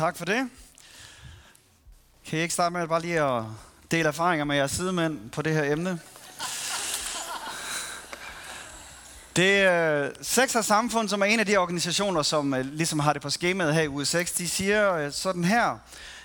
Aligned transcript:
Tak 0.00 0.16
for 0.16 0.24
det. 0.24 0.50
Kan 2.26 2.38
I 2.38 2.42
ikke 2.42 2.54
starte 2.54 2.72
med 2.72 2.80
at 2.80 2.88
bare 2.88 3.00
lige 3.00 3.20
at 3.20 3.42
dele 3.90 4.08
erfaringer 4.08 4.44
med 4.44 4.56
jeres 4.56 4.70
sidemænd 4.70 5.30
på 5.30 5.42
det 5.42 5.54
her 5.54 5.72
emne? 5.72 6.00
Det 9.36 9.60
er 9.60 10.04
øh, 10.04 10.10
Sex 10.22 10.54
og 10.54 10.64
Samfund, 10.64 11.08
som 11.08 11.20
er 11.20 11.24
en 11.24 11.40
af 11.40 11.46
de 11.46 11.56
organisationer, 11.56 12.22
som 12.22 12.54
øh, 12.54 12.64
ligesom 12.64 12.98
har 12.98 13.12
det 13.12 13.22
på 13.22 13.30
skemaet 13.30 13.74
her 13.74 13.82
i 13.82 13.88
uge 13.88 14.04
6, 14.04 14.32
de 14.32 14.48
siger 14.48 14.94
øh, 14.94 15.12
sådan 15.12 15.44
her, 15.44 15.78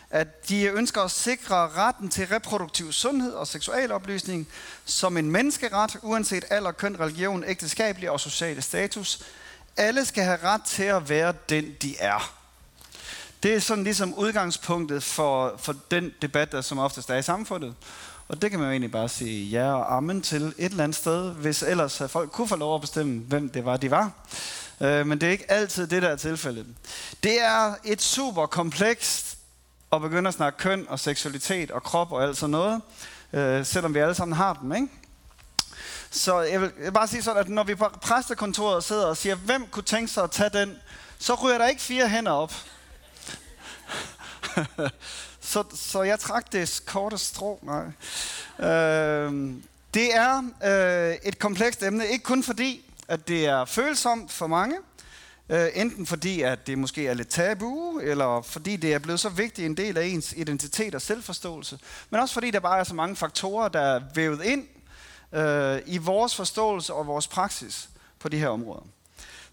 at 0.09 0.49
de 0.49 0.65
ønsker 0.65 1.01
at 1.01 1.11
sikre 1.11 1.69
retten 1.69 2.09
til 2.09 2.27
reproduktiv 2.27 2.91
sundhed 2.91 3.33
og 3.33 3.47
seksualoplysning 3.47 4.47
som 4.85 5.17
en 5.17 5.31
menneskeret, 5.31 5.97
uanset 6.01 6.45
alder, 6.49 6.71
køn, 6.71 6.99
religion, 6.99 7.43
ægteskabelig 7.47 8.11
og 8.11 8.19
social 8.19 8.63
status. 8.63 9.23
Alle 9.77 10.05
skal 10.05 10.23
have 10.23 10.39
ret 10.43 10.63
til 10.63 10.83
at 10.83 11.09
være 11.09 11.33
den, 11.49 11.75
de 11.81 11.97
er. 11.97 12.44
Det 13.45 13.53
er 13.53 13.59
sådan 13.59 13.83
ligesom 13.83 14.13
udgangspunktet 14.13 15.03
for, 15.03 15.55
for 15.57 15.75
den 15.91 16.11
debat, 16.21 16.51
der 16.51 16.61
som 16.61 16.77
oftest 16.77 17.09
er 17.09 17.15
i 17.15 17.21
samfundet. 17.21 17.75
Og 18.27 18.41
det 18.41 18.51
kan 18.51 18.59
man 18.59 18.67
jo 18.67 18.71
egentlig 18.71 18.91
bare 18.91 19.09
sige 19.09 19.49
ja 19.49 19.73
og 19.73 19.95
amen 19.95 20.21
til 20.21 20.41
et 20.41 20.53
eller 20.57 20.83
andet 20.83 20.97
sted, 20.97 21.31
hvis 21.31 21.63
ellers 21.63 22.01
folk 22.07 22.31
kunne 22.31 22.47
få 22.47 22.55
lov 22.55 22.75
at 22.75 22.81
bestemme, 22.81 23.19
hvem 23.19 23.49
det 23.49 23.65
var, 23.65 23.77
de 23.77 23.91
var. 23.91 24.11
Øh, 24.81 25.07
men 25.07 25.21
det 25.21 25.27
er 25.27 25.31
ikke 25.31 25.51
altid 25.51 25.87
det, 25.87 26.01
der 26.01 26.09
er 26.09 26.15
tilfældet. 26.15 26.65
Det 27.23 27.41
er 27.41 27.73
et 27.83 28.01
super 28.01 28.45
komplekst 28.45 29.37
at 29.93 30.01
begynde 30.01 30.27
at 30.27 30.33
snakke 30.33 30.59
køn 30.59 30.85
og 30.89 30.99
seksualitet 30.99 31.71
og 31.71 31.83
krop 31.83 32.11
og 32.11 32.23
alt 32.23 32.37
sådan 32.37 32.51
noget, 32.51 32.81
øh, 33.33 33.65
selvom 33.65 33.93
vi 33.93 33.99
alle 33.99 34.15
sammen 34.15 34.37
har 34.37 34.53
dem, 34.53 34.73
ikke? 34.75 34.87
Så 36.11 36.39
jeg 36.39 36.61
vil, 36.61 36.71
jeg 36.77 36.85
vil 36.85 36.91
bare 36.91 37.07
sige 37.07 37.23
sådan, 37.23 37.41
at 37.41 37.49
når 37.49 37.63
vi 37.63 37.75
på 37.75 37.89
præstekontoret 38.01 38.83
sidder 38.83 39.05
og 39.05 39.17
siger, 39.17 39.35
hvem 39.35 39.67
kunne 39.71 39.83
tænke 39.83 40.11
sig 40.11 40.23
at 40.23 40.31
tage 40.31 40.49
den, 40.49 40.77
så 41.19 41.33
ryger 41.33 41.57
der 41.57 41.67
ikke 41.67 41.81
fire 41.81 42.09
hænder 42.09 42.31
op. 42.31 42.53
så, 45.51 45.63
så 45.73 46.03
jeg 46.03 46.19
trak 46.19 46.51
det 46.51 46.83
korte 46.85 47.17
strå. 47.17 47.59
Nej. 47.61 47.85
Øh, 48.69 49.53
det 49.93 50.15
er 50.15 50.43
øh, 50.65 51.15
et 51.23 51.39
komplekst 51.39 51.83
emne, 51.83 52.07
ikke 52.07 52.23
kun 52.23 52.43
fordi, 52.43 52.85
at 53.07 53.27
det 53.27 53.45
er 53.45 53.65
følsomt 53.65 54.31
for 54.31 54.47
mange, 54.47 54.77
øh, 55.49 55.67
enten 55.73 56.05
fordi, 56.05 56.41
at 56.41 56.67
det 56.67 56.77
måske 56.77 57.07
er 57.07 57.13
lidt 57.13 57.29
tabu, 57.29 57.99
eller 57.99 58.41
fordi 58.41 58.75
det 58.75 58.93
er 58.93 58.99
blevet 58.99 59.19
så 59.19 59.29
vigtig 59.29 59.65
en 59.65 59.77
del 59.77 59.97
af 59.97 60.05
ens 60.05 60.33
identitet 60.37 60.95
og 60.95 61.01
selvforståelse, 61.01 61.79
men 62.09 62.21
også 62.21 62.33
fordi 62.33 62.51
der 62.51 62.59
bare 62.59 62.79
er 62.79 62.83
så 62.83 62.95
mange 62.95 63.15
faktorer, 63.15 63.67
der 63.67 63.81
er 63.81 64.01
vævet 64.15 64.43
ind 64.43 64.67
øh, 65.33 65.81
i 65.85 65.97
vores 65.97 66.35
forståelse 66.35 66.93
og 66.93 67.07
vores 67.07 67.27
praksis 67.27 67.89
på 68.19 68.29
de 68.29 68.37
her 68.37 68.47
områder. 68.47 68.83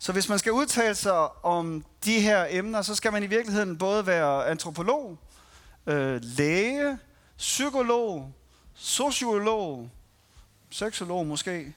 Så 0.03 0.13
hvis 0.13 0.29
man 0.29 0.39
skal 0.39 0.53
udtale 0.53 0.95
sig 0.95 1.45
om 1.45 1.85
de 2.05 2.21
her 2.21 2.47
emner, 2.51 2.83
så 2.83 2.95
skal 2.95 3.13
man 3.13 3.23
i 3.23 3.27
virkeligheden 3.27 3.79
både 3.79 4.07
være 4.07 4.47
antropolog, 4.47 5.19
øh, 5.87 6.21
læge, 6.23 6.99
psykolog, 7.39 8.33
sociolog, 8.75 9.91
seksolog 10.71 11.27
måske, 11.27 11.75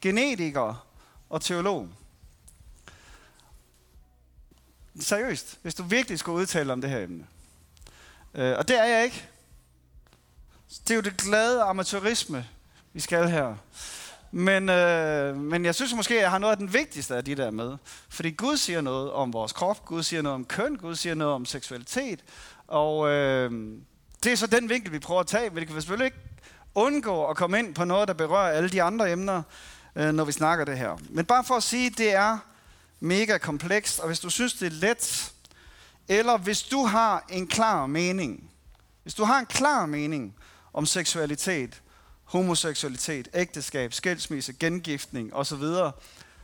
genetiker 0.00 0.86
og 1.30 1.40
teolog. 1.40 1.88
Seriøst, 5.00 5.58
hvis 5.62 5.74
du 5.74 5.82
virkelig 5.82 6.18
skulle 6.18 6.40
udtale 6.40 6.72
om 6.72 6.80
det 6.80 6.90
her 6.90 6.98
emne. 6.98 7.26
Øh, 8.34 8.58
og 8.58 8.68
det 8.68 8.78
er 8.78 8.84
jeg 8.84 9.04
ikke. 9.04 9.28
Det 10.68 10.90
er 10.90 10.94
jo 10.94 11.00
det 11.00 11.16
glade 11.16 11.62
amatørisme, 11.62 12.48
vi 12.92 13.00
skal 13.00 13.28
her. 13.28 13.56
Men, 14.32 14.68
øh, 14.68 15.36
men 15.36 15.64
jeg 15.64 15.74
synes 15.74 15.94
måske, 15.94 16.14
at 16.14 16.22
jeg 16.22 16.30
har 16.30 16.38
noget 16.38 16.52
af 16.52 16.58
den 16.58 16.72
vigtigste 16.72 17.16
af 17.16 17.24
de 17.24 17.34
der 17.34 17.50
med. 17.50 17.76
Fordi 18.08 18.30
Gud 18.30 18.56
siger 18.56 18.80
noget 18.80 19.12
om 19.12 19.32
vores 19.32 19.52
krop, 19.52 19.84
Gud 19.84 20.02
siger 20.02 20.22
noget 20.22 20.34
om 20.34 20.44
køn, 20.44 20.76
Gud 20.76 20.94
siger 20.94 21.14
noget 21.14 21.34
om 21.34 21.44
seksualitet. 21.44 22.24
Og 22.66 23.08
øh, 23.08 23.50
det 24.24 24.32
er 24.32 24.36
så 24.36 24.46
den 24.46 24.68
vinkel, 24.68 24.92
vi 24.92 24.98
prøver 24.98 25.20
at 25.20 25.26
tage. 25.26 25.50
Men 25.50 25.58
det 25.58 25.66
kan 25.66 25.76
vi 25.76 25.80
selvfølgelig 25.80 26.04
ikke 26.04 26.18
undgå 26.74 27.24
at 27.24 27.36
komme 27.36 27.58
ind 27.58 27.74
på 27.74 27.84
noget, 27.84 28.08
der 28.08 28.14
berører 28.14 28.52
alle 28.52 28.68
de 28.68 28.82
andre 28.82 29.12
emner, 29.12 29.42
øh, 29.96 30.12
når 30.12 30.24
vi 30.24 30.32
snakker 30.32 30.64
det 30.64 30.78
her. 30.78 30.98
Men 31.08 31.24
bare 31.24 31.44
for 31.44 31.54
at 31.54 31.62
sige, 31.62 31.86
at 31.86 31.98
det 31.98 32.14
er 32.14 32.38
mega 33.00 33.38
komplekst, 33.38 34.00
og 34.00 34.06
hvis 34.06 34.20
du 34.20 34.30
synes, 34.30 34.52
det 34.52 34.66
er 34.66 34.70
let, 34.70 35.32
eller 36.08 36.38
hvis 36.38 36.62
du 36.62 36.84
har 36.84 37.24
en 37.28 37.46
klar 37.46 37.86
mening, 37.86 38.50
hvis 39.02 39.14
du 39.14 39.24
har 39.24 39.38
en 39.38 39.46
klar 39.46 39.86
mening 39.86 40.34
om 40.72 40.86
seksualitet, 40.86 41.82
homoseksualitet, 42.30 43.28
ægteskab, 43.34 43.92
skilsmisse, 43.92 44.52
gengiftning 44.52 45.34
osv., 45.34 45.62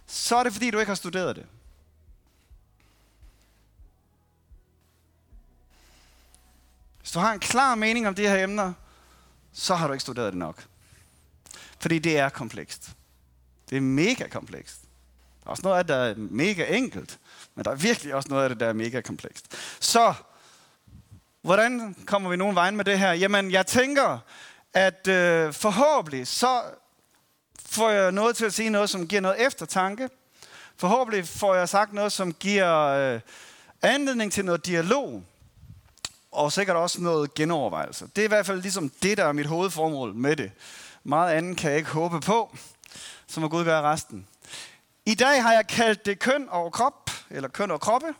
så 0.07 0.37
er 0.37 0.43
det 0.43 0.53
fordi, 0.53 0.71
du 0.71 0.79
ikke 0.79 0.91
har 0.91 0.95
studeret 0.95 1.37
det. 1.37 1.47
Hvis 7.01 7.11
du 7.11 7.19
har 7.19 7.33
en 7.33 7.41
klar 7.41 7.75
mening 7.75 8.09
om 8.09 8.15
de 8.15 8.29
her 8.29 8.45
emner, 8.45 8.73
så 9.53 9.75
har 9.75 9.87
du 9.87 9.93
ikke 9.93 10.03
studeret 10.03 10.33
det 10.33 10.39
nok. 10.39 10.65
Fordi 11.81 11.99
det 11.99 12.19
er 12.19 12.29
komplekst. 12.29 12.91
Det 13.71 13.77
er 13.77 13.81
mega 13.81 14.29
komplekst. 14.29 14.81
Der 15.41 15.47
er 15.47 15.51
også 15.51 15.63
noget 15.63 15.79
af 15.79 15.85
det, 15.85 15.89
der 15.89 15.97
er 15.97 16.15
mega 16.17 16.77
enkelt, 16.77 17.19
men 17.55 17.65
der 17.65 17.71
er 17.71 17.75
virkelig 17.77 18.15
også 18.15 18.29
noget 18.29 18.43
af 18.43 18.49
det, 18.49 18.61
der 18.61 18.67
er 18.67 18.73
mega 18.73 19.01
komplekst. 19.01 19.47
Så, 19.81 20.15
hvordan 21.43 21.97
kommer 22.07 22.31
vi 22.31 22.37
nogen 22.37 22.55
vejen 22.55 22.77
med 22.77 22.85
det 22.85 22.99
her? 22.99 23.13
Jamen, 23.13 23.51
jeg 23.51 23.67
tænker, 23.67 24.19
at 24.75 25.09
øh, 25.09 25.53
forhåbentlig 25.53 26.27
så 26.27 26.62
får 27.66 27.91
jeg 27.91 28.12
noget 28.12 28.37
til 28.37 28.44
at 28.44 28.54
sige 28.54 28.71
noget, 28.71 28.91
som 28.91 29.09
giver 29.09 29.21
noget 29.21 29.47
eftertanke. 29.47 30.09
Forhåbentlig 30.77 31.28
får 31.28 31.54
jeg 31.54 31.69
sagt 31.69 31.93
noget, 31.93 32.12
som 32.12 32.32
giver 32.32 32.82
øh, 32.82 33.21
anledning 33.82 34.32
til 34.32 34.44
noget 34.44 34.66
dialog. 34.66 35.22
Og 36.32 36.53
sikkert 36.53 36.77
også 36.77 37.03
noget 37.03 37.34
genovervejelse. 37.34 38.09
Det 38.16 38.22
er 38.22 38.25
i 38.25 38.28
hvert 38.28 38.47
fald 38.47 38.62
ligesom 38.62 38.91
det, 39.03 39.19
der 39.19 39.25
er 39.25 39.32
mit 39.32 39.47
hovedformål 39.47 40.15
med 40.15 40.37
det. 40.37 40.53
Meget 41.04 41.33
andet 41.33 41.56
kan 41.56 41.71
jeg 41.71 41.78
ikke 41.78 41.91
håbe 41.91 42.21
på. 42.21 42.56
Så 43.27 43.41
må 43.41 43.48
Gud 43.48 43.65
gøre 43.65 43.83
resten. 43.83 44.27
I 45.06 45.15
dag 45.15 45.43
har 45.43 45.53
jeg 45.53 45.66
kaldt 45.66 46.06
det 46.06 46.19
køn 46.19 46.48
og 46.50 46.72
krop, 46.72 47.10
eller 47.31 47.48
køn 47.48 47.71
og 47.71 47.81
kroppe. 47.81 48.15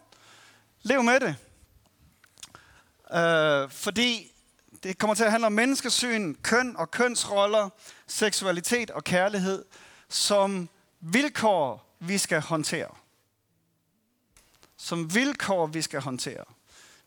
Lev 0.82 1.02
med 1.02 1.20
det. 1.20 1.36
Øh, 3.14 3.70
fordi 3.70 4.32
det 4.82 4.98
kommer 4.98 5.14
til 5.14 5.25
at 5.25 5.31
handle 5.31 5.47
om 5.47 5.53
menneskesyn, 5.53 6.34
køn 6.42 6.76
og 6.76 6.91
kønsroller, 6.91 7.69
seksualitet 8.06 8.91
og 8.91 9.04
kærlighed 9.04 9.64
som 10.09 10.69
vilkår, 11.00 11.97
vi 12.00 12.19
skal 12.19 12.41
håndtere. 12.41 12.88
Som 14.76 15.14
vilkår, 15.14 15.66
vi 15.66 15.82
skal 15.82 16.00
håndtere. 16.00 16.44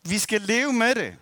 Vi 0.03 0.19
skal 0.19 0.41
leve 0.41 0.74
med 0.74 0.96
det. 0.96 1.16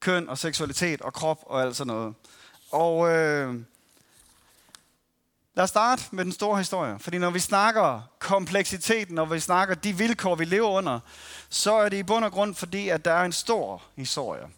Køn 0.00 0.28
og 0.28 0.38
seksualitet 0.38 1.02
og 1.02 1.12
krop 1.12 1.38
og 1.46 1.62
alt 1.62 1.76
sådan 1.76 1.94
noget. 1.94 2.14
Og 2.70 3.10
øh, 3.10 3.54
lad 5.54 5.64
os 5.64 5.70
starte 5.70 6.02
med 6.10 6.24
den 6.24 6.32
store 6.32 6.58
historie. 6.58 6.98
Fordi 6.98 7.18
når 7.18 7.30
vi 7.30 7.40
snakker 7.40 8.00
kompleksiteten, 8.18 9.14
når 9.14 9.24
vi 9.24 9.40
snakker 9.40 9.74
de 9.74 9.96
vilkår, 9.96 10.34
vi 10.34 10.44
lever 10.44 10.68
under, 10.68 11.00
så 11.48 11.74
er 11.74 11.88
det 11.88 11.96
i 11.96 12.02
bund 12.02 12.24
og 12.24 12.32
grund 12.32 12.54
fordi, 12.54 12.88
at 12.88 13.04
der 13.04 13.12
er 13.12 13.24
en 13.24 13.32
stor 13.32 13.82
historie 13.96 14.48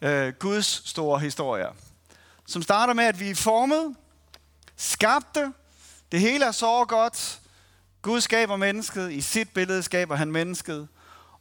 øh, 0.00 0.32
Guds 0.38 0.88
store 0.88 1.20
historie. 1.20 1.66
Som 2.46 2.62
starter 2.62 2.94
med, 2.94 3.04
at 3.04 3.20
vi 3.20 3.30
er 3.30 3.34
formet, 3.34 3.96
skabte, 4.76 5.52
det 6.12 6.20
hele 6.20 6.44
er 6.44 6.52
så 6.52 6.84
godt. 6.84 7.40
Gud 8.02 8.20
skaber 8.20 8.56
mennesket, 8.56 9.12
i 9.12 9.20
sit 9.20 9.48
billede 9.54 9.82
skaber 9.82 10.16
han 10.16 10.32
mennesket, 10.32 10.88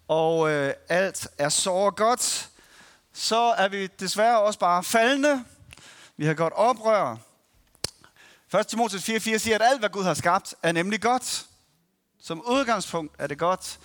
og 0.08 0.50
øh, 0.50 0.74
alt 0.90 1.28
er 1.38 1.50
så 1.50 1.92
godt. 1.96 2.50
Så 3.14 3.42
er 3.58 3.68
vi 3.68 3.88
desværre 3.88 4.42
også 4.42 4.60
bare 4.60 4.84
faldende. 4.84 5.46
Vi 6.18 6.26
har 6.26 6.34
godt 6.34 6.54
oprør. 6.54 7.18
1. 8.58 8.68
Timotheus 8.68 9.10
4.4 9.10 9.38
siger, 9.38 9.56
at 9.56 9.62
alt, 9.62 9.80
hvad 9.80 9.90
Gud 9.90 10.04
har 10.04 10.14
skabt, 10.14 10.56
er 10.64 10.72
nemlig 10.72 11.02
godt. 11.02 11.46
Som 12.22 12.42
udgangspunkt 12.48 13.16
er 13.19 13.28
det 13.28 13.38
godt. 13.38 13.80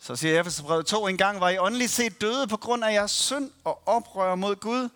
Så 0.00 0.16
siger 0.16 0.40
Efeserbrevet 0.40 0.86
2, 0.86 1.06
en 1.06 1.16
gang 1.16 1.40
var 1.40 1.48
I 1.48 1.58
åndeligt 1.58 1.90
set 1.90 2.20
døde 2.20 2.46
på 2.46 2.56
grund 2.56 2.84
af 2.84 2.92
jeres 2.92 3.10
synd 3.10 3.50
og 3.64 3.88
oprør 3.88 4.34
mod 4.34 4.56
Gud. 4.56 4.88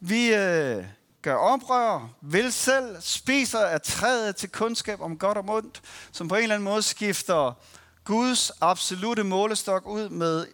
Vi 0.00 0.34
øh, 0.34 0.84
gør 1.22 1.34
oprør, 1.34 2.08
vil 2.20 2.52
selv, 2.52 2.96
spiser 3.00 3.60
af 3.66 3.80
træet 3.80 4.36
til 4.36 4.48
kundskab 4.48 5.00
om 5.00 5.18
godt 5.18 5.38
og 5.38 5.44
ondt, 5.48 5.82
som 6.12 6.28
på 6.28 6.34
en 6.34 6.42
eller 6.42 6.54
anden 6.54 6.64
måde 6.64 6.82
skifter 6.82 7.58
Guds 8.04 8.52
absolute 8.60 9.24
målestok 9.24 9.86
ud 9.86 10.08
med, 10.08 10.46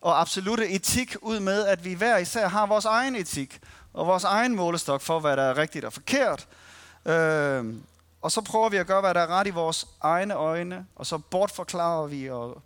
og 0.00 0.20
absolute 0.20 0.68
etik 0.68 1.16
ud 1.22 1.40
med, 1.40 1.66
at 1.66 1.84
vi 1.84 1.94
hver 1.94 2.18
især 2.18 2.48
har 2.48 2.66
vores 2.66 2.84
egen 2.84 3.16
etik 3.16 3.60
og 3.92 4.06
vores 4.06 4.24
egen 4.24 4.56
målestok 4.56 5.00
for, 5.00 5.20
hvad 5.20 5.36
der 5.36 5.42
er 5.42 5.56
rigtigt 5.56 5.84
og 5.84 5.92
forkert. 5.92 6.46
Øh, 7.06 7.74
og 8.22 8.32
så 8.32 8.40
prøver 8.40 8.68
vi 8.68 8.76
at 8.76 8.86
gøre, 8.86 9.00
hvad 9.00 9.14
der 9.14 9.20
er 9.20 9.26
ret 9.26 9.46
i 9.46 9.50
vores 9.50 9.86
egne 10.00 10.34
øjne, 10.34 10.86
og 10.96 11.06
så 11.06 11.18
bortforklarer 11.18 12.06
vi 12.06 12.30
og 12.30 12.62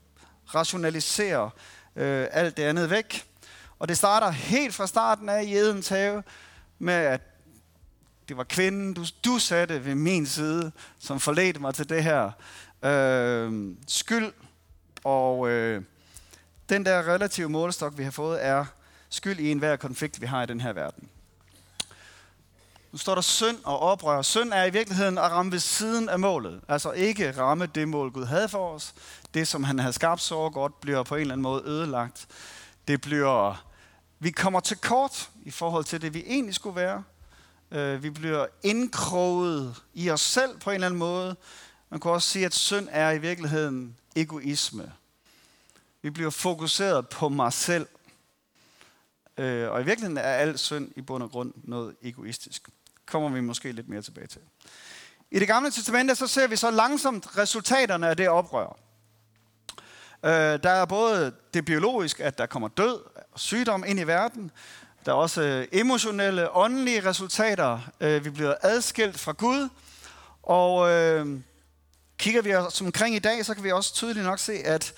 rationaliserer 0.54 1.50
øh, 1.96 2.26
alt 2.30 2.56
det 2.56 2.62
andet 2.62 2.90
væk. 2.90 3.26
Og 3.78 3.88
det 3.88 3.96
starter 3.96 4.30
helt 4.30 4.74
fra 4.74 4.86
starten 4.86 5.28
af 5.28 5.44
i 5.44 5.56
Edens 5.56 5.88
have 5.88 6.22
med, 6.78 6.94
at 6.94 7.20
det 8.28 8.36
var 8.36 8.44
kvinden, 8.44 8.94
du, 8.94 9.04
du 9.24 9.38
satte 9.38 9.84
ved 9.84 9.94
min 9.94 10.26
side, 10.26 10.72
som 10.98 11.20
forledte 11.20 11.60
mig 11.60 11.74
til 11.74 11.88
det 11.88 12.04
her 12.04 12.30
øh, 12.82 13.74
skyld 13.88 14.32
og 15.04 15.48
øh, 15.48 15.82
den 16.68 16.86
der 16.86 17.08
relative 17.08 17.48
målestok, 17.48 17.98
vi 17.98 18.04
har 18.04 18.10
fået, 18.10 18.44
er 18.44 18.64
skyld 19.08 19.38
i 19.38 19.50
enhver 19.50 19.76
konflikt, 19.76 20.20
vi 20.20 20.26
har 20.26 20.42
i 20.42 20.46
den 20.46 20.60
her 20.60 20.72
verden. 20.72 21.08
Nu 22.92 22.98
står 22.98 23.14
der 23.14 23.22
synd 23.22 23.58
og 23.64 23.78
oprør. 23.78 24.22
Synd 24.22 24.52
er 24.52 24.64
i 24.64 24.70
virkeligheden 24.70 25.18
at 25.18 25.30
ramme 25.30 25.52
ved 25.52 25.58
siden 25.58 26.08
af 26.08 26.18
målet. 26.18 26.60
Altså 26.68 26.92
ikke 26.92 27.30
ramme 27.30 27.66
det 27.66 27.88
mål, 27.88 28.12
Gud 28.12 28.24
havde 28.24 28.48
for 28.48 28.74
os. 28.74 28.94
Det, 29.34 29.48
som 29.48 29.64
han 29.64 29.78
havde 29.78 29.92
skabt 29.92 30.20
så 30.20 30.50
godt, 30.50 30.80
bliver 30.80 31.02
på 31.02 31.14
en 31.14 31.20
eller 31.20 31.34
anden 31.34 31.42
måde 31.42 31.62
ødelagt. 31.66 32.26
Det 32.88 33.00
bliver... 33.00 33.64
Vi 34.18 34.30
kommer 34.30 34.60
til 34.60 34.76
kort 34.76 35.30
i 35.42 35.50
forhold 35.50 35.84
til 35.84 36.02
det, 36.02 36.14
vi 36.14 36.22
egentlig 36.26 36.54
skulle 36.54 36.76
være. 36.76 37.02
Øh, 37.70 38.02
vi 38.02 38.10
bliver 38.10 38.46
indkroget 38.62 39.74
i 39.94 40.10
os 40.10 40.20
selv 40.20 40.58
på 40.58 40.70
en 40.70 40.74
eller 40.74 40.86
anden 40.86 40.98
måde. 40.98 41.36
Man 41.90 42.00
kan 42.00 42.10
også 42.10 42.28
sige, 42.28 42.46
at 42.46 42.54
synd 42.54 42.88
er 42.90 43.10
i 43.10 43.18
virkeligheden 43.18 43.96
egoisme. 44.16 44.92
Vi 46.02 46.10
bliver 46.10 46.30
fokuseret 46.30 47.08
på 47.08 47.28
mig 47.28 47.52
selv. 47.52 47.86
Øh, 49.38 49.70
og 49.70 49.80
i 49.80 49.84
virkeligheden 49.84 50.16
er 50.16 50.22
al 50.22 50.58
synd 50.58 50.92
i 50.96 51.00
bund 51.00 51.22
og 51.22 51.30
grund 51.30 51.52
noget 51.64 51.96
egoistisk. 52.02 52.68
Kommer 53.10 53.28
vi 53.28 53.40
måske 53.40 53.72
lidt 53.72 53.88
mere 53.88 54.02
tilbage 54.02 54.26
til. 54.26 54.40
I 55.30 55.38
det 55.38 55.48
gamle 55.48 55.70
testamente, 55.70 56.14
så 56.14 56.26
ser 56.26 56.46
vi 56.46 56.56
så 56.56 56.70
langsomt 56.70 57.38
resultaterne 57.38 58.08
af 58.08 58.16
det 58.16 58.28
oprør. 58.28 58.78
Øh, 60.24 60.30
der 60.62 60.70
er 60.70 60.84
både 60.84 61.32
det 61.54 61.64
biologiske, 61.64 62.24
at 62.24 62.38
der 62.38 62.46
kommer 62.46 62.68
død 62.68 63.00
og 63.32 63.40
sygdom 63.40 63.84
ind 63.86 64.00
i 64.00 64.02
verden. 64.02 64.50
Der 65.06 65.12
er 65.12 65.16
også 65.16 65.42
øh, 65.42 65.68
emotionelle, 65.72 66.56
åndelige 66.56 67.08
resultater. 67.08 67.80
Øh, 68.00 68.24
vi 68.24 68.30
bliver 68.30 68.54
adskilt 68.62 69.18
fra 69.18 69.32
Gud. 69.32 69.68
Og 70.42 70.90
øh, 70.90 71.40
kigger 72.18 72.42
vi 72.42 72.54
os 72.54 72.80
omkring 72.80 73.16
i 73.16 73.18
dag, 73.18 73.44
så 73.44 73.54
kan 73.54 73.64
vi 73.64 73.72
også 73.72 73.94
tydeligt 73.94 74.26
nok 74.26 74.38
se, 74.38 74.52
at 74.52 74.94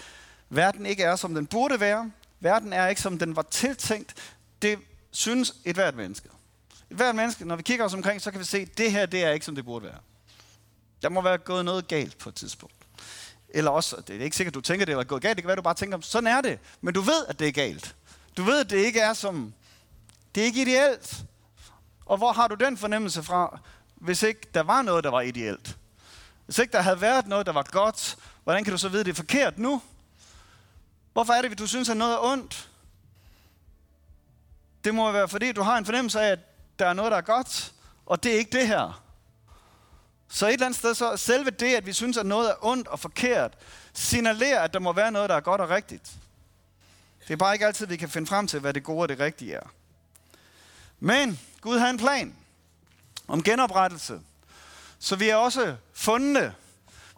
verden 0.49 0.87
ikke 0.87 1.03
er, 1.03 1.17
som 1.17 1.35
den 1.35 1.47
burde 1.47 1.81
være. 1.81 2.11
Verden 2.41 2.73
er 2.73 2.89
ikke, 2.89 3.01
som 3.01 3.19
den 3.19 3.37
var 3.37 3.43
tiltænkt. 3.43 4.15
Det 4.63 4.79
synes 5.11 5.55
et 5.65 5.75
hvert 5.75 5.97
menneske. 5.97 6.29
Et 6.93 6.97
hvert 6.97 7.15
menneske, 7.15 7.45
når 7.45 7.57
vi 7.57 7.63
kigger 7.63 7.85
os 7.85 7.95
omkring, 7.95 8.23
så 8.23 8.31
kan 8.31 8.41
vi 8.41 8.45
se, 8.45 8.59
at 8.59 8.79
det 8.79 8.93
her, 8.93 9.07
det 9.07 9.25
er 9.25 9.31
ikke, 9.31 9.47
som 9.47 9.55
det 9.55 9.65
burde 9.65 9.85
være. 9.85 9.99
Der 11.03 11.09
må 11.09 11.21
være 11.21 11.39
gået 11.39 11.65
noget 11.65 11.89
galt 11.89 12.19
på 12.19 12.29
et 12.29 12.35
tidspunkt. 12.35 12.75
Eller 13.49 13.71
også, 13.71 13.97
det 14.07 14.17
er 14.17 14.25
ikke 14.25 14.37
sikkert, 14.37 14.55
du 14.55 14.61
tænker, 14.61 14.87
det 14.87 14.95
er 14.95 15.05
gået 15.05 15.23
galt. 15.23 15.37
Det 15.37 15.43
kan 15.43 15.49
være, 15.49 15.57
du 15.57 15.63
bare 15.63 15.75
tænker, 15.75 16.01
sådan 16.01 16.27
er 16.27 16.41
det. 16.41 16.59
Men 16.81 16.95
du 16.95 17.01
ved, 17.01 17.27
at 17.29 17.39
det 17.39 17.49
er 17.49 17.53
galt. 17.53 17.97
Du 18.37 18.43
ved, 18.43 18.61
at 18.61 18.71
det 18.71 18.77
ikke 18.77 19.01
er 19.01 19.13
som... 19.13 19.55
Det 20.35 20.41
er 20.41 20.45
ikke 20.45 20.63
ideelt. 20.63 21.25
Og 22.07 22.17
hvor 22.17 22.33
har 22.33 22.49
du 22.49 22.55
den 22.55 22.77
fornemmelse 22.77 23.23
fra, 23.23 23.61
hvis 23.95 24.23
ikke 24.23 24.41
der 24.55 24.63
var 24.63 24.83
noget, 24.83 25.05
der 25.05 25.11
var 25.11 25.21
ideelt? 25.21 25.79
Hvis 26.45 26.59
ikke 26.59 26.73
der 26.73 26.83
havde 26.83 27.01
været 27.01 27.27
noget, 27.27 27.47
der 27.47 27.53
var 27.53 27.67
godt, 27.71 28.17
hvordan 28.45 28.65
kan 28.65 28.73
du 28.73 28.79
så 28.79 28.89
vide, 28.89 29.01
at 29.01 29.07
det 29.07 29.13
er 29.13 29.17
forkert 29.17 29.59
nu? 29.59 29.83
Hvorfor 31.13 31.33
er 31.33 31.43
det, 31.43 31.53
at 31.53 31.59
du 31.59 31.67
synes, 31.67 31.89
at 31.89 31.97
noget 31.97 32.15
er 32.15 32.19
ondt? 32.19 32.69
Det 34.85 34.95
må 34.95 35.13
være, 35.13 35.29
fordi 35.29 35.53
du 35.53 35.63
har 35.63 35.79
en 35.79 35.85
fornemmelse 35.85 36.21
af, 36.21 36.31
at 36.31 36.39
der 36.79 36.87
er 36.87 36.93
noget, 36.93 37.13
der 37.13 37.19
er 37.19 37.23
godt, 37.23 37.73
og 38.07 38.23
det 38.23 38.35
er 38.35 38.39
ikke 38.39 38.59
det 38.59 38.69
her. 38.69 39.03
Så 40.29 40.47
et 40.47 40.53
eller 40.53 40.67
andet 40.67 40.79
sted, 40.79 40.95
så 40.95 41.17
selve 41.17 41.51
det, 41.51 41.75
at 41.75 41.87
vi 41.87 41.93
synes, 41.93 42.17
at 42.17 42.27
noget 42.27 42.51
er 42.51 42.55
ondt 42.61 42.89
og 42.89 43.01
forkert, 43.01 43.59
signalerer, 43.93 44.61
at 44.61 44.73
der 44.73 44.79
må 44.79 44.93
være 44.93 45.13
noget, 45.13 45.31
der 45.31 45.37
er 45.37 45.41
godt 45.41 45.61
og 45.61 45.71
rigtigt. 45.71 46.13
Det 47.29 47.33
er 47.33 47.37
bare 47.37 47.55
ikke 47.55 47.67
altid, 47.67 47.87
vi 47.87 47.97
kan 47.97 48.09
finde 48.09 48.27
frem 48.27 48.47
til, 48.47 48.61
hvad 48.61 48.75
det 48.75 48.85
gode 48.85 49.03
og 49.03 49.09
det 49.09 49.21
rigtige 49.21 49.55
er. 49.55 49.67
Men 51.01 51.41
Gud 51.61 51.79
har 51.79 51.91
en 51.91 51.99
plan 51.99 52.37
om 53.29 53.43
genoprettelse. 53.43 54.21
Så 54.99 55.17
vi 55.17 55.29
er 55.29 55.37
også 55.37 55.77
fundne. 55.95 56.55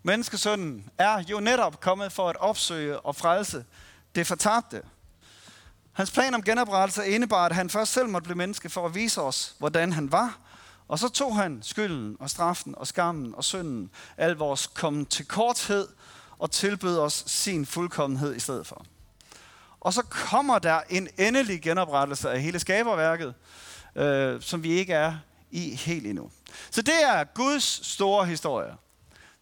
Menneskesønnen 0.02 0.90
er 0.98 1.22
jo 1.30 1.40
netop 1.40 1.80
kommet 1.80 2.12
for 2.12 2.28
at 2.28 2.36
opsøge 2.36 3.00
og 3.00 3.16
frelse 3.16 3.64
det 4.14 4.26
fortabte. 4.26 4.82
Hans 5.94 6.10
plan 6.10 6.34
om 6.34 6.42
genoprettelse 6.42 7.08
indebar, 7.08 7.46
at 7.46 7.52
han 7.52 7.70
først 7.70 7.92
selv 7.92 8.08
måtte 8.08 8.24
blive 8.24 8.36
menneske 8.36 8.70
for 8.70 8.86
at 8.86 8.94
vise 8.94 9.22
os, 9.22 9.54
hvordan 9.58 9.92
han 9.92 10.12
var. 10.12 10.38
Og 10.88 10.98
så 10.98 11.08
tog 11.08 11.36
han 11.36 11.58
skylden 11.62 12.16
og 12.20 12.30
straffen 12.30 12.74
og 12.78 12.86
skammen 12.86 13.34
og 13.34 13.44
synden, 13.44 13.90
al 14.16 14.32
vores 14.32 14.66
kommen 14.66 15.06
til 15.06 15.26
korthed, 15.26 15.88
og 16.38 16.50
tilbød 16.50 16.98
os 16.98 17.24
sin 17.26 17.66
fuldkommenhed 17.66 18.34
i 18.34 18.40
stedet 18.40 18.66
for. 18.66 18.84
Og 19.80 19.92
så 19.92 20.02
kommer 20.02 20.58
der 20.58 20.80
en 20.90 21.08
endelig 21.18 21.62
genoprettelse 21.62 22.30
af 22.30 22.40
hele 22.40 22.58
skaberværket, 22.58 23.34
øh, 23.96 24.42
som 24.42 24.62
vi 24.62 24.72
ikke 24.72 24.92
er 24.92 25.16
i 25.50 25.74
helt 25.74 26.06
endnu. 26.06 26.30
Så 26.70 26.82
det 26.82 27.02
er 27.02 27.24
Guds 27.24 27.86
store 27.86 28.26
historie. 28.26 28.74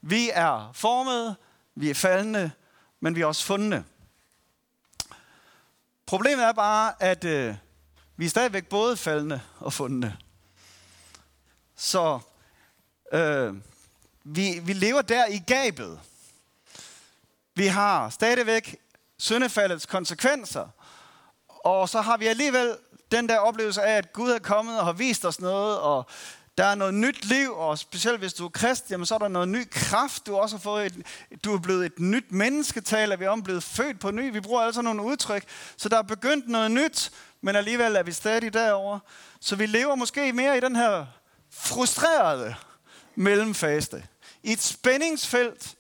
Vi 0.03 0.31
er 0.33 0.71
formet, 0.75 1.37
vi 1.75 1.91
er 1.91 1.95
faldende, 1.95 2.51
men 3.01 3.17
vi 3.17 3.21
er 3.21 3.27
også 3.27 3.45
fundne. 3.45 3.85
Problemet 6.07 6.45
er 6.45 6.53
bare, 6.53 7.03
at 7.03 7.25
øh, 7.25 7.55
vi 8.17 8.25
er 8.25 8.31
stadigvæk 8.31 8.69
både 8.69 8.97
faldende 8.97 9.41
og 9.59 9.73
fundne. 9.73 10.17
Så 11.77 12.21
øh, 13.13 13.55
vi, 14.25 14.61
vi 14.63 14.73
lever 14.73 15.03
der 15.03 15.27
i 15.27 15.39
gabet. 15.39 16.01
Vi 17.55 17.67
har 17.67 18.11
stadigvæk 18.11 18.77
syndefaldets 19.19 19.87
konsekvenser. 19.87 20.69
Og 21.49 21.89
så 21.89 22.01
har 22.01 22.17
vi 22.17 22.27
alligevel 22.27 22.77
den 23.11 23.29
der 23.29 23.39
oplevelse 23.39 23.83
af, 23.83 23.97
at 23.97 24.13
Gud 24.13 24.31
er 24.31 24.39
kommet 24.39 24.79
og 24.79 24.85
har 24.85 24.93
vist 24.93 25.25
os 25.25 25.41
noget, 25.41 25.79
og 25.79 26.07
der 26.59 26.65
er 26.65 26.75
noget 26.75 26.95
nyt 26.95 27.25
liv, 27.25 27.53
og 27.53 27.79
specielt 27.79 28.19
hvis 28.19 28.35
du 28.35 28.45
er 28.45 28.49
krist, 28.49 28.91
jamen 28.91 29.07
så 29.07 29.15
er 29.15 29.19
der 29.19 29.29
noget 29.29 29.49
ny 29.49 29.69
kraft. 29.71 30.27
Du, 30.27 30.37
også 30.37 30.57
har 30.57 30.61
fået 30.61 30.87
et, 30.87 31.07
du 31.45 31.55
er 31.55 31.59
blevet 31.59 31.87
et 31.87 31.99
nyt 31.99 32.33
menneske, 32.33 32.81
taler 32.81 33.17
vi 33.17 33.27
om, 33.27 33.43
blevet 33.43 33.63
født 33.63 34.01
på 34.01 34.11
ny. 34.11 34.33
Vi 34.33 34.41
bruger 34.41 34.63
altså 34.63 34.83
nogle 34.83 35.03
udtryk. 35.03 35.45
Så 35.77 35.89
der 35.89 35.99
er 35.99 36.03
begyndt 36.03 36.49
noget 36.49 36.71
nyt, 36.71 37.13
men 37.41 37.57
alligevel 37.57 37.97
er 37.97 38.03
vi 38.03 38.13
stadig 38.13 38.53
derovre. 38.53 39.01
Så 39.41 39.57
vi 39.57 39.67
lever 39.67 39.95
måske 39.95 40.33
mere 40.33 40.57
i 40.57 40.61
den 40.61 40.77
her 40.77 41.07
frustrerede 41.51 42.55
mellemfase. 43.15 44.05
I 44.43 44.53
et 44.53 44.63
spændingsfelt. 44.63 45.75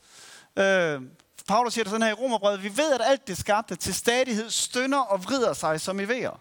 Øh, 0.56 1.00
Paulus 1.48 1.74
siger 1.74 1.84
det 1.84 1.90
sådan 1.90 2.02
her 2.02 2.10
i 2.10 2.12
Romerbrevet. 2.12 2.62
Vi 2.62 2.76
ved, 2.76 2.92
at 2.92 3.00
alt 3.04 3.28
det 3.28 3.38
skabte 3.38 3.76
til 3.76 3.94
stadighed 3.94 4.50
stønner 4.50 4.98
og 4.98 5.24
vrider 5.24 5.52
sig 5.52 5.80
som 5.80 6.00
i 6.00 6.04
vejer. 6.04 6.40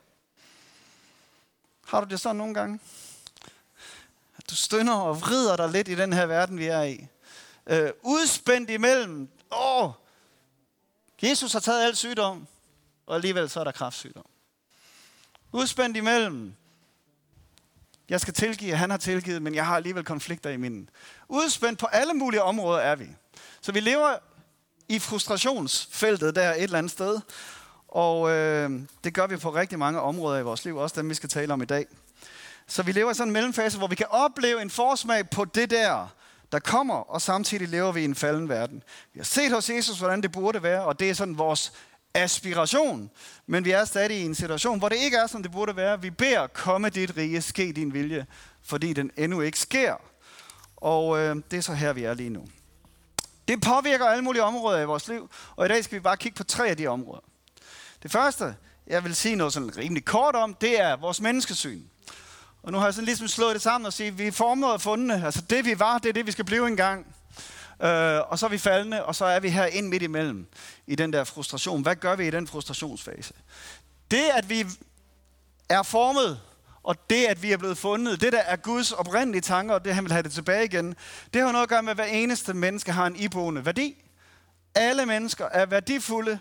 Har 1.88 2.01
du 2.01 2.07
det 2.10 2.19
sådan 2.19 2.36
nogle 2.36 2.54
gange? 2.54 2.80
Du 4.51 4.56
stønner 4.56 4.94
og 4.94 5.21
vrider 5.21 5.56
dig 5.56 5.69
lidt 5.69 5.88
i 5.88 5.95
den 5.95 6.13
her 6.13 6.25
verden, 6.25 6.57
vi 6.57 6.65
er 6.65 6.81
i. 6.81 7.07
Øh, 7.68 7.89
udspændt 8.03 8.69
imellem. 8.69 9.30
Åh, 9.51 9.89
Jesus 11.21 11.54
har 11.54 11.59
taget 11.59 11.85
al 11.85 11.95
sygdom, 11.95 12.47
og 13.06 13.16
alligevel 13.16 13.49
så 13.49 13.59
er 13.59 13.64
der 13.64 13.71
kraftsygdom. 13.71 14.26
Udspændt 15.52 15.97
imellem. 15.97 16.54
Jeg 18.09 18.21
skal 18.21 18.33
tilgive, 18.33 18.76
han 18.76 18.90
har 18.90 18.97
tilgivet, 18.97 19.42
men 19.42 19.56
jeg 19.56 19.66
har 19.66 19.76
alligevel 19.76 20.04
konflikter 20.04 20.49
i 20.49 20.57
min. 20.57 20.90
Udspændt 21.28 21.80
på 21.80 21.85
alle 21.85 22.14
mulige 22.14 22.44
områder 22.44 22.80
er 22.80 22.95
vi. 22.95 23.07
Så 23.61 23.71
vi 23.71 23.80
lever 23.80 24.18
i 24.90 24.99
frustrationsfeltet 24.99 26.35
der 26.35 26.54
et 26.54 26.64
eller 26.64 26.78
andet 26.78 26.92
sted. 26.92 27.19
Og 27.87 28.30
øh, 28.30 28.81
det 29.04 29.14
gør 29.14 29.28
vi 29.28 29.37
på 29.37 29.54
rigtig 29.54 29.80
mange 29.80 30.02
områder 30.02 30.40
i 30.40 30.44
vores 30.44 30.66
liv, 30.66 30.78
også 30.78 31.02
dem 31.02 31.09
vi 31.09 31.14
skal 31.14 31.30
tale 31.30 31.54
om 31.54 31.61
i 31.61 31.66
dag. 31.66 31.87
Så 32.71 32.83
vi 32.83 32.92
lever 32.92 33.11
i 33.11 33.13
sådan 33.13 33.30
en 33.30 33.33
mellemfase, 33.33 33.78
hvor 33.78 33.87
vi 33.87 33.95
kan 33.95 34.06
opleve 34.09 34.61
en 34.61 34.69
forsmag 34.69 35.30
på 35.30 35.45
det 35.45 35.69
der, 35.69 36.07
der 36.51 36.59
kommer, 36.59 36.95
og 36.95 37.21
samtidig 37.21 37.68
lever 37.68 37.92
vi 37.92 38.01
i 38.01 38.06
en 38.06 38.16
falden 38.16 38.49
verden. 38.49 38.83
Vi 39.13 39.19
har 39.19 39.23
set 39.23 39.51
hos 39.51 39.69
Jesus, 39.69 39.99
hvordan 39.99 40.21
det 40.21 40.31
burde 40.31 40.63
være, 40.63 40.83
og 40.83 40.99
det 40.99 41.09
er 41.09 41.13
sådan 41.13 41.37
vores 41.37 41.73
aspiration. 42.13 43.11
Men 43.47 43.66
vi 43.66 43.71
er 43.71 43.85
stadig 43.85 44.18
i 44.18 44.25
en 44.25 44.35
situation, 44.35 44.80
hvor 44.80 44.90
det 44.90 44.97
ikke 44.97 45.18
er, 45.18 45.28
som 45.28 45.44
det 45.44 45.51
burde 45.51 45.75
være. 45.75 46.01
Vi 46.01 46.09
beder, 46.09 46.47
komme 46.47 46.90
dit 46.90 47.18
rige, 47.18 47.42
ske 47.42 47.71
din 47.71 47.94
vilje, 47.94 48.25
fordi 48.63 48.94
den 48.94 49.11
endnu 49.18 49.42
ikke 49.42 49.59
sker. 49.59 49.95
Og 50.78 51.19
øh, 51.19 51.35
det 51.51 51.57
er 51.57 51.61
så 51.61 51.73
her, 51.73 51.94
vi 51.94 52.04
er 52.04 52.13
lige 52.13 52.30
nu. 52.30 52.47
Det 53.47 53.61
påvirker 53.61 54.06
alle 54.06 54.23
mulige 54.23 54.44
områder 54.44 54.81
i 54.81 54.85
vores 54.85 55.07
liv, 55.07 55.30
og 55.56 55.66
i 55.66 55.69
dag 55.69 55.83
skal 55.83 55.95
vi 55.95 56.01
bare 56.01 56.18
kigge 56.18 56.37
på 56.37 56.44
tre 56.44 56.69
af 56.69 56.78
de 56.78 56.87
områder. 56.87 57.23
Det 58.04 58.11
første, 58.11 58.56
jeg 58.87 59.04
vil 59.04 59.16
sige 59.16 59.35
noget 59.35 59.54
sådan 59.54 59.78
rimelig 59.78 60.06
kort 60.06 60.35
om, 60.35 60.54
det 60.54 60.81
er 60.81 60.95
vores 60.95 61.21
menneskesyn. 61.21 61.81
Og 62.63 62.71
nu 62.71 62.77
har 62.77 62.85
jeg 62.85 62.94
sådan 62.94 63.06
ligesom 63.06 63.27
slået 63.27 63.53
det 63.53 63.61
sammen 63.61 63.85
og 63.85 63.94
sige, 63.94 64.18
vi 64.18 64.27
er 64.27 64.31
formet 64.31 64.71
og 64.71 64.81
fundne. 64.81 65.25
Altså 65.25 65.41
det 65.41 65.65
vi 65.65 65.80
var, 65.80 65.97
det 65.97 66.09
er 66.09 66.13
det 66.13 66.25
vi 66.25 66.31
skal 66.31 66.45
blive 66.45 66.68
engang. 66.68 67.15
Øh, 67.83 68.19
og 68.27 68.39
så 68.39 68.45
er 68.45 68.49
vi 68.49 68.57
faldende, 68.57 69.06
og 69.06 69.15
så 69.15 69.25
er 69.25 69.39
vi 69.39 69.49
her 69.49 69.65
ind 69.65 69.87
midt 69.87 70.03
imellem 70.03 70.47
i 70.87 70.95
den 70.95 71.13
der 71.13 71.23
frustration. 71.23 71.81
Hvad 71.81 71.95
gør 71.95 72.15
vi 72.15 72.27
i 72.27 72.31
den 72.31 72.47
frustrationsfase? 72.47 73.33
Det, 74.11 74.23
at 74.33 74.49
vi 74.49 74.65
er 75.69 75.83
formet, 75.83 76.39
og 76.83 77.09
det, 77.09 77.25
at 77.25 77.44
vi 77.44 77.51
er 77.51 77.57
blevet 77.57 77.77
fundet, 77.77 78.21
det 78.21 78.33
der 78.33 78.39
er 78.39 78.56
Guds 78.56 78.91
oprindelige 78.91 79.41
tanker, 79.41 79.75
og 79.75 79.85
det, 79.85 79.95
han 79.95 80.03
vil 80.03 80.11
have 80.11 80.23
det 80.23 80.31
tilbage 80.31 80.65
igen, 80.65 80.95
det 81.33 81.41
har 81.41 81.51
noget 81.51 81.63
at 81.63 81.69
gøre 81.69 81.83
med, 81.83 81.89
at 81.91 81.97
hver 81.97 82.06
eneste 82.06 82.53
menneske 82.53 82.91
har 82.91 83.07
en 83.07 83.15
iboende 83.15 83.65
værdi. 83.65 84.03
Alle 84.75 85.06
mennesker 85.06 85.45
er 85.45 85.65
værdifulde, 85.65 86.39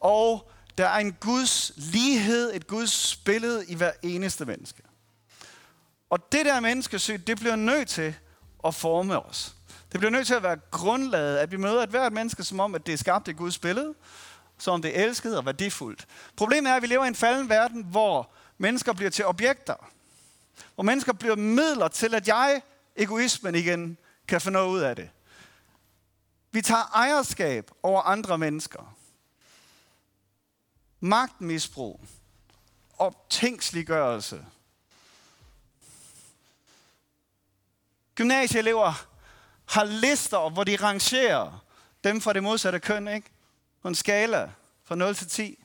og 0.00 0.50
der 0.78 0.86
er 0.86 0.98
en 0.98 1.12
Guds 1.12 1.72
lighed, 1.76 2.54
et 2.54 2.66
Guds 2.66 3.16
billede 3.16 3.64
i 3.66 3.74
hver 3.74 3.92
eneste 4.02 4.44
menneske. 4.44 4.82
Og 6.10 6.32
det 6.32 6.46
der 6.46 6.60
menneskesyn, 6.60 7.20
det 7.26 7.38
bliver 7.38 7.56
nødt 7.56 7.88
til 7.88 8.14
at 8.66 8.74
forme 8.74 9.20
os. 9.20 9.56
Det 9.92 10.00
bliver 10.00 10.10
nødt 10.10 10.26
til 10.26 10.34
at 10.34 10.42
være 10.42 10.56
grundlaget, 10.70 11.38
at 11.38 11.50
vi 11.50 11.56
møder 11.56 11.82
et 11.82 11.90
hvert 11.90 12.12
menneske 12.12 12.44
som 12.44 12.60
om, 12.60 12.74
at 12.74 12.86
det 12.86 12.92
er 12.92 12.98
skabt 12.98 13.28
i 13.28 13.32
Guds 13.32 13.58
billede. 13.58 13.94
som 14.58 14.74
om 14.74 14.82
det 14.82 14.98
er 14.98 15.04
elsket 15.04 15.38
og 15.38 15.46
værdifuldt. 15.46 16.06
Problemet 16.36 16.70
er, 16.70 16.76
at 16.76 16.82
vi 16.82 16.86
lever 16.86 17.04
i 17.04 17.08
en 17.08 17.14
falden 17.14 17.48
verden, 17.48 17.84
hvor 17.84 18.30
mennesker 18.58 18.92
bliver 18.92 19.10
til 19.10 19.26
objekter. 19.26 19.90
Hvor 20.74 20.84
mennesker 20.84 21.12
bliver 21.12 21.36
midler 21.36 21.88
til, 21.88 22.14
at 22.14 22.28
jeg, 22.28 22.62
egoismen 22.96 23.54
igen, 23.54 23.98
kan 24.28 24.40
få 24.40 24.50
noget 24.50 24.68
ud 24.68 24.80
af 24.80 24.96
det. 24.96 25.10
Vi 26.52 26.62
tager 26.62 26.90
ejerskab 26.94 27.70
over 27.82 28.02
andre 28.02 28.38
mennesker. 28.38 28.96
Magtmisbrug. 31.00 32.00
Optænksliggørelse. 32.98 34.44
Gymnasieelever 38.20 39.06
har 39.66 39.84
lister, 39.84 40.50
hvor 40.50 40.64
de 40.64 40.76
rangerer 40.76 41.64
dem 42.04 42.20
fra 42.20 42.32
det 42.32 42.42
modsatte 42.42 42.80
køn, 42.80 43.08
ikke? 43.08 43.30
På 43.82 43.88
en 43.88 43.94
skala 43.94 44.50
fra 44.84 44.94
0 44.94 45.14
til 45.14 45.28
10. 45.28 45.64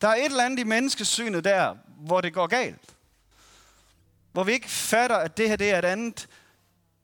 Der 0.00 0.08
er 0.08 0.14
et 0.14 0.24
eller 0.24 0.44
andet 0.44 0.58
i 0.58 0.64
menneskesynet 0.64 1.44
der, 1.44 1.76
hvor 1.86 2.20
det 2.20 2.34
går 2.34 2.46
galt. 2.46 2.94
Hvor 4.32 4.44
vi 4.44 4.52
ikke 4.52 4.68
fatter, 4.68 5.16
at 5.16 5.36
det 5.36 5.48
her 5.48 5.56
det 5.56 5.70
er 5.70 5.78
et 5.78 5.84
andet 5.84 6.28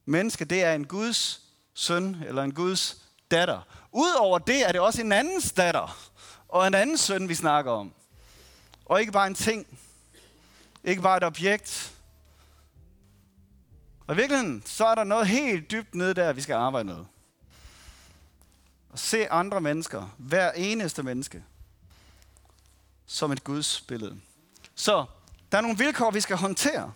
menneske. 0.05 0.45
Det 0.45 0.63
er 0.63 0.73
en 0.73 0.87
Guds 0.87 1.41
søn 1.73 2.23
eller 2.27 2.43
en 2.43 2.53
Guds 2.53 2.97
datter. 3.31 3.61
Udover 3.91 4.39
det 4.39 4.67
er 4.67 4.71
det 4.71 4.81
også 4.81 5.01
en 5.01 5.11
andens 5.11 5.51
datter 5.51 6.11
og 6.47 6.67
en 6.67 6.73
anden 6.73 6.97
søn, 6.97 7.29
vi 7.29 7.35
snakker 7.35 7.71
om. 7.71 7.93
Og 8.85 8.99
ikke 8.99 9.11
bare 9.11 9.27
en 9.27 9.35
ting. 9.35 9.67
Ikke 10.85 11.01
bare 11.01 11.17
et 11.17 11.23
objekt. 11.23 11.93
Og 14.07 14.15
i 14.15 14.17
virkeligheden, 14.17 14.63
så 14.65 14.85
er 14.85 14.95
der 14.95 15.03
noget 15.03 15.27
helt 15.27 15.71
dybt 15.71 15.95
nede 15.95 16.13
der, 16.13 16.33
vi 16.33 16.41
skal 16.41 16.53
arbejde 16.53 16.85
med. 16.85 17.05
Og 18.89 18.99
se 18.99 19.31
andre 19.31 19.61
mennesker, 19.61 20.15
hver 20.17 20.51
eneste 20.51 21.03
menneske, 21.03 21.43
som 23.05 23.31
et 23.31 23.43
Guds 23.43 23.81
billede. 23.81 24.17
Så 24.75 25.05
der 25.51 25.57
er 25.57 25.61
nogle 25.61 25.77
vilkår, 25.77 26.11
vi 26.11 26.21
skal 26.21 26.37
håndtere. 26.37 26.93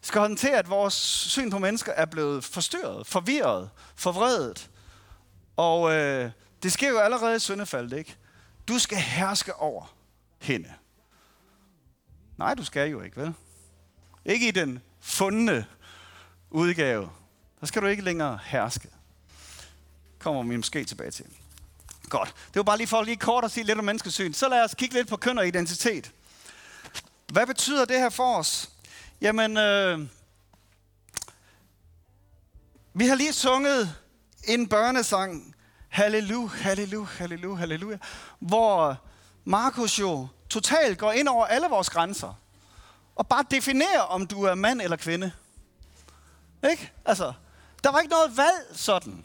Vi 0.00 0.06
skal 0.06 0.20
håndtere, 0.20 0.58
at 0.58 0.70
vores 0.70 0.94
syn 0.94 1.50
på 1.50 1.58
mennesker 1.58 1.92
er 1.92 2.04
blevet 2.04 2.44
forstyrret, 2.44 3.06
forvirret, 3.06 3.70
forvredet. 3.94 4.70
Og 5.56 5.92
øh, 5.92 6.30
det 6.62 6.72
sker 6.72 6.88
jo 6.88 6.98
allerede 6.98 7.36
i 7.36 7.38
syndefaldet, 7.38 7.98
ikke? 7.98 8.16
Du 8.68 8.78
skal 8.78 8.98
herske 8.98 9.54
over 9.54 9.94
hende. 10.38 10.74
Nej, 12.40 12.54
du 12.54 12.64
skal 12.64 12.90
jo 12.90 13.02
ikke, 13.02 13.16
vel? 13.16 13.34
Ikke 14.24 14.48
i 14.48 14.50
den 14.50 14.82
fundne 15.00 15.66
udgave. 16.50 17.10
Der 17.60 17.66
skal 17.66 17.82
du 17.82 17.86
ikke 17.86 18.02
længere 18.02 18.38
herske. 18.44 18.88
Kommer 20.18 20.42
vi 20.42 20.56
måske 20.56 20.84
tilbage 20.84 21.10
til. 21.10 21.24
Godt. 22.08 22.28
Det 22.28 22.56
var 22.56 22.62
bare 22.62 22.76
lige 22.76 22.86
for 22.86 23.02
lige 23.02 23.16
kort 23.16 23.44
at 23.44 23.50
sige 23.50 23.64
lidt 23.64 23.78
om 23.78 23.84
menneskesyn. 23.84 24.32
Så 24.32 24.48
lad 24.48 24.64
os 24.64 24.74
kigge 24.74 24.94
lidt 24.94 25.08
på 25.08 25.16
køn 25.16 25.38
og 25.38 25.46
identitet. 25.46 26.12
Hvad 27.32 27.46
betyder 27.46 27.84
det 27.84 27.98
her 27.98 28.10
for 28.10 28.36
os? 28.36 28.70
Jamen, 29.20 29.56
øh, 29.56 30.00
vi 32.94 33.06
har 33.06 33.14
lige 33.14 33.32
sunget 33.32 33.94
en 34.44 34.68
børnesang, 34.68 35.54
Halleluja, 35.88 36.48
halleluja, 36.48 37.06
halleluja, 37.06 37.56
halleluja, 37.56 37.98
hvor 38.38 39.00
Markus 39.50 39.98
jo 39.98 40.28
totalt 40.50 40.98
går 40.98 41.12
ind 41.12 41.28
over 41.28 41.46
alle 41.46 41.66
vores 41.66 41.90
grænser 41.90 42.40
og 43.16 43.26
bare 43.26 43.44
definerer, 43.50 44.00
om 44.00 44.26
du 44.26 44.42
er 44.42 44.54
mand 44.54 44.80
eller 44.80 44.96
kvinde. 44.96 45.32
Ikke? 46.70 46.92
Altså, 47.04 47.32
der 47.84 47.90
var 47.90 48.00
ikke 48.00 48.10
noget 48.10 48.36
valg 48.36 48.66
sådan. 48.72 49.24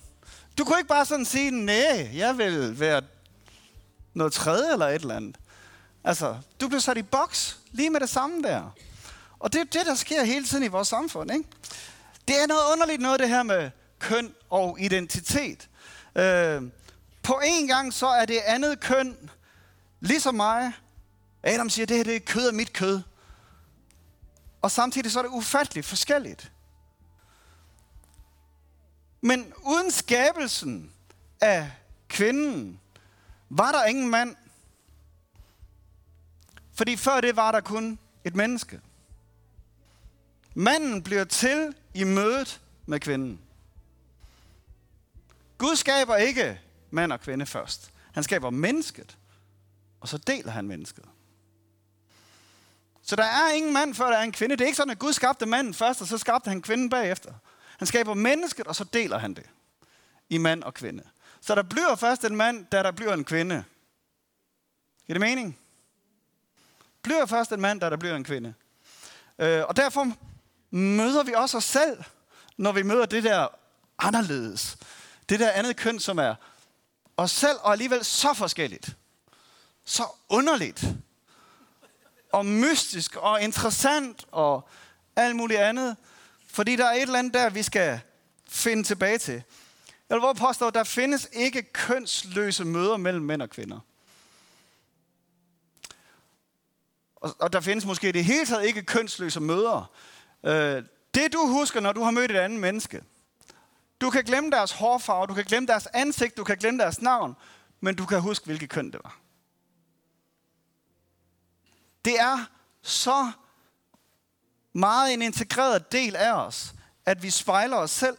Du 0.58 0.66
kunne 0.66 0.78
ikke 0.78 0.88
bare 0.88 1.06
sådan 1.06 1.26
sige, 1.26 1.52
nej, 1.52 2.10
jeg 2.14 2.38
vil 2.38 2.80
være 2.80 3.02
noget 4.14 4.34
tredje 4.34 4.74
eller 4.74 4.88
et 4.88 5.02
eller 5.02 5.16
andet. 5.16 5.38
Altså, 6.04 6.38
du 6.62 6.68
blev 6.68 6.80
sat 6.80 6.98
i 6.98 7.02
boks 7.02 7.60
lige 7.72 7.90
med 7.90 8.00
det 8.00 8.10
samme 8.10 8.44
der. 8.44 8.76
Og 9.40 9.54
det 9.54 9.62
er 9.62 9.66
det, 9.66 9.86
der 9.86 9.96
sker 9.96 10.24
hele 10.24 10.46
tiden 10.46 10.64
i 10.64 10.68
vores 10.68 10.88
samfund. 10.88 11.32
Ikke? 11.32 11.50
Det 12.28 12.42
er 12.42 12.48
noget 12.48 12.64
underligt 12.74 13.02
noget, 13.02 13.20
det 13.20 13.30
her 13.30 13.44
med 13.44 13.72
køn 14.00 14.34
og 14.50 14.78
identitet. 14.80 15.70
Øh, 16.16 16.62
på 17.24 17.42
en 17.46 17.68
gang 17.68 17.94
så 17.94 18.08
er 18.08 18.26
det 18.26 18.40
andet 18.46 18.80
køn, 18.80 19.30
ligesom 20.00 20.36
mig. 20.36 20.74
Adam 21.44 21.70
siger, 21.70 21.86
det 21.86 21.98
her 21.98 22.04
det 22.04 22.16
er 22.16 22.20
kød 22.20 22.48
af 22.48 22.54
mit 22.54 22.74
kød. 22.74 23.02
Og 24.62 24.72
samtidig 24.72 25.12
så 25.12 25.20
er 25.20 25.24
det 25.24 25.30
ufatteligt 25.30 25.86
forskelligt. 25.86 26.52
Men 29.22 29.54
uden 29.64 29.92
skabelsen 29.92 30.92
af 31.42 31.72
kvinden, 32.08 32.80
var 33.50 33.72
der 33.72 33.86
ingen 33.86 34.10
mand. 34.10 34.36
Fordi 36.74 36.96
før 36.96 37.22
det 37.22 37.36
var 37.36 37.52
der 37.52 37.62
kun 37.62 38.00
et 38.24 38.36
menneske. 38.36 38.82
Manden 40.56 41.04
bliver 41.04 41.24
til 41.24 41.76
i 41.94 42.04
mødet 42.04 42.62
med 42.86 43.00
kvinden. 43.00 43.42
Gud 45.58 45.76
skaber 45.76 46.16
ikke 46.16 46.62
mand 46.92 47.12
og 47.12 47.22
kvinde 47.22 47.46
først. 47.46 47.92
Han 48.14 48.24
skaber 48.24 48.50
mennesket, 48.50 49.18
og 50.06 50.10
så 50.10 50.18
deler 50.18 50.52
han 50.52 50.68
mennesket. 50.68 51.06
Så 53.02 53.16
der 53.16 53.24
er 53.24 53.52
ingen 53.52 53.74
mand, 53.74 53.96
før 53.96 54.10
der 54.10 54.18
er 54.18 54.24
en 54.24 54.32
kvinde. 54.32 54.56
Det 54.56 54.62
er 54.62 54.66
ikke 54.66 54.78
sådan, 54.78 54.92
at 54.92 55.00
Gud 55.00 55.14
skabte 55.14 55.46
manden 55.46 55.74
først, 55.74 56.02
og 56.02 56.08
så 56.08 56.18
skabte 56.18 56.50
han 56.50 56.62
kvinden 56.62 56.90
bagefter. 56.90 57.34
Han 57.78 57.88
skaber 57.88 58.14
mennesket, 58.14 58.68
og 58.68 58.76
så 58.76 58.84
deler 58.84 59.18
han 59.18 59.34
det 59.34 59.44
i 60.30 60.38
mand 60.38 60.64
og 60.64 60.74
kvinde. 60.74 61.04
Så 61.42 61.56
der 61.56 61.64
bliver 61.64 61.96
først 61.96 62.24
en 62.24 62.36
mand, 62.36 62.66
da 62.66 62.84
der 62.84 62.92
bliver 62.92 63.14
en 63.14 63.24
kvinde. 63.24 63.64
Giver 65.06 65.14
det 65.14 65.22
mening? 65.22 65.60
Bliver 67.02 67.26
først 67.26 67.52
en 67.52 67.62
mand, 67.62 67.82
da 67.82 67.90
der 67.90 67.98
bliver 67.98 68.16
en 68.16 68.24
kvinde. 68.24 68.54
Øh, 69.40 69.64
og 69.68 69.76
derfor 69.76 70.12
møder 70.72 71.24
vi 71.24 71.34
også 71.34 71.58
os 71.58 71.64
selv, 71.64 72.04
når 72.58 72.72
vi 72.72 72.84
møder 72.84 73.06
det 73.06 73.24
der 73.24 73.48
anderledes. 74.00 74.78
Det 75.30 75.40
der 75.40 75.52
andet 75.52 75.78
køn, 75.78 76.00
som 76.00 76.18
er 76.18 76.36
os 77.18 77.32
selv, 77.32 77.58
og 77.62 77.72
alligevel 77.72 78.06
så 78.06 78.34
forskelligt. 78.34 78.96
Så 79.86 80.04
underligt. 80.30 80.86
Og 82.32 82.46
mystisk, 82.46 83.16
og 83.16 83.42
interessant, 83.42 84.26
og 84.32 84.70
alt 85.16 85.36
muligt 85.36 85.60
andet. 85.60 85.98
Fordi 86.48 86.76
der 86.76 86.86
er 86.86 86.94
et 86.94 87.02
eller 87.02 87.20
andet 87.20 87.34
der, 87.34 87.50
vi 87.50 87.64
skal 87.64 88.00
finde 88.50 88.84
tilbage 88.84 89.18
til. 89.18 89.44
Jeg 90.10 90.16
vil 90.16 90.22
våge 90.22 90.36
påstå, 90.36 90.68
at 90.68 90.74
der 90.74 90.84
findes 90.84 91.30
ikke 91.34 91.64
kønsløse 91.64 92.66
møder 92.66 92.98
mellem 92.98 93.26
mænd 93.26 93.42
og 93.42 93.50
kvinder. 93.50 93.80
Og, 97.16 97.36
og 97.40 97.54
der 97.54 97.62
findes 97.62 97.86
måske 97.86 98.12
det 98.12 98.26
hele 98.26 98.46
taget 98.46 98.66
ikke 98.66 98.84
kønsløse 98.84 99.40
møder. 99.40 99.92
Øh, 100.44 100.84
det 101.16 101.34
du 101.34 101.48
husker, 101.48 101.80
når 101.80 101.92
du 101.92 102.04
har 102.04 102.12
mødt 102.12 102.32
et 102.32 102.38
andet 102.38 102.60
menneske. 102.60 103.04
Du 104.02 104.10
kan 104.10 104.24
glemme 104.24 104.52
deres 104.52 104.72
hårfarve, 104.72 105.28
du 105.28 105.34
kan 105.34 105.46
glemme 105.46 105.68
deres 105.68 105.88
ansigt, 105.94 106.38
du 106.38 106.44
kan 106.44 106.58
glemme 106.58 106.80
deres 106.80 107.02
navn, 107.02 107.36
men 107.80 107.96
du 107.96 108.06
kan 108.06 108.22
huske, 108.22 108.46
hvilket 108.46 108.70
køn 108.70 108.92
det 108.92 109.00
var. 109.04 109.20
Det 112.06 112.20
er 112.20 112.46
så 112.82 113.32
meget 114.74 115.14
en 115.14 115.22
integreret 115.22 115.92
del 115.92 116.16
af 116.16 116.34
os, 116.34 116.74
at 117.06 117.24
vi 117.24 117.30
spejler 117.30 117.78
os 117.78 117.92
selv 117.92 118.18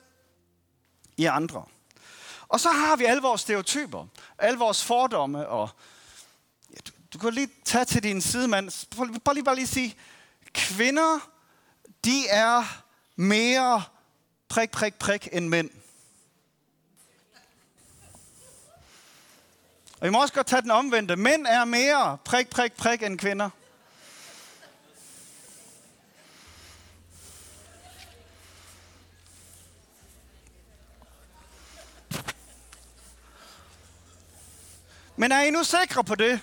i 1.16 1.24
andre. 1.24 1.64
Og 2.48 2.60
så 2.60 2.70
har 2.70 2.96
vi 2.96 3.04
alle 3.04 3.22
vores 3.22 3.40
stereotyper, 3.40 4.06
alle 4.38 4.58
vores 4.58 4.84
fordomme, 4.84 5.48
og 5.48 5.68
ja, 6.70 6.76
du, 6.86 6.92
du 7.12 7.18
kan 7.18 7.32
lige 7.32 7.48
tage 7.64 7.84
til 7.84 8.02
din 8.02 8.20
sidemand, 8.20 8.86
bare 9.24 9.34
lige, 9.34 9.44
bare 9.44 9.54
lige 9.54 9.66
sige, 9.66 9.96
kvinder, 10.52 11.30
de 12.04 12.28
er 12.28 12.82
mere 13.16 13.82
prik, 14.48 14.70
prik, 14.70 14.94
prik 14.94 15.28
end 15.32 15.48
mænd. 15.48 15.70
Og 20.00 20.06
vi 20.06 20.10
må 20.10 20.22
også 20.22 20.34
godt 20.34 20.46
tage 20.46 20.62
den 20.62 20.70
omvendte. 20.70 21.16
Mænd 21.16 21.46
er 21.46 21.64
mere 21.64 22.18
prik, 22.24 22.50
prik, 22.50 22.72
prik 22.72 23.02
end 23.02 23.18
kvinder. 23.18 23.50
Men 35.16 35.32
er 35.32 35.40
I 35.40 35.50
nu 35.50 35.64
sikre 35.64 36.04
på 36.04 36.14
det? 36.14 36.40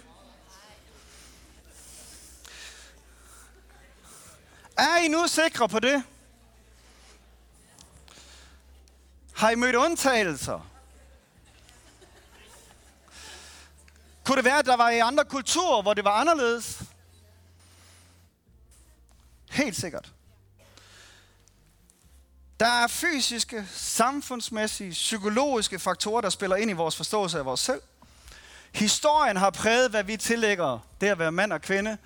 Er 4.78 4.98
I 4.98 5.08
nu 5.08 5.28
sikre 5.28 5.70
på 5.70 5.80
det? 5.80 6.04
Har 9.36 9.50
I 9.50 9.56
mødt 9.56 9.76
undtagelser? 9.76 10.70
Kunne 14.24 14.38
det 14.38 14.46
være, 14.46 14.60
at 14.60 14.66
der 14.66 14.76
var 14.76 14.90
i 14.90 15.00
andre 15.00 15.26
kulturer, 15.26 15.82
hvor 15.82 15.94
det 15.94 16.04
var 16.04 16.12
anderledes? 16.12 16.84
Helt 19.50 19.76
sikkert. 19.76 20.14
Der 22.60 22.68
er 22.68 22.88
fysiske, 22.88 23.68
samfundsmæssige, 23.74 24.92
psykologiske 24.92 25.80
faktorer, 25.80 26.22
der 26.22 26.30
spiller 26.30 26.56
ind 26.56 26.70
i 26.70 26.74
vores 26.74 26.96
forståelse 26.96 27.40
af 27.40 27.46
vores 27.46 27.60
selv. 27.60 27.82
Historien 28.74 29.38
har 29.38 29.50
præget, 29.50 29.90
hvad 29.90 30.04
vi 30.04 30.18
tillægger 30.18 30.80
det 31.02 31.08
at 31.08 31.20
være 31.20 31.32
mand 31.32 31.54
og 31.54 31.62
kvinde, 31.62 31.98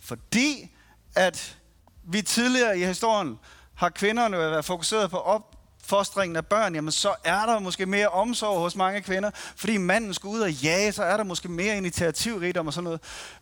fordi 0.00 0.70
at 1.16 1.58
vi 2.04 2.22
tidligere 2.22 2.78
i 2.78 2.84
historien 2.84 3.38
har 3.74 3.88
kvinderne 3.88 4.38
været 4.38 4.64
fokuseret 4.64 5.10
på 5.10 5.18
opfostringen 5.18 6.36
af 6.36 6.46
børn, 6.46 6.74
jamen 6.74 6.92
så 6.92 7.14
er 7.24 7.46
der 7.46 7.58
måske 7.58 7.86
mere 7.86 8.08
omsorg 8.08 8.60
hos 8.60 8.76
mange 8.76 9.02
kvinder, 9.02 9.30
fordi 9.34 9.76
manden 9.76 10.14
skal 10.14 10.28
ud 10.28 10.40
og 10.40 10.52
jage, 10.52 10.92
så 10.92 11.02
er 11.02 11.16
der 11.16 11.24
måske 11.24 11.48
mere 11.48 11.76
initiativrigdom 11.76 12.66
og 12.66 12.72
sådan 12.72 12.84
noget. 12.84 13.00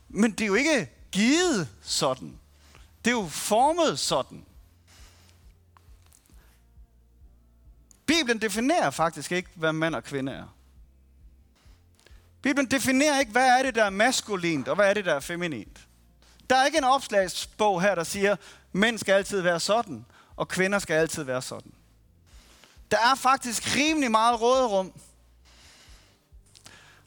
Men 0.08 0.30
det 0.30 0.40
er 0.40 0.46
jo 0.46 0.54
ikke 0.54 0.90
givet 1.12 1.68
sådan. 1.82 2.38
Det 3.04 3.10
er 3.10 3.14
jo 3.14 3.28
formet 3.28 3.98
sådan. 3.98 4.44
Bibelen 8.06 8.42
definerer 8.42 8.90
faktisk 8.90 9.32
ikke, 9.32 9.48
hvad 9.54 9.72
mand 9.72 9.94
og 9.94 10.04
kvinde 10.04 10.32
er. 10.32 10.59
Bibelen 12.42 12.70
definerer 12.70 13.20
ikke, 13.20 13.32
hvad 13.32 13.48
er 13.48 13.62
det, 13.62 13.74
der 13.74 13.84
er 13.84 13.90
maskulint, 13.90 14.68
og 14.68 14.74
hvad 14.74 14.90
er 14.90 14.94
det, 14.94 15.04
der 15.04 15.14
er 15.14 15.20
feminint. 15.20 15.80
Der 16.50 16.56
er 16.56 16.66
ikke 16.66 16.78
en 16.78 16.84
opslagsbog 16.84 17.82
her, 17.82 17.94
der 17.94 18.04
siger, 18.04 18.36
mænd 18.72 18.98
skal 18.98 19.12
altid 19.12 19.40
være 19.40 19.60
sådan, 19.60 20.04
og 20.36 20.48
kvinder 20.48 20.78
skal 20.78 20.94
altid 20.94 21.22
være 21.22 21.42
sådan. 21.42 21.72
Der 22.90 22.96
er 22.96 23.14
faktisk 23.14 23.76
rimelig 23.76 24.10
meget 24.10 24.40
råderum. 24.40 24.92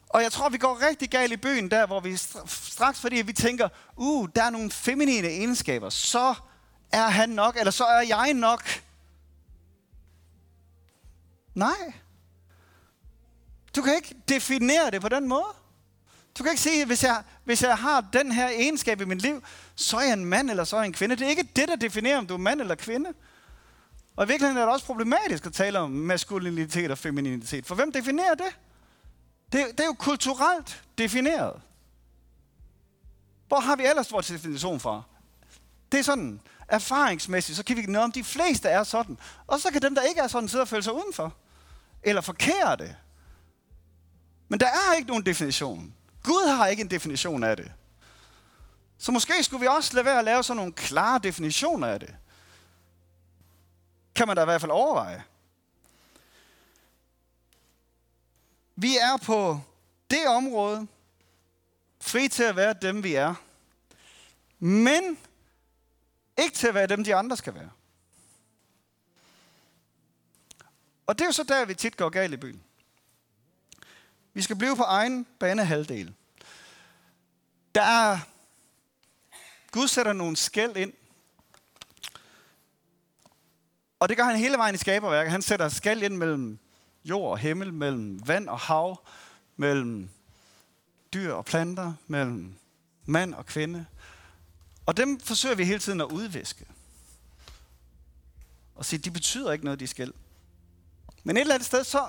Og 0.08 0.22
jeg 0.22 0.32
tror, 0.32 0.48
vi 0.48 0.58
går 0.58 0.88
rigtig 0.88 1.10
galt 1.10 1.32
i 1.32 1.36
byen 1.36 1.70
der, 1.70 1.86
hvor 1.86 2.00
vi 2.00 2.16
straks, 2.46 3.00
fordi 3.00 3.16
vi 3.16 3.32
tænker, 3.32 3.68
uh, 3.96 4.28
der 4.36 4.42
er 4.42 4.50
nogle 4.50 4.70
feminine 4.70 5.28
egenskaber, 5.28 5.90
så 5.90 6.34
er 6.92 7.08
han 7.08 7.28
nok, 7.28 7.56
eller 7.56 7.70
så 7.70 7.84
er 7.84 8.00
jeg 8.00 8.34
nok. 8.34 8.82
Nej. 11.54 11.92
Du 13.76 13.82
kan 13.82 13.94
ikke 13.94 14.14
definere 14.28 14.90
det 14.90 15.00
på 15.00 15.08
den 15.08 15.28
måde. 15.28 15.46
Du 16.38 16.42
kan 16.42 16.52
ikke 16.52 16.62
sige, 16.62 16.80
at 16.80 16.86
hvis 16.86 17.04
jeg, 17.04 17.22
hvis 17.44 17.62
jeg 17.62 17.78
har 17.78 18.00
den 18.12 18.32
her 18.32 18.48
egenskab 18.48 19.00
i 19.00 19.04
mit 19.04 19.22
liv, 19.22 19.42
så 19.74 19.96
er 19.96 20.02
jeg 20.02 20.12
en 20.12 20.24
mand, 20.24 20.50
eller 20.50 20.64
så 20.64 20.76
er 20.76 20.80
jeg 20.80 20.86
en 20.86 20.92
kvinde. 20.92 21.16
Det 21.16 21.24
er 21.24 21.30
ikke 21.30 21.48
det, 21.56 21.68
der 21.68 21.76
definerer, 21.76 22.18
om 22.18 22.26
du 22.26 22.34
er 22.34 22.38
mand 22.38 22.60
eller 22.60 22.74
kvinde. 22.74 23.12
Og 24.16 24.24
i 24.24 24.28
virkeligheden 24.28 24.58
er 24.58 24.62
det 24.64 24.72
også 24.72 24.86
problematisk 24.86 25.46
at 25.46 25.52
tale 25.52 25.78
om 25.78 25.90
maskulinitet 25.90 26.90
og 26.90 26.98
femininitet. 26.98 27.66
For 27.66 27.74
hvem 27.74 27.92
definerer 27.92 28.34
det? 28.34 28.58
Det, 29.52 29.66
det 29.70 29.80
er 29.80 29.86
jo 29.86 29.94
kulturelt 29.98 30.82
defineret. 30.98 31.60
Hvor 33.48 33.60
har 33.60 33.76
vi 33.76 33.86
ellers 33.86 34.12
vores 34.12 34.26
definition 34.26 34.80
fra? 34.80 35.02
Det 35.92 36.00
er 36.00 36.04
sådan, 36.04 36.40
erfaringsmæssigt, 36.68 37.56
så 37.56 37.64
kan 37.64 37.76
vi 37.76 37.82
noget 37.82 38.04
om, 38.04 38.12
de 38.12 38.24
fleste 38.24 38.68
er 38.68 38.84
sådan. 38.84 39.18
Og 39.46 39.60
så 39.60 39.70
kan 39.70 39.82
dem, 39.82 39.94
der 39.94 40.02
ikke 40.02 40.20
er 40.20 40.28
sådan, 40.28 40.48
sidde 40.48 40.62
og 40.62 40.68
føle 40.68 40.82
sig 40.82 40.92
udenfor. 40.92 41.34
Eller 42.02 42.20
forkere 42.20 42.76
det. 42.76 42.96
Men 44.48 44.60
der 44.60 44.66
er 44.66 44.94
ikke 44.96 45.08
nogen 45.08 45.26
definition. 45.26 45.94
Gud 46.22 46.48
har 46.56 46.66
ikke 46.66 46.80
en 46.80 46.90
definition 46.90 47.44
af 47.44 47.56
det. 47.56 47.72
Så 48.98 49.12
måske 49.12 49.42
skulle 49.42 49.60
vi 49.60 49.66
også 49.66 49.94
lade 49.94 50.04
være 50.04 50.18
at 50.18 50.24
lave 50.24 50.42
sådan 50.42 50.56
nogle 50.56 50.72
klare 50.72 51.18
definitioner 51.18 51.86
af 51.86 52.00
det. 52.00 52.16
Kan 54.14 54.26
man 54.26 54.36
da 54.36 54.42
i 54.42 54.44
hvert 54.44 54.60
fald 54.60 54.72
overveje. 54.72 55.24
Vi 58.76 58.96
er 58.96 59.16
på 59.16 59.60
det 60.10 60.26
område 60.26 60.86
fri 62.00 62.28
til 62.28 62.42
at 62.42 62.56
være 62.56 62.74
dem, 62.82 63.02
vi 63.02 63.14
er. 63.14 63.34
Men 64.58 65.18
ikke 66.38 66.56
til 66.56 66.66
at 66.66 66.74
være 66.74 66.86
dem, 66.86 67.04
de 67.04 67.14
andre 67.14 67.36
skal 67.36 67.54
være. 67.54 67.70
Og 71.06 71.18
det 71.18 71.24
er 71.24 71.28
jo 71.28 71.32
så 71.32 71.42
der, 71.42 71.64
vi 71.64 71.74
tit 71.74 71.96
går 71.96 72.08
galt 72.08 72.34
i 72.34 72.36
byen. 72.36 72.62
Vi 74.34 74.42
skal 74.42 74.56
blive 74.56 74.76
på 74.76 74.82
egen 74.82 75.26
banehalvdel. 75.38 76.14
Der 77.74 77.82
er... 77.82 78.18
Gud 79.70 79.88
sætter 79.88 80.12
nogle 80.12 80.36
skæld 80.36 80.76
ind. 80.76 80.92
Og 84.00 84.08
det 84.08 84.16
gør 84.16 84.24
han 84.24 84.36
hele 84.36 84.56
vejen 84.56 84.74
i 84.74 84.78
skaberværket. 84.78 85.30
Han 85.30 85.42
sætter 85.42 85.68
skæld 85.68 86.02
ind 86.02 86.16
mellem 86.16 86.58
jord 87.04 87.30
og 87.30 87.38
himmel, 87.38 87.72
mellem 87.72 88.28
vand 88.28 88.48
og 88.48 88.58
hav, 88.58 89.06
mellem 89.56 90.10
dyr 91.14 91.32
og 91.32 91.44
planter, 91.44 91.92
mellem 92.06 92.54
mand 93.06 93.34
og 93.34 93.46
kvinde. 93.46 93.86
Og 94.86 94.96
dem 94.96 95.20
forsøger 95.20 95.54
vi 95.54 95.64
hele 95.64 95.78
tiden 95.78 96.00
at 96.00 96.06
udviske. 96.12 96.66
Og 98.74 98.84
sige, 98.84 98.98
de 98.98 99.10
betyder 99.10 99.52
ikke 99.52 99.64
noget, 99.64 99.80
de 99.80 99.86
skal. 99.86 100.12
Men 101.24 101.36
et 101.36 101.40
eller 101.40 101.54
andet 101.54 101.66
sted, 101.66 101.84
så... 101.84 102.08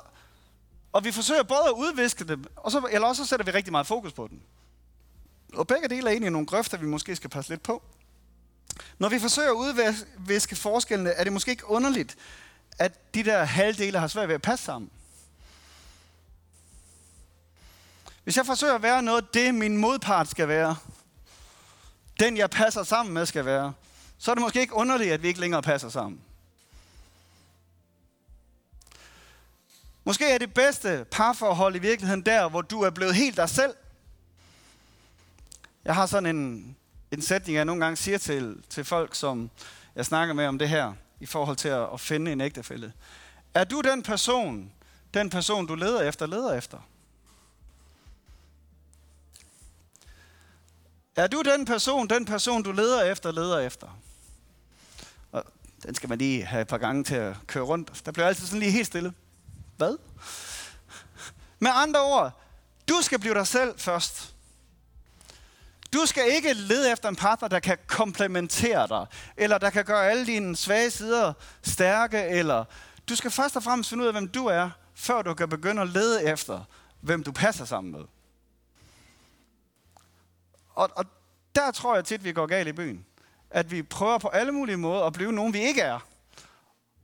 Og 0.96 1.04
vi 1.04 1.12
forsøger 1.12 1.44
både 1.44 1.64
at 1.66 1.72
udviske 1.72 2.24
dem, 2.24 2.44
og 2.56 2.72
så, 2.72 2.88
eller 2.92 3.08
også 3.08 3.24
så 3.24 3.30
sætter 3.30 3.46
vi 3.46 3.52
rigtig 3.52 3.72
meget 3.72 3.88
fokus 3.88 4.14
på 4.14 4.28
dem. 4.28 4.42
Og 5.54 5.68
begge 5.68 5.88
dele 5.88 6.08
er 6.08 6.12
egentlig 6.12 6.32
nogle 6.32 6.48
grøfter, 6.48 6.78
vi 6.78 6.86
måske 6.86 7.16
skal 7.16 7.30
passe 7.30 7.52
lidt 7.52 7.64
på. 7.64 7.84
Når 9.00 9.10
vi 9.10 9.20
forsøger 9.20 9.50
at 9.50 9.56
udviske 9.56 10.56
forskellene, 10.56 11.10
er 11.10 11.24
det 11.24 11.34
måske 11.34 11.52
ikke 11.52 11.70
underligt, 11.70 12.18
at 12.80 13.14
de 13.14 13.24
der 13.24 13.44
halvdele 13.44 14.00
har 14.00 14.08
svært 14.08 14.28
ved 14.28 14.36
at 14.36 14.42
passe 14.42 14.66
sammen. 14.66 14.92
Hvis 18.24 18.38
jeg 18.38 18.46
forsøger 18.46 18.76
at 18.76 18.82
være 18.82 19.04
noget 19.04 19.34
det, 19.34 19.56
min 19.56 19.78
modpart 19.78 20.30
skal 20.30 20.48
være, 20.48 20.76
den 22.20 22.38
jeg 22.38 22.50
passer 22.50 22.84
sammen 22.84 23.14
med 23.14 23.26
skal 23.26 23.46
være, 23.46 23.74
så 24.18 24.32
er 24.32 24.36
det 24.36 24.42
måske 24.42 24.62
ikke 24.62 24.74
underligt, 24.74 25.14
at 25.14 25.24
vi 25.24 25.28
ikke 25.28 25.40
længere 25.40 25.62
passer 25.62 25.90
sammen. 25.90 26.22
Måske 30.08 30.26
er 30.26 30.38
det 30.38 30.54
bedste 30.54 31.06
parforhold 31.12 31.76
i 31.76 31.80
virkeligheden 31.80 32.22
der, 32.26 32.50
hvor 32.50 32.62
du 32.62 32.82
er 32.82 32.90
blevet 32.90 33.16
helt 33.16 33.38
dig 33.38 33.50
selv. 33.50 33.74
Jeg 35.86 35.96
har 35.96 36.06
sådan 36.06 36.36
en, 36.36 36.76
en 37.12 37.22
sætning, 37.22 37.56
jeg 37.56 37.66
nogle 37.66 37.84
gange 37.84 37.98
siger 37.98 38.18
til, 38.18 38.64
til 38.70 38.86
folk, 38.86 39.16
som 39.16 39.50
jeg 39.96 40.06
snakker 40.06 40.34
med 40.34 40.46
om 40.46 40.60
det 40.60 40.70
her, 40.70 40.94
i 41.20 41.26
forhold 41.26 41.58
til 41.58 41.68
at, 41.68 41.88
at 41.94 42.00
finde 42.00 42.32
en 42.32 42.42
ægtefælde. 42.42 42.92
Er 43.54 43.64
du 43.64 43.82
den 43.82 44.04
person, 44.04 44.72
den 45.14 45.30
person, 45.30 45.66
du 45.68 45.76
leder 45.76 46.02
efter, 46.02 46.26
leder 46.26 46.54
efter? 46.54 46.78
Er 51.16 51.28
du 51.28 51.42
den 51.42 51.66
person, 51.66 52.08
den 52.08 52.26
person, 52.26 52.64
du 52.64 52.72
leder 52.72 53.04
efter, 53.04 53.32
leder 53.32 53.60
efter? 53.60 54.00
Og 55.32 55.44
den 55.84 55.96
skal 55.96 56.10
man 56.10 56.18
lige 56.18 56.46
have 56.46 56.62
et 56.62 56.68
par 56.68 56.78
gange 56.78 57.04
til 57.04 57.16
at 57.16 57.36
køre 57.48 57.64
rundt. 57.64 58.06
Der 58.06 58.12
bliver 58.12 58.28
altid 58.28 58.46
sådan 58.46 58.60
lige 58.60 58.72
helt 58.72 58.88
stille. 58.88 59.14
Hvad? 59.78 59.98
Med 61.60 61.72
andre 61.74 62.02
ord, 62.02 62.42
du 62.90 63.02
skal 63.02 63.20
blive 63.20 63.34
dig 63.34 63.48
selv 63.48 63.80
først. 63.80 64.36
Du 65.94 66.06
skal 66.06 66.24
ikke 66.32 66.54
lede 66.54 66.92
efter 66.92 67.10
en 67.10 67.16
partner, 67.16 67.48
der 67.48 67.60
kan 67.60 67.78
komplementere 67.88 68.88
dig, 68.88 69.06
eller 69.38 69.58
der 69.58 69.70
kan 69.70 69.86
gøre 69.86 70.10
alle 70.10 70.26
dine 70.26 70.56
svage 70.56 70.92
sider 70.92 71.34
stærke, 71.62 72.24
eller 72.28 72.66
du 73.10 73.16
skal 73.16 73.32
først 73.32 73.56
og 73.56 73.64
fremmest 73.64 73.90
finde 73.90 74.02
ud 74.02 74.08
af, 74.08 74.14
hvem 74.14 74.28
du 74.28 74.46
er, 74.46 74.70
før 74.96 75.22
du 75.22 75.34
kan 75.34 75.50
begynde 75.50 75.82
at 75.82 75.90
lede 75.90 76.24
efter, 76.24 76.64
hvem 77.02 77.24
du 77.24 77.32
passer 77.32 77.66
sammen 77.66 77.92
med. 77.92 78.02
Og, 80.70 80.90
og 80.96 81.06
der 81.56 81.72
tror 81.72 81.96
jeg 81.96 82.06
tit, 82.06 82.24
vi 82.24 82.32
går 82.32 82.46
galt 82.46 82.68
i 82.68 82.74
byen. 82.74 83.06
At 83.50 83.72
vi 83.72 83.84
prøver 83.84 84.18
på 84.18 84.28
alle 84.28 84.52
mulige 84.52 84.78
måder 84.78 85.04
at 85.04 85.14
blive 85.14 85.32
nogen, 85.32 85.54
vi 85.54 85.60
ikke 85.60 85.82
er. 85.82 86.00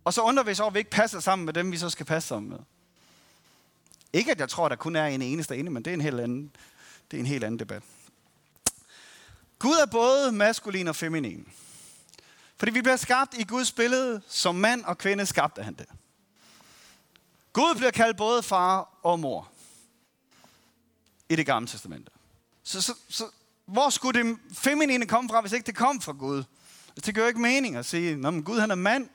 Og 0.04 0.14
så 0.14 0.22
undrer 0.22 0.44
vi 0.44 0.52
os 0.52 0.60
over, 0.60 0.70
at 0.70 0.74
vi 0.74 0.80
ikke 0.80 0.92
passer 0.92 1.20
sammen 1.20 1.46
med 1.46 1.54
dem, 1.54 1.72
vi 1.72 1.78
så 1.78 1.90
skal 1.90 2.06
passe 2.06 2.30
sammen 2.30 2.50
med. 2.50 2.60
Ikke 4.14 4.32
at 4.32 4.40
jeg 4.40 4.50
tror, 4.50 4.66
at 4.66 4.70
der 4.70 4.76
kun 4.76 4.96
er 4.96 5.06
en 5.06 5.22
eneste 5.22 5.58
ene, 5.58 5.70
men 5.70 5.86
det 5.86 5.92
er 5.92 5.96
en 5.96 6.02
helt 6.02 6.20
anden, 6.20 6.56
det 7.12 7.18
er 7.18 7.22
en 7.22 7.28
helt 7.28 7.44
anden 7.44 7.60
debat. 7.60 7.84
Gud 9.60 9.76
er 9.76 9.86
både 9.86 10.32
maskulin 10.32 10.88
og 10.88 10.96
feminin. 10.96 11.48
Fordi 12.58 12.72
vi 12.72 12.82
bliver 12.82 12.96
skabt 12.96 13.34
i 13.38 13.44
Guds 13.44 13.72
billede, 13.72 14.22
som 14.28 14.56
mand 14.56 14.86
og 14.86 14.98
kvinde 14.98 15.26
skabte 15.26 15.64
han 15.64 15.74
det. 15.74 15.86
Gud 17.54 17.76
bliver 17.76 17.92
kaldt 17.92 18.18
både 18.18 18.44
far 18.44 19.00
og 19.04 19.20
mor 19.20 19.52
i 21.30 21.36
det 21.36 21.46
gamle 21.46 21.68
testamente. 21.68 22.12
Så, 22.64 22.82
så, 22.82 22.94
så 23.10 23.30
hvor 23.66 23.90
skulle 23.90 24.24
det 24.24 24.38
feminine 24.54 25.06
komme 25.06 25.30
fra, 25.30 25.42
hvis 25.42 25.52
ikke 25.52 25.66
det 25.66 25.76
kom 25.76 26.02
fra 26.02 26.12
Gud? 26.12 26.44
Altså, 26.90 27.06
det 27.06 27.16
gør 27.16 27.28
ikke 27.28 27.42
mening 27.42 27.76
at 27.76 27.86
sige, 27.86 28.28
at 28.28 28.46
Gud 28.46 28.60
han 28.60 28.72
er 28.72 28.76
mand. 28.76 29.10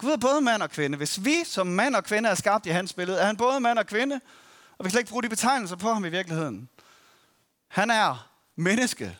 Gud 0.00 0.10
er 0.10 0.16
både 0.16 0.40
mand 0.40 0.62
og 0.62 0.70
kvinde. 0.70 0.96
Hvis 0.96 1.24
vi 1.24 1.44
som 1.44 1.66
mand 1.66 1.94
og 1.96 2.04
kvinde 2.04 2.28
er 2.28 2.34
skabt 2.34 2.66
i 2.66 2.68
hans 2.68 2.92
billede, 2.92 3.18
er 3.18 3.26
han 3.26 3.36
både 3.36 3.60
mand 3.60 3.78
og 3.78 3.86
kvinde, 3.86 4.20
og 4.78 4.84
vi 4.84 4.84
kan 4.84 4.90
slet 4.90 5.00
ikke 5.00 5.10
bruge 5.10 5.22
de 5.22 5.28
betegnelser 5.28 5.76
på 5.76 5.92
ham 5.92 6.04
i 6.04 6.08
virkeligheden. 6.08 6.68
Han 7.68 7.90
er 7.90 8.30
menneske. 8.56 9.18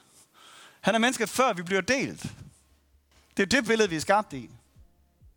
Han 0.80 0.94
er 0.94 0.98
mennesket, 0.98 1.28
før 1.28 1.52
vi 1.52 1.62
bliver 1.62 1.80
delt. 1.80 2.22
Det 3.36 3.42
er 3.42 3.46
det 3.46 3.64
billede, 3.66 3.88
vi 3.88 3.96
er 3.96 4.00
skabt 4.00 4.32
i. 4.32 4.50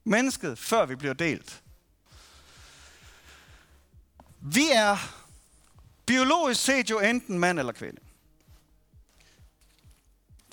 Mennesket, 0.04 0.60
før 0.60 0.86
vi 0.86 0.96
bliver 0.96 1.14
delt. 1.14 1.62
Vi 4.42 4.66
er 4.72 4.98
biologisk 6.06 6.62
set 6.62 6.90
jo 6.90 7.00
enten 7.00 7.40
mand 7.40 7.60
eller 7.60 7.74
kvinde 7.74 8.00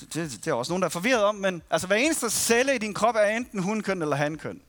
det, 0.00 0.14
det, 0.14 0.44
det 0.44 0.50
er 0.50 0.54
også 0.54 0.72
nogen, 0.72 0.82
der 0.82 0.86
er 0.86 0.90
forvirret 0.90 1.24
om, 1.24 1.34
men 1.34 1.62
altså 1.70 1.86
hver 1.86 1.96
eneste 1.96 2.30
celle 2.30 2.74
i 2.74 2.78
din 2.78 2.94
krop 2.94 3.14
er 3.14 3.24
enten 3.24 3.62
hunkøn 3.62 4.02
eller 4.02 4.16
hankøn. 4.16 4.62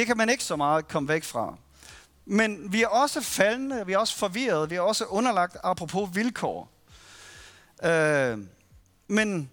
Det 0.00 0.06
kan 0.06 0.16
man 0.16 0.28
ikke 0.28 0.44
så 0.44 0.56
meget 0.56 0.88
komme 0.88 1.08
væk 1.08 1.24
fra. 1.24 1.54
Men 2.24 2.72
vi 2.72 2.82
er 2.82 2.86
også 2.86 3.20
faldende, 3.20 3.86
vi 3.86 3.92
er 3.92 3.98
også 3.98 4.16
forvirrede, 4.16 4.68
vi 4.68 4.74
er 4.74 4.80
også 4.80 5.04
underlagt 5.04 5.56
apropos 5.62 6.08
vilkår. 6.14 6.72
Øh, 7.84 8.38
men 9.08 9.50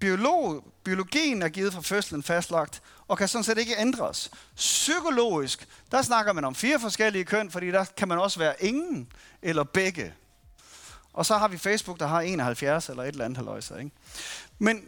biolog, 0.00 0.64
biologien 0.84 1.42
er 1.42 1.48
givet 1.48 1.72
fra 1.72 1.80
fødslen 1.80 2.22
fastlagt, 2.22 2.82
og 3.08 3.18
kan 3.18 3.28
sådan 3.28 3.44
set 3.44 3.58
ikke 3.58 3.74
ændres. 3.78 4.30
Psykologisk, 4.56 5.68
der 5.90 6.02
snakker 6.02 6.32
man 6.32 6.44
om 6.44 6.54
fire 6.54 6.80
forskellige 6.80 7.24
køn, 7.24 7.50
fordi 7.50 7.70
der 7.70 7.84
kan 7.96 8.08
man 8.08 8.18
også 8.18 8.38
være 8.38 8.64
ingen 8.64 9.12
eller 9.42 9.64
begge. 9.64 10.14
Og 11.12 11.26
så 11.26 11.36
har 11.36 11.48
vi 11.48 11.58
Facebook, 11.58 12.00
der 12.00 12.06
har 12.06 12.20
71 12.20 12.88
eller 12.88 13.02
et 13.02 13.08
eller 13.08 13.24
andet 13.24 13.36
haløjse, 13.36 13.78
ikke? 13.78 13.90
Men, 14.58 14.84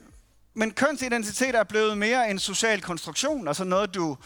men 0.54 0.70
kønsidentitet 0.70 1.54
er 1.54 1.64
blevet 1.64 1.98
mere 1.98 2.30
en 2.30 2.38
social 2.38 2.80
konstruktion, 2.80 3.48
altså 3.48 3.64
noget, 3.64 3.94
du, 3.94 4.16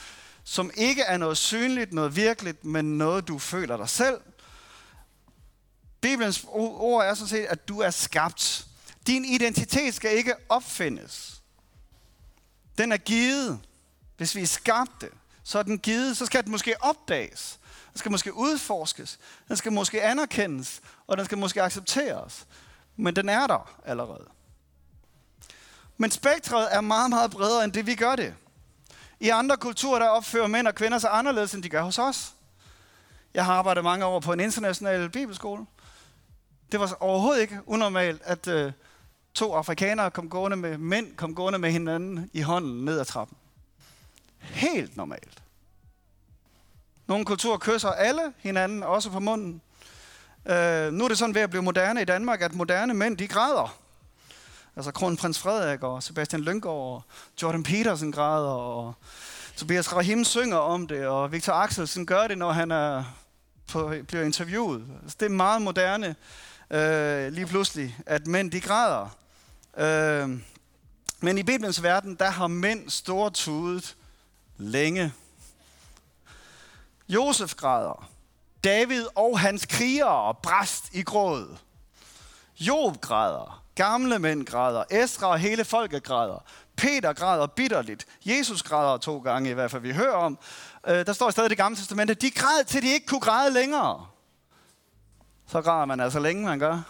som 0.49 0.71
ikke 0.75 1.03
er 1.03 1.17
noget 1.17 1.37
synligt, 1.37 1.93
noget 1.93 2.17
virkeligt, 2.17 2.65
men 2.65 2.99
noget, 2.99 3.29
du 3.29 3.39
føler 3.39 3.77
dig 3.77 3.89
selv. 3.89 4.21
Bibelens 6.01 6.45
ord 6.49 7.05
er 7.05 7.15
sådan 7.15 7.29
set, 7.29 7.45
at 7.45 7.69
du 7.69 7.81
er 7.81 7.91
skabt. 7.91 8.67
Din 9.07 9.25
identitet 9.25 9.95
skal 9.95 10.17
ikke 10.17 10.35
opfindes. 10.49 11.43
Den 12.79 12.93
er 12.93 12.97
givet. 12.97 13.61
Hvis 14.17 14.35
vi 14.35 14.43
er 14.43 14.47
skabte, 14.47 15.11
så 15.45 15.59
er 15.59 15.63
den 15.63 15.79
givet, 15.79 16.17
så 16.17 16.27
skal 16.27 16.43
den 16.45 16.51
måske 16.51 16.83
opdages. 16.83 17.59
Den 17.93 17.99
skal 17.99 18.11
måske 18.11 18.35
udforskes. 18.35 19.19
Den 19.49 19.57
skal 19.57 19.73
måske 19.73 20.03
anerkendes, 20.03 20.81
og 21.07 21.17
den 21.17 21.25
skal 21.25 21.39
måske 21.39 21.63
accepteres. 21.63 22.47
Men 22.97 23.17
den 23.17 23.29
er 23.29 23.47
der 23.47 23.81
allerede. 23.85 24.29
Men 25.97 26.11
spektret 26.11 26.75
er 26.75 26.81
meget, 26.81 27.11
meget 27.11 27.31
bredere 27.31 27.65
end 27.65 27.73
det, 27.73 27.87
vi 27.87 27.95
gør 27.95 28.17
det. 28.17 28.35
I 29.21 29.29
andre 29.29 29.57
kulturer, 29.57 29.99
der 29.99 30.09
opfører 30.09 30.47
mænd 30.47 30.67
og 30.67 30.75
kvinder 30.75 30.99
sig 30.99 31.11
anderledes, 31.13 31.55
end 31.55 31.63
de 31.63 31.69
gør 31.69 31.83
hos 31.83 31.99
os. 31.99 32.33
Jeg 33.35 33.45
har 33.45 33.55
arbejdet 33.55 33.85
mange 33.85 34.05
år 34.05 34.21
på 34.21 34.33
en 34.33 34.41
international 34.41 35.11
bibelskole. 35.11 35.67
Det 36.73 36.81
var 36.81 36.97
overhovedet 37.01 37.41
ikke 37.41 37.61
unormalt, 37.67 38.23
at 38.25 38.49
øh, 38.49 38.73
to 39.35 39.55
afrikanere 39.55 40.11
kom 40.11 40.29
gående 40.29 40.57
med, 40.57 40.79
mænd 40.79 41.17
kom 41.17 41.35
gående 41.35 41.59
med 41.59 41.71
hinanden 41.71 42.31
i 42.33 42.41
hånden 42.41 42.85
ned 42.85 43.01
ad 43.01 43.05
trappen. 43.05 43.37
Helt 44.39 44.97
normalt. 44.97 45.43
Nogle 47.07 47.25
kulturer 47.25 47.59
kysser 47.59 47.91
alle 47.91 48.33
hinanden, 48.39 48.83
også 48.83 49.11
på 49.11 49.21
munden. 49.21 49.61
Øh, 50.47 50.93
nu 50.93 51.05
er 51.05 51.09
det 51.09 51.19
sådan 51.19 51.35
ved 51.35 51.43
at 51.43 51.51
blive 51.51 51.63
moderne 51.63 52.03
i 52.03 52.05
Danmark, 52.05 52.43
at 52.43 52.55
moderne 52.55 52.95
mænd, 52.95 53.19
de 53.19 53.29
græder. 53.29 53.79
Altså 54.77 54.93
kronprins 54.93 55.39
Frederik 55.39 55.83
og 55.83 56.03
Sebastian 56.03 56.43
Lyngård 56.43 56.95
og 56.95 57.03
Jordan 57.43 57.63
Peterson 57.63 58.13
græder, 58.13 58.49
og 58.49 58.95
Tobias 59.57 59.93
Rahim 59.93 60.25
synger 60.25 60.57
om 60.57 60.87
det, 60.87 61.07
og 61.07 61.33
Victor 61.33 61.53
Axelsen 61.53 62.07
gør 62.07 62.27
det, 62.27 62.39
når 62.39 62.53
han 62.53 62.71
er 62.71 63.05
på, 63.69 63.95
bliver 64.09 64.25
interviewet. 64.25 64.85
Altså, 65.03 65.17
det 65.21 65.27
er 65.27 65.31
meget 65.31 65.63
moderne 65.63 66.17
øh, 66.71 67.33
lige 67.33 67.47
pludselig, 67.47 67.97
at 68.07 68.27
mænd 68.27 68.51
de 68.51 68.61
græder. 68.61 69.09
Øh, 69.79 70.41
men 71.21 71.39
i 71.39 71.43
Bibelens 71.43 71.83
verden, 71.83 72.15
der 72.15 72.31
har 72.31 72.47
mænd 72.47 72.91
stortudet 72.91 73.97
længe. 74.57 75.13
Josef 77.09 77.55
græder. 77.55 78.09
David 78.65 79.07
og 79.15 79.39
hans 79.39 79.67
krigere 79.67 80.35
bræst 80.35 80.85
i 80.93 81.03
gråd. 81.03 81.57
Job 82.61 83.01
græder. 83.01 83.66
Gamle 83.77 84.19
mænd 84.19 84.47
græder. 84.47 84.85
Esra 84.91 85.27
og 85.27 85.39
hele 85.39 85.65
folket 85.65 86.03
græder. 86.03 86.45
Peter 86.77 87.13
græder 87.13 87.47
bitterligt. 87.47 88.07
Jesus 88.25 88.63
græder 88.63 88.97
to 88.97 89.19
gange 89.19 89.51
i 89.51 89.53
hvert 89.53 89.71
fald, 89.71 89.83
vi 89.83 89.93
hører 89.93 90.15
om. 90.15 90.39
Øh, 90.87 91.07
der 91.07 91.13
står 91.13 91.31
stadig 91.31 91.47
i 91.47 91.49
det 91.49 91.57
gamle 91.57 91.77
testamente, 91.77 92.15
de 92.15 92.31
græd 92.31 92.65
til 92.65 92.83
de 92.83 92.89
ikke 92.89 93.07
kunne 93.07 93.21
græde 93.21 93.53
længere. 93.53 94.07
Så 95.49 95.63
græder 95.63 95.85
man 95.85 96.01
altså 96.01 96.21
længe, 96.21 96.45
man 96.45 96.59
gør. 96.59 96.83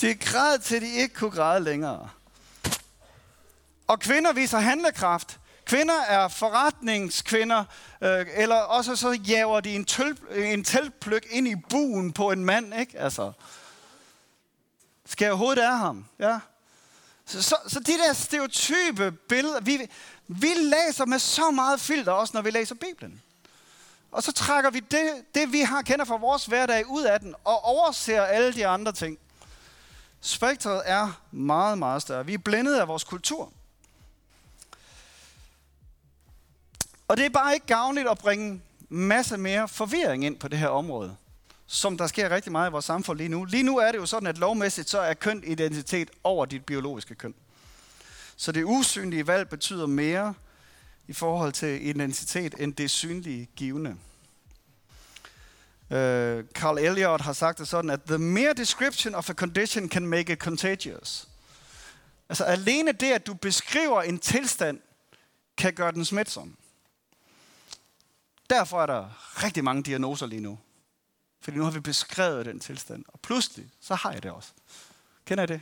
De 0.00 0.14
græd 0.14 0.58
til 0.58 0.82
de 0.82 0.94
ikke 0.94 1.14
kunne 1.14 1.30
græde 1.30 1.64
længere. 1.64 2.08
Og 3.86 4.00
kvinder 4.00 4.32
viser 4.32 4.58
handlekraft. 4.58 5.40
Kvinder 5.64 6.00
er 6.08 6.28
forretningskvinder, 6.28 7.64
øh, 8.00 8.26
eller 8.34 8.56
også 8.56 8.96
så 8.96 9.10
jager 9.28 9.60
de 9.60 9.74
en, 9.74 9.84
tøl, 9.84 10.18
en 10.34 10.64
teltpløk 10.64 11.26
ind 11.30 11.48
i 11.48 11.54
buen 11.70 12.12
på 12.12 12.30
en 12.30 12.44
mand, 12.44 12.74
ikke? 12.80 12.98
Altså, 12.98 13.32
skal 15.06 15.24
jeg 15.24 15.32
overhovedet 15.32 15.62
af 15.62 15.78
ham? 15.78 16.04
Ja. 16.18 16.38
Så, 17.26 17.42
så, 17.42 17.56
så 17.66 17.80
de 17.80 17.92
der 17.92 18.12
stereotype 18.12 19.12
billeder, 19.12 19.60
vi, 19.60 19.90
vi 20.26 20.48
læser 20.56 21.06
med 21.06 21.18
så 21.18 21.50
meget 21.50 21.80
filter 21.80 22.12
også, 22.12 22.30
når 22.34 22.42
vi 22.42 22.50
læser 22.50 22.74
Bibelen. 22.74 23.22
Og 24.12 24.22
så 24.22 24.32
trækker 24.32 24.70
vi 24.70 24.80
det, 24.80 25.24
det, 25.34 25.52
vi 25.52 25.60
har 25.60 25.82
kender 25.82 26.04
fra 26.04 26.16
vores 26.16 26.46
hverdag, 26.46 26.86
ud 26.86 27.04
af 27.04 27.20
den, 27.20 27.34
og 27.44 27.64
overser 27.64 28.22
alle 28.22 28.54
de 28.54 28.66
andre 28.66 28.92
ting. 28.92 29.18
Spektret 30.20 30.82
er 30.84 31.20
meget, 31.30 31.78
meget 31.78 32.02
større. 32.02 32.26
Vi 32.26 32.34
er 32.34 32.38
blændet 32.38 32.78
af 32.78 32.88
vores 32.88 33.04
kultur. 33.04 33.52
Og 37.08 37.16
det 37.16 37.26
er 37.26 37.30
bare 37.30 37.54
ikke 37.54 37.66
gavnligt 37.66 38.08
at 38.08 38.18
bringe 38.18 38.62
masse 38.88 39.36
mere 39.36 39.68
forvirring 39.68 40.24
ind 40.24 40.38
på 40.38 40.48
det 40.48 40.58
her 40.58 40.68
område, 40.68 41.16
som 41.66 41.98
der 41.98 42.06
sker 42.06 42.30
rigtig 42.30 42.52
meget 42.52 42.70
i 42.70 42.72
vores 42.72 42.84
samfund 42.84 43.18
lige 43.18 43.28
nu. 43.28 43.44
Lige 43.44 43.62
nu 43.62 43.78
er 43.78 43.92
det 43.92 43.98
jo 43.98 44.06
sådan, 44.06 44.26
at 44.26 44.38
lovmæssigt 44.38 44.90
så 44.90 44.98
er 44.98 45.14
køn 45.14 45.44
identitet 45.46 46.10
over 46.24 46.46
dit 46.46 46.64
biologiske 46.64 47.14
køn. 47.14 47.34
Så 48.36 48.52
det 48.52 48.64
usynlige 48.64 49.26
valg 49.26 49.48
betyder 49.48 49.86
mere 49.86 50.34
i 51.08 51.12
forhold 51.12 51.52
til 51.52 51.86
identitet, 51.86 52.54
end 52.58 52.74
det 52.74 52.90
synlige 52.90 53.48
givende. 53.56 53.90
Uh, 55.90 55.96
Carl 56.54 56.78
Elliot 56.78 57.20
har 57.20 57.32
sagt 57.32 57.58
det 57.58 57.68
sådan, 57.68 57.90
at 57.90 58.02
the 58.02 58.18
mere 58.18 58.52
description 58.52 59.14
of 59.14 59.30
a 59.30 59.32
condition 59.32 59.88
can 59.88 60.06
make 60.06 60.32
it 60.32 60.38
contagious. 60.38 61.28
Altså 62.28 62.44
alene 62.44 62.92
det, 62.92 63.12
at 63.12 63.26
du 63.26 63.34
beskriver 63.34 64.02
en 64.02 64.18
tilstand, 64.18 64.80
kan 65.56 65.72
gøre 65.74 65.92
den 65.92 66.04
smitsom. 66.04 66.56
Derfor 68.50 68.82
er 68.82 68.86
der 68.86 69.34
rigtig 69.44 69.64
mange 69.64 69.82
diagnoser 69.82 70.26
lige 70.26 70.40
nu. 70.40 70.58
Fordi 71.40 71.56
nu 71.56 71.64
har 71.64 71.70
vi 71.70 71.80
beskrevet 71.80 72.46
den 72.46 72.60
tilstand. 72.60 73.04
Og 73.08 73.20
pludselig, 73.20 73.70
så 73.80 73.94
har 73.94 74.12
jeg 74.12 74.22
det 74.22 74.30
også. 74.30 74.52
Kender 75.24 75.44
I 75.44 75.46
det? 75.46 75.60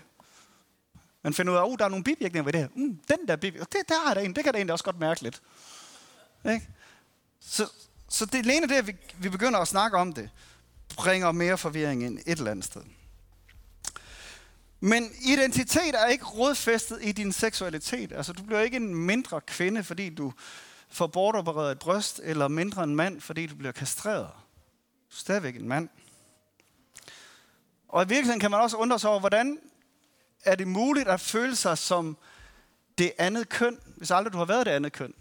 Man 1.22 1.34
finder 1.34 1.52
ud 1.52 1.56
af, 1.56 1.62
at 1.62 1.68
oh, 1.68 1.78
der 1.78 1.84
er 1.84 1.88
nogle 1.88 2.04
bivirkninger 2.04 2.42
ved 2.42 2.52
det 2.52 2.60
her. 2.60 2.68
Mm, 2.74 3.00
den 3.08 3.28
der 3.28 3.36
bivirkning, 3.36 3.72
det, 3.72 3.88
der 3.88 4.10
er 4.10 4.14
der 4.14 4.20
en, 4.20 4.36
det 4.36 4.44
kan 4.44 4.52
der 4.52 4.58
egentlig 4.58 4.72
også 4.72 4.84
godt 4.84 4.98
mærke 4.98 5.22
lidt. 5.22 5.42
Ikke? 6.44 6.68
Så, 7.40 7.72
så 8.08 8.26
det 8.26 8.38
alene 8.38 8.68
det, 8.68 8.74
at 8.74 8.86
vi, 8.86 8.96
vi 9.18 9.28
begynder 9.28 9.58
at 9.58 9.68
snakke 9.68 9.96
om 9.96 10.12
det, 10.12 10.30
bringer 10.96 11.32
mere 11.32 11.58
forvirring 11.58 12.02
ind 12.02 12.18
et 12.18 12.38
eller 12.38 12.50
andet 12.50 12.64
sted. 12.64 12.82
Men 14.80 15.10
identitet 15.22 15.94
er 15.94 16.06
ikke 16.06 16.24
rodfæstet 16.24 16.98
i 17.02 17.12
din 17.12 17.32
seksualitet. 17.32 18.12
Altså, 18.12 18.32
du 18.32 18.42
bliver 18.42 18.60
ikke 18.60 18.76
en 18.76 18.94
mindre 18.94 19.40
kvinde, 19.40 19.84
fordi 19.84 20.10
du 20.10 20.32
får 20.88 21.06
bortopereret 21.06 21.72
et 21.72 21.78
bryst, 21.78 22.20
eller 22.22 22.48
mindre 22.48 22.84
en 22.84 22.96
mand, 22.96 23.20
fordi 23.20 23.46
du 23.46 23.54
bliver 23.54 23.72
kastreret. 23.72 24.30
Stadigvæk 25.14 25.56
en 25.56 25.68
mand. 25.68 25.88
Og 27.88 28.04
i 28.04 28.08
virkeligheden 28.08 28.40
kan 28.40 28.50
man 28.50 28.60
også 28.60 28.76
undre 28.76 28.98
sig 28.98 29.10
over, 29.10 29.20
hvordan 29.20 29.58
er 30.44 30.54
det 30.54 30.68
muligt 30.68 31.08
at 31.08 31.20
føle 31.20 31.56
sig 31.56 31.78
som 31.78 32.16
det 32.98 33.12
andet 33.18 33.48
køn, 33.48 33.78
hvis 33.96 34.10
aldrig 34.10 34.32
du 34.32 34.38
har 34.38 34.44
været 34.44 34.66
det 34.66 34.72
andet 34.72 34.92
køn? 34.92 35.14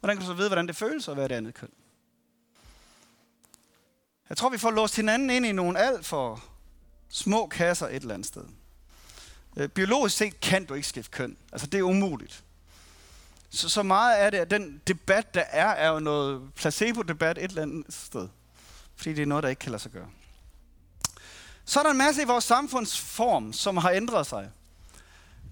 Hvordan 0.00 0.16
kan 0.16 0.26
du 0.26 0.32
så 0.32 0.36
vide, 0.36 0.48
hvordan 0.48 0.66
det 0.66 0.76
føles 0.76 1.08
at 1.08 1.16
være 1.16 1.28
det 1.28 1.34
andet 1.34 1.54
køn? 1.54 1.70
Jeg 4.28 4.36
tror, 4.36 4.48
vi 4.48 4.58
får 4.58 4.70
låst 4.70 4.96
hinanden 4.96 5.30
ind 5.30 5.46
i 5.46 5.52
nogle 5.52 5.78
alt 5.78 6.06
for 6.06 6.44
små 7.08 7.46
kasser 7.46 7.88
et 7.88 7.94
eller 7.94 8.14
andet 8.14 8.28
sted. 8.28 8.44
Øh, 9.56 9.68
biologisk 9.68 10.16
set 10.16 10.40
kan 10.40 10.64
du 10.64 10.74
ikke 10.74 10.88
skifte 10.88 11.10
køn. 11.10 11.36
Altså, 11.52 11.66
det 11.66 11.78
er 11.78 11.82
umuligt. 11.82 12.44
Så, 13.52 13.68
så 13.68 13.82
meget 13.82 14.20
er 14.20 14.30
det, 14.30 14.38
at 14.38 14.50
den 14.50 14.82
debat, 14.86 15.34
der 15.34 15.40
er, 15.40 15.66
er 15.66 15.88
jo 15.88 15.98
noget 15.98 16.54
placebo-debat 16.54 17.38
et 17.38 17.44
eller 17.44 17.62
andet 17.62 17.94
sted. 17.94 18.28
Fordi 18.96 19.14
det 19.14 19.22
er 19.22 19.26
noget, 19.26 19.42
der 19.42 19.48
ikke 19.48 19.60
kan 19.60 19.70
lade 19.70 19.82
sig 19.82 19.92
gøre. 19.92 20.08
Så 21.64 21.78
er 21.78 21.82
der 21.82 21.90
en 21.90 21.98
masse 21.98 22.22
i 22.22 22.24
vores 22.24 22.44
samfundsform, 22.44 23.52
som 23.52 23.76
har 23.76 23.90
ændret 23.90 24.26
sig. 24.26 24.50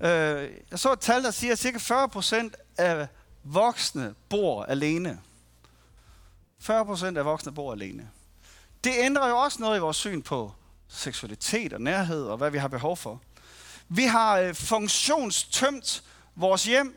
Øh, 0.01 0.51
jeg 0.71 0.79
så 0.79 0.93
et 0.93 1.01
tal, 1.01 1.23
der 1.23 1.31
siger, 1.31 1.53
at 1.53 1.59
cirka 1.59 1.79
40% 1.79 2.51
af 2.79 3.07
voksne 3.45 4.15
bor 4.29 4.65
alene. 4.65 5.21
40% 6.63 7.05
af 7.05 7.25
voksne 7.25 7.55
bor 7.55 7.73
alene. 7.73 8.11
Det 8.85 8.93
ændrer 8.99 9.29
jo 9.29 9.39
også 9.39 9.61
noget 9.61 9.77
i 9.77 9.81
vores 9.81 9.97
syn 9.97 10.23
på 10.23 10.53
seksualitet 10.89 11.73
og 11.73 11.81
nærhed 11.81 12.25
og 12.25 12.37
hvad 12.37 12.51
vi 12.51 12.59
har 12.59 12.69
behov 12.69 12.97
for. 12.97 13.21
Vi 13.89 14.05
har 14.05 14.39
øh, 14.39 14.55
funktionstømt 14.55 16.05
vores 16.37 16.65
hjem. 16.65 16.97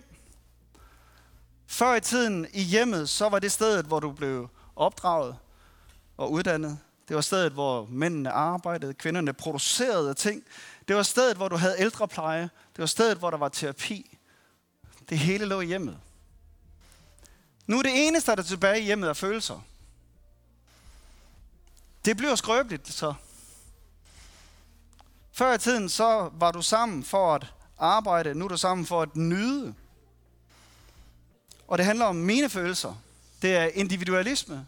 Før 1.73 1.95
i 1.95 2.01
tiden 2.01 2.47
i 2.53 2.61
hjemmet, 2.61 3.09
så 3.09 3.29
var 3.29 3.39
det 3.39 3.51
stedet, 3.51 3.85
hvor 3.85 3.99
du 3.99 4.11
blev 4.11 4.49
opdraget 4.75 5.37
og 6.17 6.31
uddannet. 6.31 6.79
Det 7.07 7.15
var 7.15 7.21
stedet, 7.21 7.51
hvor 7.51 7.85
mændene 7.85 8.31
arbejdede, 8.31 8.93
kvinderne 8.93 9.33
producerede 9.33 10.13
ting. 10.13 10.43
Det 10.87 10.95
var 10.95 11.03
stedet, 11.03 11.37
hvor 11.37 11.47
du 11.47 11.55
havde 11.55 11.75
ældrepleje. 11.79 12.41
Det 12.43 12.77
var 12.77 12.85
stedet, 12.85 13.17
hvor 13.17 13.29
der 13.29 13.37
var 13.37 13.49
terapi. 13.49 14.17
Det 15.09 15.17
hele 15.17 15.45
lå 15.45 15.61
i 15.61 15.65
hjemmet. 15.65 15.99
Nu 17.67 17.77
er 17.77 17.81
det 17.83 18.07
eneste, 18.07 18.31
der 18.31 18.37
er 18.37 18.43
tilbage 18.43 18.81
i 18.81 18.83
hjemmet, 18.83 19.09
er 19.09 19.13
følelser. 19.13 19.59
Det 22.05 22.17
bliver 22.17 22.35
skrøbeligt, 22.35 22.87
så. 22.87 23.13
Før 25.31 25.53
i 25.53 25.57
tiden, 25.57 25.89
så 25.89 26.29
var 26.33 26.51
du 26.51 26.61
sammen 26.61 27.03
for 27.03 27.35
at 27.35 27.53
arbejde. 27.77 28.33
Nu 28.33 28.45
er 28.45 28.49
du 28.49 28.57
sammen 28.57 28.85
for 28.85 29.01
at 29.01 29.15
nyde. 29.15 29.75
Og 31.67 31.77
det 31.77 31.85
handler 31.85 32.05
om 32.05 32.15
mine 32.15 32.49
følelser. 32.49 32.95
Det 33.41 33.55
er 33.55 33.65
individualisme. 33.65 34.67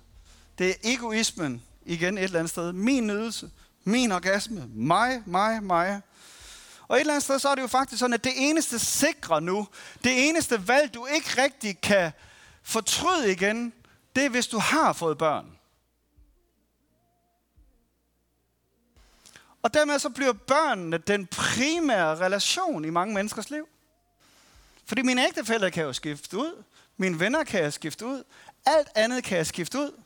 Det 0.58 0.70
er 0.70 0.74
egoismen, 0.84 1.64
igen 1.86 2.18
et 2.18 2.24
eller 2.24 2.40
andet 2.40 2.50
sted. 2.50 2.72
Min 2.72 3.08
nydelse, 3.08 3.50
min 3.84 4.12
orgasme, 4.12 4.68
mig, 4.68 5.24
mig, 5.26 5.64
mig. 5.64 6.02
Og 6.88 6.98
et 6.98 7.00
eller 7.00 7.14
andet 7.14 7.24
sted, 7.24 7.40
så 7.40 7.50
er 7.50 7.56
det 7.56 7.62
jo 7.62 7.68
faktisk 7.68 8.00
sådan, 8.00 8.14
at 8.14 8.24
det 8.24 8.34
eneste 8.36 8.80
sikre 8.80 9.42
nu, 9.42 9.68
det 10.04 10.30
eneste 10.30 10.68
valg, 10.68 10.94
du 10.94 11.06
ikke 11.06 11.44
rigtig 11.44 11.82
kan 11.82 12.12
fortryde 12.64 13.32
igen, 13.32 13.74
det 14.16 14.26
er, 14.26 14.30
hvis 14.30 14.48
du 14.48 14.60
har 14.60 14.94
fået 14.94 15.18
børn. 15.18 15.58
Og 19.62 19.74
dermed 19.74 20.00
så 20.00 20.10
bliver 20.10 20.34
børnene 20.34 20.98
den 20.98 21.28
primære 21.28 22.16
relation 22.16 22.86
i 22.86 22.90
mange 22.90 23.14
menneskers 23.14 23.50
liv. 23.50 23.68
Fordi 24.86 25.02
mine 25.02 25.26
ægtefælder 25.26 25.70
kan 25.70 25.84
jo 25.84 25.94
skifte 25.94 26.38
ud. 26.38 26.64
Mine 26.98 27.20
venner 27.20 27.44
kan 27.44 27.64
jeg 27.64 27.74
skifte 27.74 28.06
ud. 28.06 28.24
Alt 28.66 28.88
andet 28.96 29.24
kan 29.24 29.38
jeg 29.38 29.48
skifte 29.48 29.80
ud. 29.80 30.02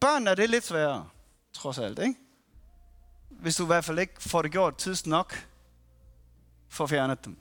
Børn 0.00 0.26
er 0.26 0.34
det 0.34 0.50
lidt 0.50 0.66
sværere, 0.66 1.08
trods 1.52 1.78
alt, 1.78 1.98
ikke? 1.98 2.14
Hvis 3.30 3.56
du 3.56 3.62
i 3.62 3.66
hvert 3.66 3.84
fald 3.84 3.98
ikke 3.98 4.14
får 4.18 4.42
det 4.42 4.52
gjort 4.52 4.76
tids 4.76 5.06
nok 5.06 5.46
for 6.68 6.84
at 6.84 6.90
fjerne 6.90 7.16
dem. 7.24 7.36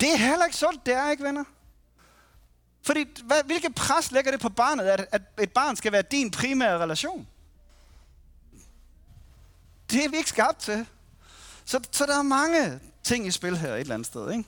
Det 0.00 0.12
er 0.12 0.16
heller 0.16 0.44
ikke 0.44 0.56
sådan, 0.56 0.80
det 0.86 0.94
er 0.94 1.10
ikke, 1.10 1.24
venner. 1.24 1.44
Fordi, 2.82 3.06
hvad, 3.24 3.44
hvilket 3.44 3.74
pres 3.74 4.12
lægger 4.12 4.30
det 4.30 4.40
på 4.40 4.48
barnet, 4.48 4.84
at, 4.84 5.06
at 5.12 5.22
et 5.40 5.52
barn 5.52 5.76
skal 5.76 5.92
være 5.92 6.02
din 6.02 6.30
primære 6.30 6.78
relation? 6.78 7.28
Det 9.90 10.04
er 10.04 10.08
vi 10.08 10.16
ikke 10.16 10.28
skabt 10.28 10.58
til. 10.58 10.86
Så, 11.64 11.80
så 11.90 12.06
der 12.06 12.18
er 12.18 12.22
mange 12.22 12.80
ting 13.02 13.26
i 13.26 13.30
spil 13.30 13.58
her 13.58 13.74
et 13.74 13.80
eller 13.80 13.94
andet 13.94 14.06
sted. 14.06 14.32
Ikke? 14.32 14.44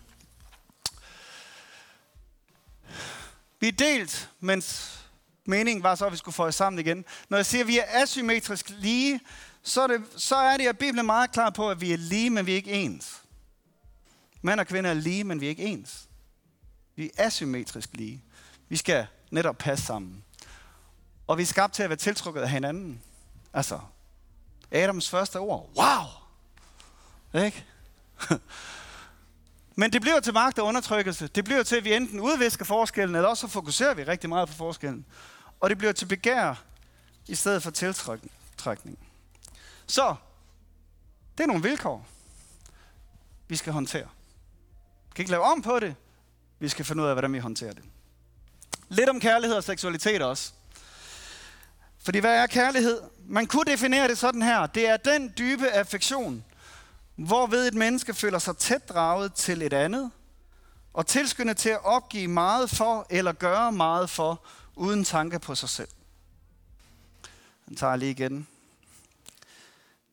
Vi 3.63 3.69
er 3.69 3.73
delt, 3.73 4.31
mens 4.41 4.99
meningen 5.45 5.83
var 5.83 5.95
så, 5.95 6.07
at 6.07 6.13
vi 6.13 6.17
skulle 6.17 6.35
få 6.35 6.45
os 6.45 6.55
sammen 6.55 6.81
igen. 6.87 7.05
Når 7.29 7.39
jeg 7.39 7.47
siger, 7.47 7.63
at 7.63 7.69
vi 7.69 7.79
er 7.79 7.85
asymmetrisk 7.89 8.67
lige, 8.69 9.21
så 9.63 9.83
er, 9.83 9.87
det, 9.87 10.03
så 10.17 10.37
er 10.37 10.57
det, 10.57 10.67
at 10.67 10.79
Bibelen 10.79 10.99
er 10.99 11.03
meget 11.03 11.33
klar 11.33 11.51
på, 11.51 11.71
at 11.71 11.81
vi 11.81 11.93
er 11.93 11.97
lige, 11.97 12.31
men 12.31 12.47
vi 12.47 12.53
er 12.53 12.57
ikke 12.57 12.73
ens. 12.73 13.23
Mænd 14.43 14.61
og 14.61 14.67
kvinder 14.67 14.91
er 14.91 14.95
lige, 14.95 15.25
men 15.25 15.41
vi 15.41 15.47
er 15.47 15.51
ikke 15.51 15.65
ens. 15.65 16.09
Vi 16.97 17.05
er 17.05 17.27
asymmetrisk 17.27 17.91
lige. 17.93 18.25
Vi 18.69 18.77
skal 18.77 19.07
netop 19.31 19.59
passe 19.59 19.85
sammen. 19.85 20.25
Og 21.27 21.39
vi 21.39 21.43
er 21.43 21.47
skabt 21.47 21.75
til 21.75 21.83
at 21.83 21.91
være 21.91 21.99
tiltrukket 21.99 22.41
af 22.41 22.51
hinanden. 22.51 23.03
Altså, 23.53 23.81
Adams 24.71 25.11
første 25.11 25.39
ord. 25.39 25.71
Wow! 25.77 27.45
Ikke? 27.45 27.65
Men 29.77 29.93
det 29.93 30.01
bliver 30.01 30.21
til 30.21 30.35
magt 30.35 30.59
og 30.59 30.67
undertrykkelse. 30.67 31.27
Det 31.27 31.45
bliver 31.45 31.63
til, 31.63 31.77
at 31.77 31.85
vi 31.85 31.95
enten 31.95 32.21
udvisker 32.21 32.65
forskellen, 32.65 33.17
eller 33.17 33.29
også 33.29 33.49
fokuserer 33.49 33.95
vi 33.95 34.05
rigtig 34.05 34.29
meget 34.29 34.49
på 34.49 34.55
forskellen. 34.55 35.07
Og 35.61 35.71
det 35.71 35.79
bliver 35.79 35.93
til 35.93 36.07
begær, 36.07 36.55
i 37.27 37.35
stedet 37.35 37.63
for 37.63 37.71
tiltrækning. 37.71 38.99
Så, 39.87 40.15
det 41.39 41.43
er 41.43 41.47
nogle 41.47 41.63
vilkår, 41.63 42.07
vi 43.49 43.57
skal 43.57 43.73
håndtere. 43.73 44.09
Vi 45.09 45.13
kan 45.15 45.23
ikke 45.23 45.31
lave 45.31 45.43
om 45.43 45.63
på 45.63 45.79
det. 45.79 45.95
Vi 46.59 46.69
skal 46.69 46.85
finde 46.85 47.03
ud 47.03 47.09
af, 47.09 47.15
hvordan 47.15 47.33
vi 47.33 47.39
håndterer 47.39 47.73
det. 47.73 47.83
Lidt 48.89 49.09
om 49.09 49.21
kærlighed 49.21 49.57
og 49.57 49.65
seksualitet 49.65 50.23
også. 50.23 50.53
Fordi 51.99 52.19
hvad 52.19 52.37
er 52.37 52.47
kærlighed? 52.47 53.01
Man 53.27 53.47
kunne 53.47 53.65
definere 53.65 54.09
det 54.09 54.19
sådan 54.19 54.43
her. 54.43 54.67
Det 54.67 54.89
er 54.89 54.97
den 54.97 55.35
dybe 55.39 55.71
affektion, 55.71 56.45
hvorved 57.27 57.69
et 57.69 57.75
menneske 57.75 58.15
føler 58.15 58.39
sig 58.39 58.57
tæt 58.57 58.89
draget 58.89 59.35
til 59.35 59.63
et 59.63 59.73
andet, 59.73 60.11
og 60.93 61.07
tilskyndet 61.07 61.57
til 61.57 61.69
at 61.69 61.85
opgive 61.85 62.29
meget 62.29 62.71
for 62.71 63.07
eller 63.11 63.33
gøre 63.33 63.73
meget 63.73 64.11
for, 64.11 64.45
uden 64.77 65.05
tanke 65.05 65.39
på 65.39 65.55
sig 65.55 65.69
selv. 65.69 65.89
Den 67.69 67.77
tager 67.77 67.91
jeg 67.91 67.99
lige 67.99 68.11
igen. 68.11 68.47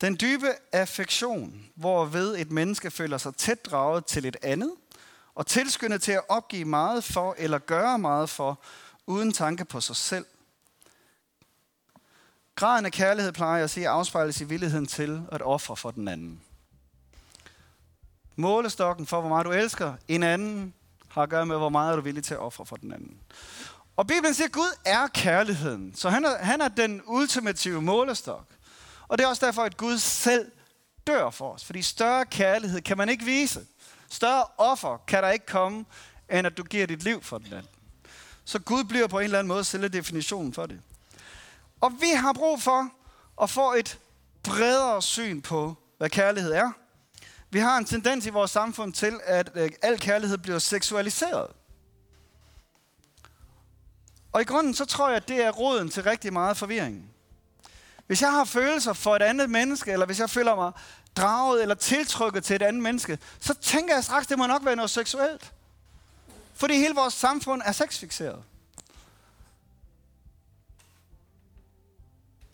Den 0.00 0.16
dybe 0.20 0.48
affektion, 0.72 1.66
hvorved 1.74 2.36
et 2.36 2.50
menneske 2.50 2.90
føler 2.90 3.18
sig 3.18 3.34
tæt 3.34 3.64
draget 3.64 4.06
til 4.06 4.24
et 4.24 4.36
andet, 4.42 4.72
og 5.34 5.46
tilskyndet 5.46 6.02
til 6.02 6.12
at 6.12 6.22
opgive 6.28 6.64
meget 6.64 7.04
for 7.04 7.34
eller 7.38 7.58
gøre 7.58 7.98
meget 7.98 8.30
for, 8.30 8.60
uden 9.06 9.32
tanke 9.32 9.64
på 9.64 9.80
sig 9.80 9.96
selv. 9.96 10.26
Graden 12.54 12.86
af 12.86 12.92
kærlighed 12.92 13.32
plejer 13.32 13.56
jeg 13.56 13.64
at 13.64 13.70
sige 13.70 13.88
afspejles 13.88 14.40
i 14.40 14.44
villigheden 14.44 14.86
til 14.86 15.22
at 15.32 15.42
ofre 15.42 15.76
for 15.76 15.90
den 15.90 16.08
anden. 16.08 16.40
Målestokken 18.40 19.06
for, 19.06 19.20
hvor 19.20 19.28
meget 19.28 19.46
du 19.46 19.50
elsker 19.50 19.94
en 20.08 20.22
anden, 20.22 20.74
har 21.08 21.22
at 21.22 21.30
gøre 21.30 21.46
med, 21.46 21.56
hvor 21.56 21.68
meget 21.68 21.92
er 21.92 21.96
du 21.96 22.02
villig 22.02 22.24
til 22.24 22.34
at 22.34 22.40
ofre 22.40 22.66
for 22.66 22.76
den 22.76 22.92
anden. 22.92 23.20
Og 23.96 24.06
Bibelen 24.06 24.34
siger, 24.34 24.46
at 24.46 24.52
Gud 24.52 24.76
er 24.84 25.06
kærligheden. 25.06 25.94
Så 25.94 26.10
han 26.10 26.24
er, 26.24 26.38
han 26.38 26.60
er 26.60 26.68
den 26.68 27.02
ultimative 27.06 27.82
målestok. 27.82 28.44
Og 29.08 29.18
det 29.18 29.24
er 29.24 29.28
også 29.28 29.46
derfor, 29.46 29.62
at 29.62 29.76
Gud 29.76 29.98
selv 29.98 30.52
dør 31.06 31.30
for 31.30 31.52
os. 31.52 31.64
Fordi 31.64 31.82
større 31.82 32.26
kærlighed 32.26 32.80
kan 32.80 32.96
man 32.96 33.08
ikke 33.08 33.24
vise. 33.24 33.66
Større 34.08 34.44
offer 34.58 34.96
kan 35.06 35.22
der 35.22 35.30
ikke 35.30 35.46
komme, 35.46 35.84
end 36.30 36.46
at 36.46 36.56
du 36.56 36.62
giver 36.62 36.86
dit 36.86 37.02
liv 37.02 37.22
for 37.22 37.38
den 37.38 37.46
anden. 37.46 37.70
Så 38.44 38.58
Gud 38.58 38.84
bliver 38.84 39.06
på 39.06 39.18
en 39.18 39.24
eller 39.24 39.38
anden 39.38 39.48
måde 39.48 39.64
selve 39.64 39.88
definitionen 39.88 40.54
for 40.54 40.66
det. 40.66 40.80
Og 41.80 41.92
vi 42.00 42.10
har 42.16 42.32
brug 42.32 42.62
for 42.62 42.88
at 43.42 43.50
få 43.50 43.72
et 43.72 43.98
bredere 44.42 45.02
syn 45.02 45.40
på, 45.40 45.76
hvad 45.98 46.10
kærlighed 46.10 46.52
er. 46.52 46.72
Vi 47.50 47.58
har 47.58 47.78
en 47.78 47.84
tendens 47.84 48.26
i 48.26 48.30
vores 48.30 48.50
samfund 48.50 48.92
til, 48.92 49.20
at 49.24 49.50
øh, 49.54 49.70
al 49.82 50.00
kærlighed 50.00 50.38
bliver 50.38 50.58
seksualiseret. 50.58 51.50
Og 54.32 54.40
i 54.40 54.44
grunden 54.44 54.74
så 54.74 54.84
tror 54.84 55.08
jeg, 55.08 55.16
at 55.16 55.28
det 55.28 55.44
er 55.44 55.50
roden 55.50 55.88
til 55.88 56.02
rigtig 56.02 56.32
meget 56.32 56.56
forvirring. 56.56 57.10
Hvis 58.06 58.22
jeg 58.22 58.32
har 58.32 58.44
følelser 58.44 58.92
for 58.92 59.16
et 59.16 59.22
andet 59.22 59.50
menneske, 59.50 59.92
eller 59.92 60.06
hvis 60.06 60.20
jeg 60.20 60.30
føler 60.30 60.54
mig 60.54 60.72
draget 61.16 61.62
eller 61.62 61.74
tiltrykket 61.74 62.44
til 62.44 62.56
et 62.56 62.62
andet 62.62 62.82
menneske, 62.82 63.18
så 63.40 63.54
tænker 63.54 63.94
jeg 63.94 64.04
straks, 64.04 64.24
at 64.24 64.28
det 64.28 64.38
må 64.38 64.46
nok 64.46 64.64
være 64.64 64.76
noget 64.76 64.90
seksuelt. 64.90 65.52
Fordi 66.54 66.74
hele 66.74 66.94
vores 66.94 67.14
samfund 67.14 67.62
er 67.64 67.72
sexfixeret. 67.72 68.42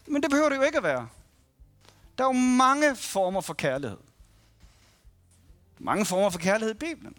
Men 0.07 0.23
det 0.23 0.31
behøver 0.31 0.49
det 0.49 0.57
jo 0.57 0.63
ikke 0.63 0.77
at 0.79 0.83
være. 0.83 1.09
Der 2.19 2.25
er 2.25 2.29
jo 2.29 2.33
mange 2.33 2.97
former 2.97 3.41
for 3.41 3.55
kærlighed. 3.55 3.99
Mange 5.79 6.07
former 6.07 6.31
for 6.31 6.39
kærlighed 6.39 6.75
i 6.75 6.79
Bibelen. 6.79 7.17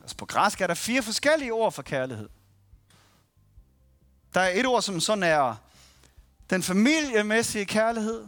Altså 0.00 0.16
på 0.16 0.26
græsk 0.26 0.60
er 0.60 0.66
der 0.66 0.74
fire 0.74 1.02
forskellige 1.02 1.52
ord 1.52 1.72
for 1.72 1.82
kærlighed. 1.82 2.28
Der 4.34 4.40
er 4.40 4.50
et 4.54 4.66
ord, 4.66 4.82
som 4.82 5.00
sådan 5.00 5.22
er 5.22 5.56
den 6.50 6.62
familiemæssige 6.62 7.64
kærlighed. 7.64 8.26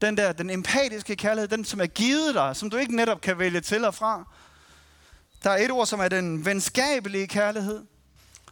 Den 0.00 0.16
der, 0.16 0.32
den 0.32 0.50
empatiske 0.50 1.16
kærlighed, 1.16 1.48
den 1.48 1.64
som 1.64 1.80
er 1.80 1.86
givet 1.86 2.34
dig, 2.34 2.56
som 2.56 2.70
du 2.70 2.76
ikke 2.76 2.96
netop 2.96 3.20
kan 3.20 3.38
vælge 3.38 3.60
til 3.60 3.84
og 3.84 3.94
fra. 3.94 4.24
Der 5.42 5.50
er 5.50 5.64
et 5.64 5.70
ord, 5.70 5.86
som 5.86 6.00
er 6.00 6.08
den 6.08 6.44
venskabelige 6.44 7.26
kærlighed. 7.26 7.84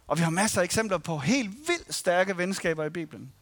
Og 0.07 0.17
vi 0.17 0.23
har 0.23 0.29
masser 0.29 0.61
af 0.61 0.65
eksempler 0.65 0.97
på 0.97 1.17
helt 1.17 1.49
vildt 1.49 1.95
stærke 1.95 2.37
venskaber 2.37 2.85
i 2.85 2.89
Bibelen. 2.89 3.33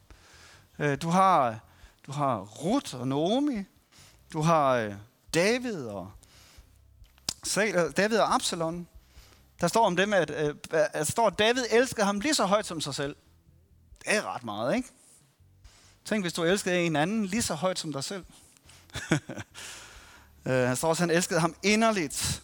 Øh, 0.80 0.98
du 1.02 1.10
har, 1.10 1.60
du 2.06 2.12
har 2.12 2.40
Ruth 2.40 2.96
og 2.96 3.08
Naomi. 3.08 3.64
Du 4.34 4.42
har 4.42 4.70
øh, 4.72 4.94
David 5.38 5.86
og 5.86 6.12
øh, 7.58 7.92
David 7.98 8.18
og 8.18 8.34
Absalon. 8.34 8.88
Der 9.62 9.68
står 9.68 9.86
om 9.86 9.96
dem, 9.96 10.14
at, 10.14 10.30
øh, 10.30 10.56
at, 10.72 11.08
står, 11.08 11.28
at 11.28 11.40
David 11.40 11.64
elskede 11.72 12.06
ham 12.06 12.20
lige 12.20 12.34
så 12.34 12.46
højt 12.46 12.66
som 12.66 12.82
sig 12.82 12.96
selv. 12.96 13.16
Det 14.00 14.16
er 14.16 14.36
ret 14.36 14.44
meget, 14.44 14.76
ikke? 14.76 14.90
Tænk, 16.06 16.24
hvis 16.24 16.34
du 16.34 16.44
elskede 16.44 16.86
en 16.86 16.96
anden 16.96 17.26
lige 17.26 17.42
så 17.42 17.54
højt 17.54 17.80
som 17.80 17.94
dig 17.94 18.04
selv. 18.04 18.26
Øh, 20.46 20.68
han 20.68 20.76
står 20.76 20.90
også, 20.90 21.04
at 21.04 21.10
han 21.10 21.18
elskede 21.18 21.40
ham 21.40 21.56
inderligt. 21.64 22.44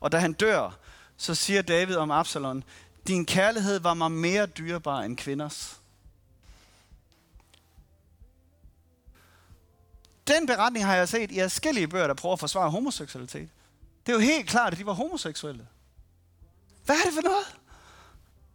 Og 0.00 0.12
da 0.12 0.18
han 0.18 0.32
dør, 0.32 0.78
så 1.16 1.34
siger 1.34 1.62
David 1.62 1.96
om 1.96 2.10
Absalon, 2.10 2.64
din 3.06 3.26
kærlighed 3.26 3.80
var 3.80 3.94
mig 3.94 4.12
mere 4.12 4.46
dyrebar 4.46 5.00
end 5.00 5.16
kvinders. 5.16 5.79
Den 10.30 10.46
beretning 10.46 10.84
har 10.84 10.94
jeg 10.94 11.08
set 11.08 11.30
i 11.30 11.40
forskellige 11.40 11.88
bøger, 11.88 12.06
der 12.06 12.14
prøver 12.14 12.32
at 12.32 12.40
forsvare 12.40 12.70
homoseksualitet. 12.70 13.48
Det 14.06 14.12
er 14.12 14.16
jo 14.16 14.20
helt 14.20 14.48
klart, 14.48 14.72
at 14.72 14.78
de 14.78 14.86
var 14.86 14.92
homoseksuelle. 14.92 15.66
Hvad 16.84 16.96
er 16.96 17.04
det 17.04 17.14
for 17.14 17.22
noget? 17.22 17.56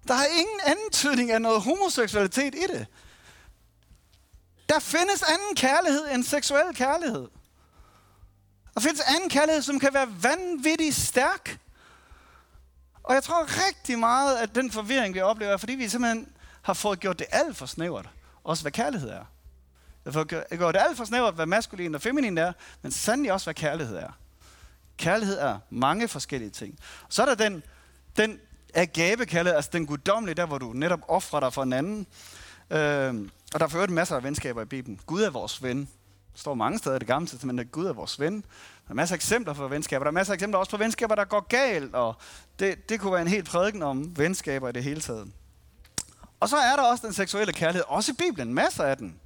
Der 0.08 0.14
er 0.14 0.26
ingen 0.26 0.60
antydning 0.66 1.32
af 1.32 1.42
noget 1.42 1.62
homoseksualitet 1.62 2.56
i 2.56 2.68
det. 2.74 2.88
Der 4.70 4.80
findes 4.80 5.24
anden 5.24 5.56
kærlighed 5.56 6.12
end 6.12 6.24
seksuel 6.24 6.76
kærlighed. 6.76 7.28
Der 8.74 8.80
findes 8.80 9.02
anden 9.02 9.30
kærlighed, 9.30 9.62
som 9.62 9.80
kan 9.80 9.94
være 9.94 10.24
vanvittigt 10.24 10.96
stærk. 10.96 11.60
Og 13.04 13.14
jeg 13.14 13.24
tror 13.24 13.68
rigtig 13.68 14.00
meget, 14.00 14.38
at 14.38 14.56
den 14.56 14.72
forvirring, 14.72 15.14
vi 15.14 15.22
oplever, 15.22 15.54
er, 15.54 15.58
fordi 15.58 15.74
vi 15.74 15.90
simpelthen 15.90 16.28
har 16.62 16.74
fået 16.74 17.00
gjort 17.00 17.20
det 17.20 17.28
alt 17.32 17.58
for 17.58 17.66
snævert. 17.66 18.10
Også 18.44 18.64
hvad 18.64 18.72
kærlighed 18.72 19.10
er. 19.10 19.26
Jeg 20.06 20.60
går 20.60 20.72
det 20.72 20.82
alt 20.90 20.98
for 20.98 21.06
snævert, 21.06 21.34
hvad 21.34 21.46
maskulin 21.46 21.96
og 21.96 22.02
feminin 22.02 22.38
er, 22.38 22.54
men 22.82 22.92
sandelig 22.92 23.34
også, 23.34 23.46
hvad 23.46 23.54
kærlighed 23.54 23.98
er. 23.98 24.18
Kærlighed 24.98 25.38
er 25.38 25.60
mange 25.70 26.08
forskellige 26.08 26.50
ting. 26.50 26.80
Så 27.10 27.22
er 27.22 27.26
der 27.26 27.36
den, 27.36 27.64
den 28.18 28.40
agabe 28.74 29.26
kærlighed, 29.26 29.56
altså 29.56 29.70
den 29.74 29.86
guddommelige, 29.86 30.36
der 30.36 30.46
hvor 30.46 30.58
du 30.58 30.74
netop 30.74 31.00
offrer 31.08 31.40
dig 31.40 31.54
for 31.54 31.64
en 31.64 31.74
anden. 31.74 32.08
Øh, 32.70 33.30
og 33.54 33.60
der 33.60 33.66
er 33.66 33.68
for 33.68 33.88
masser 33.88 34.16
af 34.16 34.24
venskaber 34.24 34.62
i 34.62 34.66
Bibelen. 34.66 35.00
Gud 35.06 35.22
er 35.22 35.30
vores 35.30 35.64
ven. 35.64 35.80
Der 36.34 36.40
står 36.40 36.54
mange 36.54 36.78
steder 36.78 36.96
i 36.96 37.00
det 37.00 37.08
gamle 37.08 37.28
testament, 37.28 37.60
at 37.60 37.72
Gud 37.72 37.86
er 37.86 37.94
vores 37.94 38.20
ven. 38.20 38.34
Der 38.86 38.90
er 38.90 38.94
masser 38.94 39.16
af 39.16 39.18
eksempler 39.18 39.54
på 39.54 39.68
venskaber. 39.68 40.04
Der 40.04 40.10
er 40.10 40.14
masser 40.14 40.34
af 40.34 40.36
eksempler 40.36 40.60
også 40.60 40.72
på 40.72 40.78
venskaber, 40.78 41.16
der 41.16 41.26
går 41.26 41.48
galt. 41.48 41.96
Og 41.96 42.16
det, 42.60 42.90
det 42.90 43.00
kunne 43.00 43.12
være 43.12 43.22
en 43.22 43.28
helt 43.28 43.46
prædiken 43.46 43.84
om 43.84 44.18
venskaber 44.18 44.70
i 44.70 44.72
det 44.72 44.84
hele 44.84 45.02
taget. 45.02 45.32
Og 46.40 46.50
så 46.50 46.58
er 46.58 46.76
der 46.76 46.84
også 46.84 47.08
den 47.08 47.14
seksuelle 47.14 47.54
kærlighed. 47.54 47.84
Også 47.88 48.12
i 48.12 48.16
Bibelen. 48.16 48.54
Masser 48.54 48.84
af 48.84 48.98
den. 48.98 49.20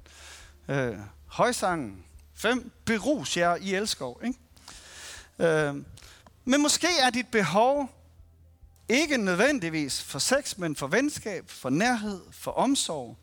Øh, 0.70 0.96
højsangen. 1.26 2.04
Fem. 2.34 2.72
Berus 2.84 3.36
jer 3.36 3.56
i 3.56 3.74
elskov. 3.74 4.20
Ikke? 4.24 4.38
Øh, 5.38 5.74
men 6.44 6.62
måske 6.62 6.88
er 7.02 7.10
dit 7.10 7.28
behov 7.28 7.90
ikke 8.88 9.16
nødvendigvis 9.16 10.02
for 10.02 10.18
sex, 10.18 10.58
men 10.58 10.76
for 10.76 10.86
venskab, 10.86 11.50
for 11.50 11.70
nærhed, 11.70 12.20
for 12.30 12.50
omsorg. 12.50 13.16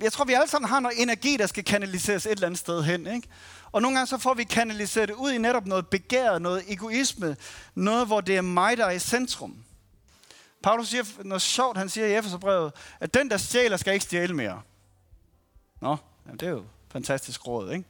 Jeg 0.00 0.12
tror, 0.12 0.24
vi 0.24 0.32
alle 0.32 0.48
sammen 0.48 0.68
har 0.68 0.80
noget 0.80 1.02
energi, 1.02 1.36
der 1.36 1.46
skal 1.46 1.64
kanaliseres 1.64 2.26
et 2.26 2.32
eller 2.32 2.46
andet 2.46 2.58
sted 2.58 2.82
hen. 2.82 3.06
Ikke? 3.06 3.28
Og 3.72 3.82
nogle 3.82 3.96
gange 3.96 4.06
så 4.06 4.18
får 4.18 4.34
vi 4.34 4.44
kanaliseret 4.44 5.08
det 5.08 5.14
ud 5.14 5.32
i 5.32 5.38
netop 5.38 5.66
noget 5.66 5.86
begær, 5.86 6.38
noget 6.38 6.64
egoisme, 6.72 7.36
noget, 7.74 8.06
hvor 8.06 8.20
det 8.20 8.36
er 8.36 8.40
mig, 8.40 8.76
der 8.76 8.86
er 8.86 8.90
i 8.90 8.98
centrum. 8.98 9.64
Paulus 10.62 10.88
siger 10.88 11.04
noget 11.24 11.42
sjovt, 11.42 11.76
han 11.76 11.88
siger 11.88 12.06
i 12.06 12.14
Efeserbrevet, 12.14 12.72
at 13.00 13.14
den, 13.14 13.30
der 13.30 13.36
stjæler, 13.36 13.76
skal 13.76 13.94
ikke 13.94 14.04
stjæle 14.04 14.34
mere. 14.34 14.62
Nå, 15.80 15.96
jamen 16.30 16.40
det 16.40 16.46
er 16.46 16.50
jo 16.50 16.64
fantastisk 16.88 17.46
råd, 17.46 17.72
ikke? 17.72 17.84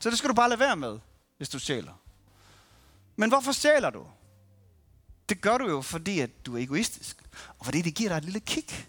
Så 0.00 0.10
det 0.10 0.18
skal 0.18 0.30
du 0.30 0.34
bare 0.34 0.48
lade 0.48 0.60
være 0.60 0.76
med, 0.76 0.98
hvis 1.36 1.48
du 1.48 1.58
stjæler. 1.58 1.92
Men 3.16 3.28
hvorfor 3.28 3.52
stjæler 3.52 3.90
du? 3.90 4.06
Det 5.28 5.40
gør 5.40 5.58
du 5.58 5.68
jo, 5.68 5.82
fordi 5.82 6.20
at 6.20 6.46
du 6.46 6.56
er 6.56 6.62
egoistisk. 6.62 7.22
Og 7.58 7.64
fordi 7.64 7.82
det 7.82 7.94
giver 7.94 8.08
dig 8.08 8.16
et 8.16 8.24
lille 8.24 8.40
kick. 8.40 8.88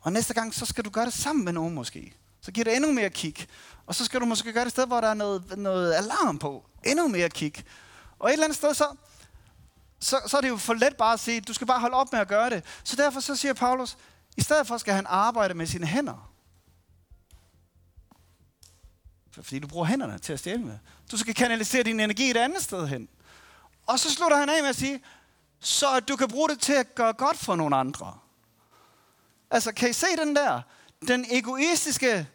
Og 0.00 0.12
næste 0.12 0.34
gang, 0.34 0.54
så 0.54 0.66
skal 0.66 0.84
du 0.84 0.90
gøre 0.90 1.04
det 1.04 1.12
sammen 1.12 1.44
med 1.44 1.52
nogen 1.52 1.74
måske. 1.74 2.14
Så 2.40 2.52
giver 2.52 2.64
det 2.64 2.76
endnu 2.76 2.92
mere 2.92 3.10
kick. 3.10 3.48
Og 3.86 3.94
så 3.94 4.04
skal 4.04 4.20
du 4.20 4.26
måske 4.26 4.52
gøre 4.52 4.64
det 4.64 4.72
sted, 4.72 4.86
hvor 4.86 5.00
der 5.00 5.08
er 5.08 5.14
noget, 5.14 5.58
noget 5.58 5.94
alarm 5.94 6.38
på. 6.38 6.64
Endnu 6.84 7.08
mere 7.08 7.28
kick. 7.28 7.64
Og 8.18 8.28
et 8.28 8.32
eller 8.32 8.44
andet 8.44 8.56
sted, 8.56 8.74
så, 8.74 8.86
så, 10.00 10.20
så 10.26 10.36
er 10.36 10.40
det 10.40 10.48
jo 10.48 10.56
for 10.56 10.74
let 10.74 10.96
bare 10.96 11.12
at 11.12 11.20
sige, 11.20 11.40
du 11.40 11.52
skal 11.52 11.66
bare 11.66 11.80
holde 11.80 11.96
op 11.96 12.12
med 12.12 12.20
at 12.20 12.28
gøre 12.28 12.50
det. 12.50 12.64
Så 12.84 12.96
derfor 12.96 13.20
så 13.20 13.36
siger 13.36 13.54
Paulus, 13.54 13.96
i 14.36 14.40
stedet 14.40 14.66
for 14.66 14.78
skal 14.78 14.94
han 14.94 15.06
arbejde 15.08 15.54
med 15.54 15.66
sine 15.66 15.86
hænder. 15.86 16.35
Fordi 19.42 19.58
du 19.58 19.66
bruger 19.66 19.86
hænderne 19.86 20.18
til 20.18 20.32
at 20.32 20.38
stjæle 20.38 20.62
med. 20.62 20.78
Du 21.10 21.18
skal 21.18 21.34
kanalisere 21.34 21.82
din 21.82 22.00
energi 22.00 22.30
et 22.30 22.36
andet 22.36 22.62
sted 22.62 22.86
hen. 22.88 23.08
Og 23.86 23.98
så 23.98 24.10
slutter 24.10 24.36
han 24.36 24.48
af 24.48 24.62
med 24.62 24.68
at 24.68 24.76
sige, 24.76 25.02
så 25.60 25.96
at 25.96 26.08
du 26.08 26.16
kan 26.16 26.28
bruge 26.28 26.48
det 26.48 26.60
til 26.60 26.72
at 26.72 26.94
gøre 26.94 27.12
godt 27.12 27.36
for 27.36 27.56
nogle 27.56 27.76
andre. 27.76 28.18
Altså, 29.50 29.72
kan 29.72 29.90
I 29.90 29.92
se 29.92 30.06
den 30.18 30.36
der? 30.36 30.60
Den 31.08 31.26
egoistiske 31.30 32.28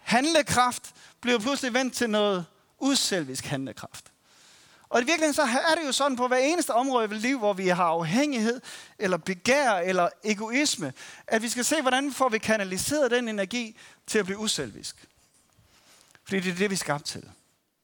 handlekraft 0.00 0.94
bliver 1.20 1.38
pludselig 1.38 1.74
vendt 1.74 1.94
til 1.94 2.10
noget 2.10 2.46
uselvisk 2.78 3.44
handlekraft. 3.44 4.12
Og 4.88 5.00
i 5.00 5.04
virkeligheden 5.04 5.34
så 5.34 5.42
er 5.42 5.74
det 5.74 5.86
jo 5.86 5.92
sådan 5.92 6.16
på 6.16 6.28
hver 6.28 6.36
eneste 6.36 6.74
område 6.74 7.04
i 7.04 7.18
livet, 7.18 7.38
hvor 7.38 7.52
vi 7.52 7.68
har 7.68 7.84
afhængighed, 7.84 8.60
eller 8.98 9.16
begær, 9.16 9.72
eller 9.72 10.08
egoisme, 10.24 10.92
at 11.26 11.42
vi 11.42 11.48
skal 11.48 11.64
se, 11.64 11.80
hvordan 11.80 12.12
får 12.12 12.28
vi 12.28 12.38
kanaliseret 12.38 13.10
den 13.10 13.28
energi 13.28 13.76
til 14.06 14.18
at 14.18 14.24
blive 14.24 14.38
uselvisk. 14.38 15.08
Fordi 16.32 16.44
det 16.44 16.52
er 16.52 16.58
det, 16.58 16.70
vi 16.70 16.74
er 16.74 16.78
skabt 16.78 17.04
til. 17.04 17.30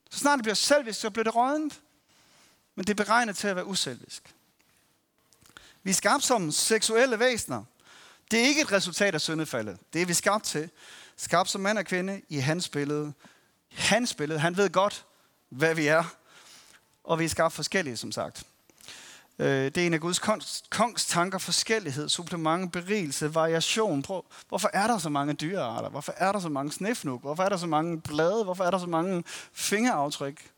Så 0.09 0.19
snart 0.19 0.37
det 0.37 0.43
bliver 0.43 0.55
selvisk, 0.55 0.99
så 0.99 1.09
bliver 1.09 1.23
det 1.23 1.35
rådent. 1.35 1.81
Men 2.75 2.85
det 2.85 2.99
er 2.99 3.03
beregnet 3.03 3.37
til 3.37 3.47
at 3.47 3.55
være 3.55 3.65
uselvisk. 3.65 4.35
Vi 5.83 5.89
er 5.89 5.95
skabt 5.95 6.23
som 6.23 6.51
seksuelle 6.51 7.19
væsener. 7.19 7.63
Det 8.31 8.39
er 8.39 8.43
ikke 8.43 8.61
et 8.61 8.71
resultat 8.71 9.13
af 9.13 9.21
syndefaldet. 9.21 9.77
Det 9.93 10.01
er 10.01 10.05
vi 10.05 10.13
skabt 10.13 10.45
til. 10.45 10.69
Skabt 11.17 11.49
som 11.49 11.61
mand 11.61 11.77
og 11.77 11.85
kvinde 11.85 12.21
i 12.29 12.37
hans 12.37 12.69
billede. 12.69 13.13
Hans 13.71 14.13
billede. 14.13 14.39
Han 14.39 14.57
ved 14.57 14.69
godt, 14.69 15.05
hvad 15.49 15.75
vi 15.75 15.87
er. 15.87 16.03
Og 17.03 17.19
vi 17.19 17.25
er 17.25 17.29
skabt 17.29 17.53
forskellige, 17.53 17.97
som 17.97 18.11
sagt. 18.11 18.43
Øh, 19.39 19.65
det 19.65 19.77
er 19.77 19.85
en 19.85 19.93
af 19.93 19.99
Guds 19.99 20.19
kongs 20.69 21.05
tanker, 21.05 21.37
forskellighed, 21.37 22.09
supplement, 22.09 22.71
berigelse, 22.71 23.35
variation. 23.35 24.01
Prøv, 24.01 24.25
hvorfor 24.49 24.69
er 24.73 24.87
der 24.87 24.97
så 24.97 25.09
mange 25.09 25.33
dyrearter? 25.33 25.89
Hvorfor 25.89 26.13
er 26.17 26.31
der 26.31 26.39
så 26.39 26.49
mange 26.49 26.71
snefnug? 26.71 27.19
Hvorfor 27.19 27.43
er 27.43 27.49
der 27.49 27.57
så 27.57 27.67
mange 27.67 28.01
blade? 28.01 28.43
Hvorfor 28.43 28.63
er 28.63 28.71
der 28.71 28.77
så 28.77 28.87
mange 28.87 29.23
fingeraftryk? 29.53 30.51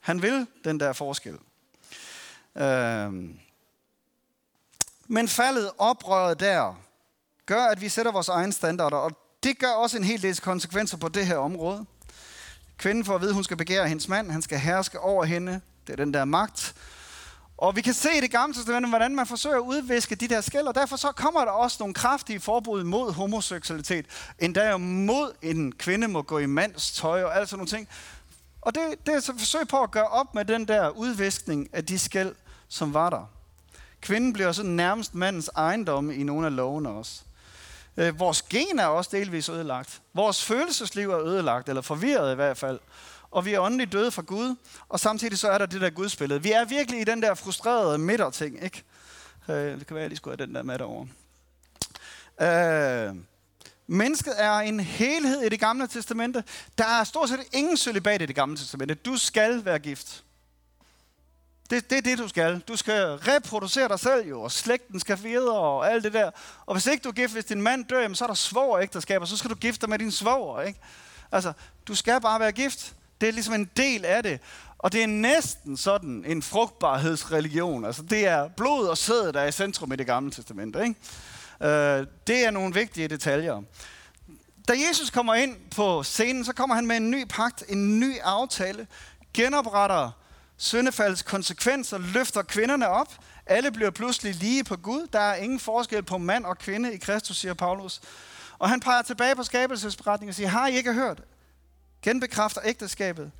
Han 0.00 0.22
vil 0.22 0.46
den 0.64 0.80
der 0.80 0.92
forskel. 0.92 1.38
Øh, 2.56 3.12
men 5.06 5.28
faldet, 5.28 5.70
oprøret 5.78 6.40
der, 6.40 6.74
gør, 7.46 7.64
at 7.64 7.80
vi 7.80 7.88
sætter 7.88 8.12
vores 8.12 8.28
egne 8.28 8.52
standarder, 8.52 8.96
og 8.96 9.10
det 9.42 9.58
gør 9.58 9.70
også 9.70 9.96
en 9.96 10.04
hel 10.04 10.22
del 10.22 10.40
konsekvenser 10.40 10.96
på 10.96 11.08
det 11.08 11.26
her 11.26 11.36
område. 11.36 11.86
Kvinden 12.76 13.04
får 13.04 13.14
at 13.14 13.20
vide, 13.20 13.30
at 13.30 13.34
hun 13.34 13.44
skal 13.44 13.56
begære 13.56 13.88
hendes 13.88 14.08
mand, 14.08 14.30
han 14.30 14.42
skal 14.42 14.58
herske 14.58 15.00
over 15.00 15.24
hende. 15.24 15.60
Det 15.86 15.92
er 15.92 15.96
den 15.96 16.14
der 16.14 16.24
magt. 16.24 16.74
Og 17.62 17.76
vi 17.76 17.80
kan 17.80 17.94
se 17.94 18.08
i 18.18 18.20
det 18.20 18.30
gamle 18.30 18.54
testament, 18.54 18.88
hvordan 18.88 19.14
man 19.14 19.26
forsøger 19.26 19.56
at 19.56 19.60
udviske 19.60 20.14
de 20.14 20.28
der 20.28 20.40
skæld, 20.40 20.66
og 20.66 20.74
derfor 20.74 20.96
så 20.96 21.12
kommer 21.12 21.44
der 21.44 21.52
også 21.52 21.76
nogle 21.80 21.94
kraftige 21.94 22.40
forbud 22.40 22.84
mod 22.84 23.12
homoseksualitet. 23.12 24.06
Endda 24.38 24.76
mod 24.76 25.32
en 25.42 25.72
kvinde 25.72 26.08
må 26.08 26.22
gå 26.22 26.38
i 26.38 26.46
mands 26.46 26.92
tøj 26.92 27.22
og 27.22 27.36
alt 27.36 27.48
sådan 27.48 27.58
nogle 27.58 27.68
ting. 27.68 27.88
Og 28.60 28.74
det, 28.74 28.82
det 29.06 29.14
er 29.14 29.20
så 29.20 29.32
et 29.32 29.38
forsøg 29.38 29.68
på 29.68 29.82
at 29.82 29.90
gøre 29.90 30.06
op 30.06 30.34
med 30.34 30.44
den 30.44 30.68
der 30.68 30.88
udviskning 30.88 31.68
af 31.72 31.84
de 31.84 31.98
skæld, 31.98 32.34
som 32.68 32.94
var 32.94 33.10
der. 33.10 33.30
Kvinden 34.00 34.32
bliver 34.32 34.52
så 34.52 34.62
nærmest 34.62 35.14
mandens 35.14 35.50
ejendom 35.56 36.10
i 36.10 36.22
nogle 36.22 36.46
af 36.46 36.56
lovene 36.56 36.88
også. 36.88 37.22
Øh, 37.96 38.18
vores 38.18 38.42
gen 38.42 38.78
er 38.78 38.86
også 38.86 39.10
delvis 39.12 39.48
ødelagt. 39.48 40.00
Vores 40.14 40.44
følelsesliv 40.44 41.10
er 41.10 41.20
ødelagt, 41.24 41.68
eller 41.68 41.82
forvirret 41.82 42.32
i 42.32 42.34
hvert 42.34 42.58
fald. 42.58 42.78
Og 43.32 43.44
vi 43.44 43.54
er 43.54 43.60
åndeligt 43.60 43.92
døde 43.92 44.10
fra 44.10 44.22
Gud, 44.22 44.56
og 44.88 45.00
samtidig 45.00 45.38
så 45.38 45.50
er 45.50 45.58
der 45.58 45.66
det 45.66 45.80
der 45.80 45.90
gudsbillede. 45.90 46.42
Vi 46.42 46.52
er 46.52 46.64
virkelig 46.64 47.00
i 47.00 47.04
den 47.04 47.22
der 47.22 47.34
frustrerede 47.34 47.98
midterting, 47.98 48.64
ikke? 48.64 48.82
Øh, 49.48 49.78
det 49.78 49.86
kan 49.86 49.94
være, 49.94 49.98
at 49.98 50.02
jeg 50.02 50.08
lige 50.08 50.16
skulle 50.16 50.36
have 50.38 50.46
den 50.46 50.54
der 50.54 50.62
med 50.62 50.78
derovre. 50.78 51.08
Øh, 52.40 53.16
mennesket 53.86 54.34
er 54.36 54.52
en 54.52 54.80
helhed 54.80 55.42
i 55.42 55.48
det 55.48 55.60
gamle 55.60 55.86
testamente. 55.86 56.44
Der 56.78 56.84
er 56.84 57.04
stort 57.04 57.28
set 57.28 57.40
ingen 57.52 57.76
celibat 57.76 58.22
i 58.22 58.26
det 58.26 58.34
gamle 58.34 58.56
testamente. 58.56 58.94
Du 58.94 59.16
skal 59.16 59.64
være 59.64 59.78
gift. 59.78 60.24
Det, 61.70 61.90
det 61.90 61.98
er 61.98 62.02
det, 62.02 62.18
du 62.18 62.28
skal. 62.28 62.58
Du 62.58 62.76
skal 62.76 63.04
reproducere 63.06 63.88
dig 63.88 64.00
selv 64.00 64.28
jo, 64.28 64.42
og 64.42 64.52
slægten 64.52 65.00
skal 65.00 65.22
videre 65.22 65.58
og 65.58 65.92
alt 65.92 66.04
det 66.04 66.12
der. 66.12 66.30
Og 66.66 66.74
hvis 66.74 66.86
ikke 66.86 67.02
du 67.02 67.08
er 67.08 67.12
gift, 67.12 67.32
hvis 67.32 67.44
din 67.44 67.62
mand 67.62 67.84
dør, 67.84 68.00
jamen, 68.00 68.14
så 68.14 68.24
er 68.24 68.28
der 68.28 68.34
svoger 68.34 68.80
ægteskab, 68.80 69.20
og 69.20 69.28
så 69.28 69.36
skal 69.36 69.50
du 69.50 69.54
gifte 69.54 69.80
dig 69.80 69.90
med 69.90 69.98
din 69.98 70.12
svoger. 70.12 70.62
Ikke? 70.62 70.80
Altså, 71.32 71.52
du 71.86 71.94
skal 71.94 72.20
bare 72.20 72.40
være 72.40 72.52
gift. 72.52 72.94
Det 73.22 73.28
er 73.28 73.32
ligesom 73.32 73.54
en 73.54 73.70
del 73.76 74.04
af 74.04 74.22
det. 74.22 74.40
Og 74.78 74.92
det 74.92 75.02
er 75.02 75.06
næsten 75.06 75.76
sådan 75.76 76.24
en 76.26 76.42
frugtbarhedsreligion. 76.42 77.84
Altså, 77.84 78.02
det 78.02 78.26
er 78.26 78.48
blod 78.48 78.86
og 78.86 78.98
sæd, 78.98 79.32
der 79.32 79.40
er 79.40 79.46
i 79.46 79.52
centrum 79.52 79.92
i 79.92 79.96
det 79.96 80.06
gamle 80.06 80.30
testamente. 80.30 80.82
Ikke? 80.82 80.94
Øh, 81.62 82.06
det 82.26 82.46
er 82.46 82.50
nogle 82.50 82.74
vigtige 82.74 83.08
detaljer. 83.08 83.62
Da 84.68 84.72
Jesus 84.88 85.10
kommer 85.10 85.34
ind 85.34 85.56
på 85.76 86.02
scenen, 86.02 86.44
så 86.44 86.52
kommer 86.52 86.74
han 86.74 86.86
med 86.86 86.96
en 86.96 87.10
ny 87.10 87.24
pagt, 87.28 87.64
en 87.68 88.00
ny 88.00 88.18
aftale, 88.22 88.86
genopretter 89.34 90.10
syndefaldets 90.56 91.22
konsekvenser 91.22 91.98
løfter 91.98 92.42
kvinderne 92.42 92.88
op. 92.88 93.14
Alle 93.46 93.70
bliver 93.70 93.90
pludselig 93.90 94.34
lige 94.34 94.64
på 94.64 94.76
Gud. 94.76 95.06
Der 95.12 95.20
er 95.20 95.34
ingen 95.34 95.60
forskel 95.60 96.02
på 96.02 96.18
mand 96.18 96.44
og 96.44 96.58
kvinde 96.58 96.94
i 96.94 96.96
Kristus, 96.98 97.36
siger 97.36 97.54
Paulus. 97.54 98.00
Og 98.58 98.68
han 98.68 98.80
peger 98.80 99.02
tilbage 99.02 99.36
på 99.36 99.42
skabelsesberetningen 99.42 100.28
og 100.28 100.34
siger, 100.34 100.48
har 100.48 100.66
I 100.66 100.76
ikke 100.76 100.92
hørt? 100.92 101.22
Genbekræfter 102.02 102.60
ægteskabet. 102.64 103.30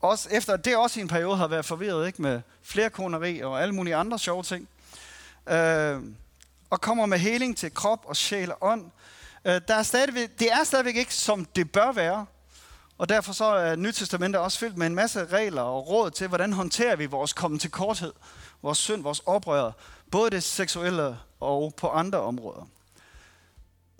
Også 0.00 0.28
efter 0.30 0.52
at 0.52 0.64
det 0.64 0.76
også 0.76 1.00
i 1.00 1.02
en 1.02 1.08
periode 1.08 1.36
har 1.36 1.46
været 1.48 1.64
forvirret 1.64 2.06
ikke? 2.06 2.22
med 2.22 2.40
flerkoneri 2.62 3.40
og 3.40 3.62
alle 3.62 3.74
mulige 3.74 3.96
andre 3.96 4.18
sjove 4.18 4.42
ting. 4.42 4.68
Øh, 5.48 6.02
og 6.70 6.80
kommer 6.80 7.06
med 7.06 7.18
heling 7.18 7.56
til 7.56 7.74
krop 7.74 8.04
og 8.06 8.16
sjæl 8.16 8.50
og 8.50 8.58
ånd. 8.60 8.90
Øh, 9.44 9.60
der 9.68 9.74
er 9.74 9.82
stadigvæk, 9.82 10.38
det 10.38 10.52
er 10.52 10.64
stadigvæk 10.64 10.96
ikke, 10.96 11.14
som 11.14 11.44
det 11.44 11.72
bør 11.72 11.92
være. 11.92 12.26
Og 12.98 13.08
derfor 13.08 13.32
så 13.32 13.44
er 13.44 13.76
Nyt 13.76 13.94
Testamentet 13.94 14.42
også 14.42 14.58
fyldt 14.58 14.76
med 14.76 14.86
en 14.86 14.94
masse 14.94 15.26
regler 15.26 15.62
og 15.62 15.88
råd 15.88 16.10
til, 16.10 16.28
hvordan 16.28 16.52
håndterer 16.52 16.96
vi 16.96 17.06
vores 17.06 17.32
komme 17.32 17.58
til 17.58 17.70
korthed, 17.70 18.12
vores 18.62 18.78
synd, 18.78 19.02
vores 19.02 19.22
oprør, 19.26 19.72
både 20.10 20.30
det 20.30 20.42
seksuelle 20.42 21.18
og 21.40 21.74
på 21.76 21.88
andre 21.88 22.20
områder. 22.20 22.68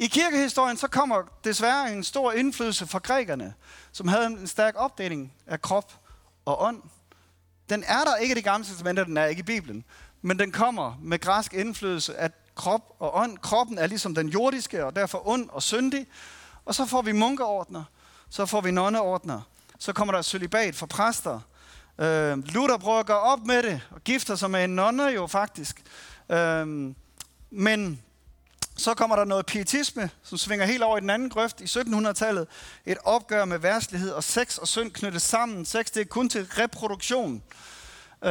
I 0.01 0.07
kirkehistorien 0.07 0.77
så 0.77 0.89
kommer 0.89 1.23
desværre 1.45 1.93
en 1.93 2.05
stor 2.05 2.33
indflydelse 2.33 2.87
fra 2.87 2.99
grækerne, 2.99 3.55
som 3.93 4.09
havde 4.09 4.27
en 4.27 4.47
stærk 4.47 4.75
opdeling 4.77 5.33
af 5.47 5.63
krop 5.63 5.93
og 6.45 6.63
ånd. 6.63 6.83
Den 7.69 7.85
er 7.87 8.05
der 8.05 8.17
ikke 8.17 8.33
i 8.33 8.35
det 8.35 8.45
gamle 8.45 8.67
testament, 8.67 8.99
den 8.99 9.17
er 9.17 9.27
ikke 9.27 9.41
i 9.41 9.43
Bibelen. 9.43 9.85
men 10.23 10.39
den 10.39 10.53
kommer 10.53 10.99
med 11.03 11.19
græsk 11.19 11.55
indflydelse 11.55 12.17
af 12.17 12.31
krop 12.55 12.97
og 12.99 13.17
ånd. 13.17 13.39
Kroppen 13.39 13.79
er 13.79 13.87
ligesom 13.87 14.15
den 14.15 14.29
jordiske, 14.29 14.85
og 14.85 14.97
derfor 14.97 15.29
ond 15.29 15.49
og 15.51 15.63
syndig. 15.63 16.07
Og 16.65 16.75
så 16.75 16.87
får 16.87 17.03
vi 17.03 17.13
munkeordner, 17.13 17.85
så 18.31 18.47
får 18.47 18.61
vi 18.61 18.71
nonneordner, 18.71 19.41
så 19.79 19.93
kommer 19.93 20.15
der 20.15 20.23
celibat 20.23 20.75
for 20.75 20.87
præster. 20.87 21.41
Øh, 21.99 22.39
Luther 22.39 22.79
prøver 22.79 23.01
at 23.01 23.07
gøre 23.07 23.21
op 23.21 23.47
med 23.47 23.63
det, 23.63 23.81
og 23.91 24.05
gifter 24.05 24.35
sig 24.37 24.51
med 24.51 24.65
en 24.65 24.71
nonne 24.71 25.03
jo 25.03 25.27
faktisk. 25.27 25.83
Øh, 26.31 26.95
men 27.51 28.03
så 28.77 28.95
kommer 28.95 29.17
der 29.17 29.25
noget 29.25 29.47
pietisme, 29.47 30.11
som 30.23 30.39
svinger 30.39 30.67
helt 30.67 30.83
over 30.83 30.99
i 30.99 31.01
den 31.01 31.11
anden 31.11 31.31
grøft 31.31 31.61
i 31.61 31.65
1700-tallet. 31.65 32.47
Et 32.87 32.99
opgør 33.05 33.45
med 33.45 33.59
værslighed 33.59 34.11
og 34.11 34.25
sex 34.25 34.59
og 34.59 34.69
synd 34.69 34.91
knyttet 34.91 35.23
sammen. 35.23 35.65
Sex 35.65 35.87
det 35.87 36.01
er 36.01 36.05
kun 36.05 36.29
til 36.29 36.47
reproduktion. 36.59 37.43
Øh, 38.25 38.31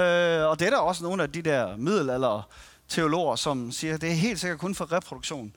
og 0.49 0.59
det 0.59 0.65
er 0.65 0.69
der 0.69 0.77
også 0.77 1.03
nogle 1.03 1.23
af 1.23 1.31
de 1.31 1.41
der 1.41 1.77
middelalder 1.77 2.49
teologer, 2.87 3.35
som 3.35 3.71
siger, 3.71 3.93
at 3.93 4.01
det 4.01 4.09
er 4.09 4.13
helt 4.13 4.39
sikkert 4.39 4.59
kun 4.59 4.75
for 4.75 4.91
reproduktion. 4.91 5.53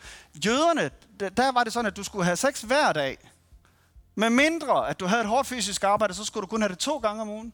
Jøderne, 0.46 0.90
der 1.20 1.52
var 1.52 1.64
det 1.64 1.72
sådan, 1.72 1.86
at 1.86 1.96
du 1.96 2.02
skulle 2.02 2.24
have 2.24 2.36
sex 2.36 2.60
hver 2.60 2.92
dag. 2.92 3.18
Med 4.14 4.30
mindre, 4.30 4.88
at 4.88 5.00
du 5.00 5.06
havde 5.06 5.22
et 5.22 5.28
hårdt 5.28 5.48
fysisk 5.48 5.84
arbejde, 5.84 6.14
så 6.14 6.24
skulle 6.24 6.42
du 6.42 6.46
kun 6.46 6.62
have 6.62 6.68
det 6.68 6.78
to 6.78 6.98
gange 6.98 7.22
om 7.22 7.28
ugen. 7.28 7.52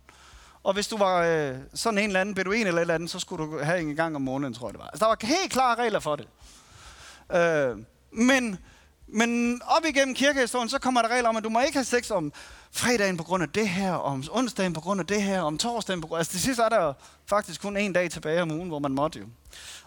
Og 0.62 0.74
hvis 0.74 0.88
du 0.88 0.96
var 0.96 1.22
øh, 1.22 1.56
sådan 1.74 1.98
en 1.98 2.04
eller 2.04 2.20
anden 2.20 2.34
beduin 2.34 2.66
eller 2.66 2.78
et 2.78 2.80
eller 2.80 2.94
andet, 2.94 3.10
så 3.10 3.18
skulle 3.18 3.44
du 3.44 3.62
have 3.62 3.80
en 3.80 3.96
gang 3.96 4.16
om 4.16 4.22
måneden, 4.22 4.54
tror 4.54 4.68
jeg 4.68 4.72
det 4.72 4.80
var. 4.80 4.86
Altså, 4.86 5.04
der 5.04 5.06
var 5.06 5.16
helt 5.26 5.52
klare 5.52 5.74
regler 5.74 6.00
for 6.00 6.16
det. 6.16 6.28
Øh, 7.32 7.76
men, 8.12 8.58
men 9.08 9.60
op 9.64 9.84
igennem 9.84 10.14
kirkehistorien, 10.14 10.68
så 10.68 10.78
kommer 10.78 11.02
der 11.02 11.08
regler 11.08 11.28
om, 11.28 11.36
at 11.36 11.44
du 11.44 11.48
må 11.48 11.60
ikke 11.60 11.78
have 11.78 11.84
sex 11.84 12.10
om 12.10 12.32
fredagen 12.70 13.16
på 13.16 13.24
grund 13.24 13.42
af 13.42 13.48
det 13.48 13.68
her, 13.68 13.92
om 13.92 14.24
onsdagen 14.30 14.72
på 14.72 14.80
grund 14.80 15.00
af 15.00 15.06
det 15.06 15.22
her, 15.22 15.40
om 15.40 15.58
torsdagen 15.58 16.00
på 16.00 16.06
grund 16.06 16.16
af... 16.16 16.20
Altså 16.20 16.32
det 16.32 16.40
sidste 16.40 16.62
er 16.62 16.68
der 16.68 16.92
faktisk 17.26 17.62
kun 17.62 17.76
en 17.76 17.92
dag 17.92 18.10
tilbage 18.10 18.42
om 18.42 18.50
ugen, 18.50 18.68
hvor 18.68 18.78
man 18.78 18.92
måtte 18.92 19.18
jo. 19.18 19.26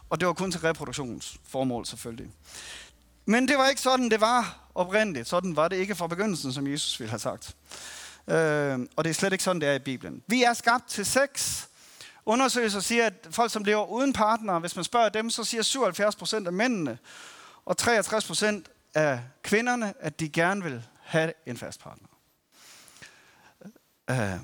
Og 0.10 0.20
det 0.20 0.28
var 0.28 0.34
kun 0.34 0.52
til 0.52 0.62
reproduktionsformål 0.62 1.86
selvfølgelig. 1.86 2.32
Men 3.26 3.48
det 3.48 3.58
var 3.58 3.70
ikke 3.70 3.82
sådan, 3.82 4.10
det 4.10 4.22
var 4.22 4.70
oprindeligt. 4.76 5.28
Sådan 5.28 5.56
var 5.56 5.68
det 5.68 5.76
ikke 5.76 5.96
fra 5.96 6.08
begyndelsen, 6.08 6.54
som 6.54 6.68
Jesus 6.68 7.00
ville 7.00 7.10
have 7.10 7.20
sagt. 7.20 7.56
Øh, 8.28 8.80
og 8.96 9.04
det 9.04 9.10
er 9.10 9.14
slet 9.14 9.32
ikke 9.32 9.44
sådan, 9.44 9.62
det 9.62 9.70
er 9.70 9.74
i 9.74 9.80
Bibelen. 9.80 10.24
Vi 10.28 10.44
er 10.44 10.54
skabt 10.54 10.90
til 10.90 11.06
sex. 11.06 11.64
Undersøgelser 12.26 12.80
siger, 12.80 13.06
at 13.06 13.28
folk, 13.32 13.52
som 13.52 13.64
lever 13.64 13.86
uden 13.86 14.14
partner, 14.14 14.60
hvis 14.60 14.76
man 14.76 14.86
spørger 14.86 15.10
dem, 15.10 15.30
så 15.30 15.44
siger 15.44 15.64
77 15.64 16.16
procent 16.16 16.48
af 16.48 16.54
mændene 16.54 16.98
og 17.66 17.78
63 17.78 18.26
procent 18.26 18.70
af 18.94 19.22
kvinderne, 19.44 19.94
at 20.00 20.20
de 20.20 20.30
gerne 20.30 20.64
vil 20.64 20.84
have 21.02 21.34
en 21.46 21.58
fast 21.58 21.80
partner. 21.80 22.08
Øh, 24.10 24.40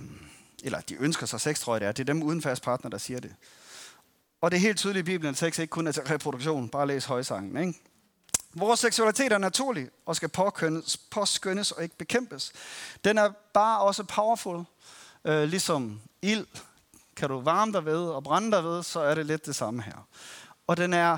eller 0.64 0.82
de 0.82 0.96
ønsker 0.96 1.26
sig 1.26 1.42
sex, 1.42 1.60
tror 1.60 1.74
jeg 1.74 1.82
det 1.82 1.88
er. 1.88 1.92
Det 1.92 2.00
er 2.10 2.14
dem 2.14 2.24
uden 2.24 2.42
fast 2.42 2.64
partner, 2.64 2.90
der 2.90 2.98
siger 2.98 3.20
det. 3.20 3.36
Og 4.42 4.52
det 4.52 4.58
er 4.58 4.62
helt 4.62 4.78
tydeligt 4.78 5.08
i 5.08 5.12
Bibelen, 5.12 5.32
at 5.32 5.38
sex 5.38 5.60
ikke 5.60 5.72
kun 5.72 5.88
er 5.88 5.92
til 5.92 6.04
reproduktion. 6.04 6.70
Bare 6.70 6.88
læs 6.88 7.06
højsangen, 7.06 7.68
ikke? 7.68 7.80
Vores 8.54 8.80
seksualitet 8.80 9.32
er 9.32 9.38
naturlig 9.38 9.90
og 10.06 10.16
skal 10.16 10.30
påskyndes, 10.30 10.98
påskyndes 10.98 11.72
og 11.72 11.84
ikke 11.84 11.98
bekæmpes. 11.98 12.52
Den 13.04 13.18
er 13.18 13.30
bare 13.54 13.80
også 13.80 14.04
powerful. 14.04 14.64
Øh, 15.26 15.44
ligesom 15.44 16.02
ild 16.22 16.46
kan 17.18 17.30
du 17.30 17.40
varme 17.40 17.74
dig 17.74 17.86
ved 17.86 18.10
og 18.10 18.24
brænde 18.24 18.52
dig 18.52 18.64
ved, 18.64 18.84
så 18.84 19.00
er 19.00 19.16
det 19.16 19.26
lidt 19.26 19.46
det 19.46 19.56
samme 19.56 19.82
her. 19.82 20.08
Og 20.68 20.78
den 20.78 20.94
er 20.94 21.18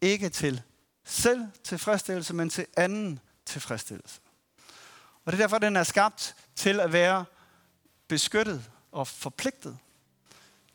ikke 0.00 0.28
til 0.28 0.62
selv 1.04 1.46
tilfredsstillelse, 1.64 2.34
men 2.34 2.50
til 2.50 2.66
anden 2.76 3.20
tilfredsstillelse. 3.46 4.20
Og 5.24 5.32
det 5.32 5.38
er 5.38 5.42
derfor, 5.42 5.58
den 5.58 5.76
er 5.76 5.82
skabt 5.82 6.36
til 6.56 6.80
at 6.80 6.92
være 6.92 7.24
beskyttet 8.08 8.70
og 8.92 9.08
forpligtet. 9.08 9.78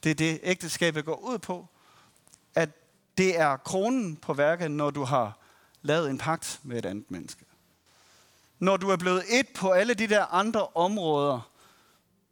Det 0.03 0.11
er 0.11 0.15
det, 0.15 0.39
ægteskabet 0.43 1.05
går 1.05 1.15
ud 1.15 1.37
på. 1.37 1.67
At 2.55 2.69
det 3.17 3.39
er 3.39 3.57
kronen 3.57 4.15
på 4.15 4.33
værket, 4.33 4.71
når 4.71 4.89
du 4.89 5.03
har 5.03 5.39
lavet 5.81 6.09
en 6.09 6.17
pagt 6.17 6.59
med 6.63 6.77
et 6.77 6.85
andet 6.85 7.11
menneske. 7.11 7.45
Når 8.59 8.77
du 8.77 8.89
er 8.89 8.97
blevet 8.97 9.23
et 9.39 9.47
på 9.55 9.71
alle 9.71 9.93
de 9.93 10.07
der 10.07 10.25
andre 10.25 10.67
områder, 10.67 11.51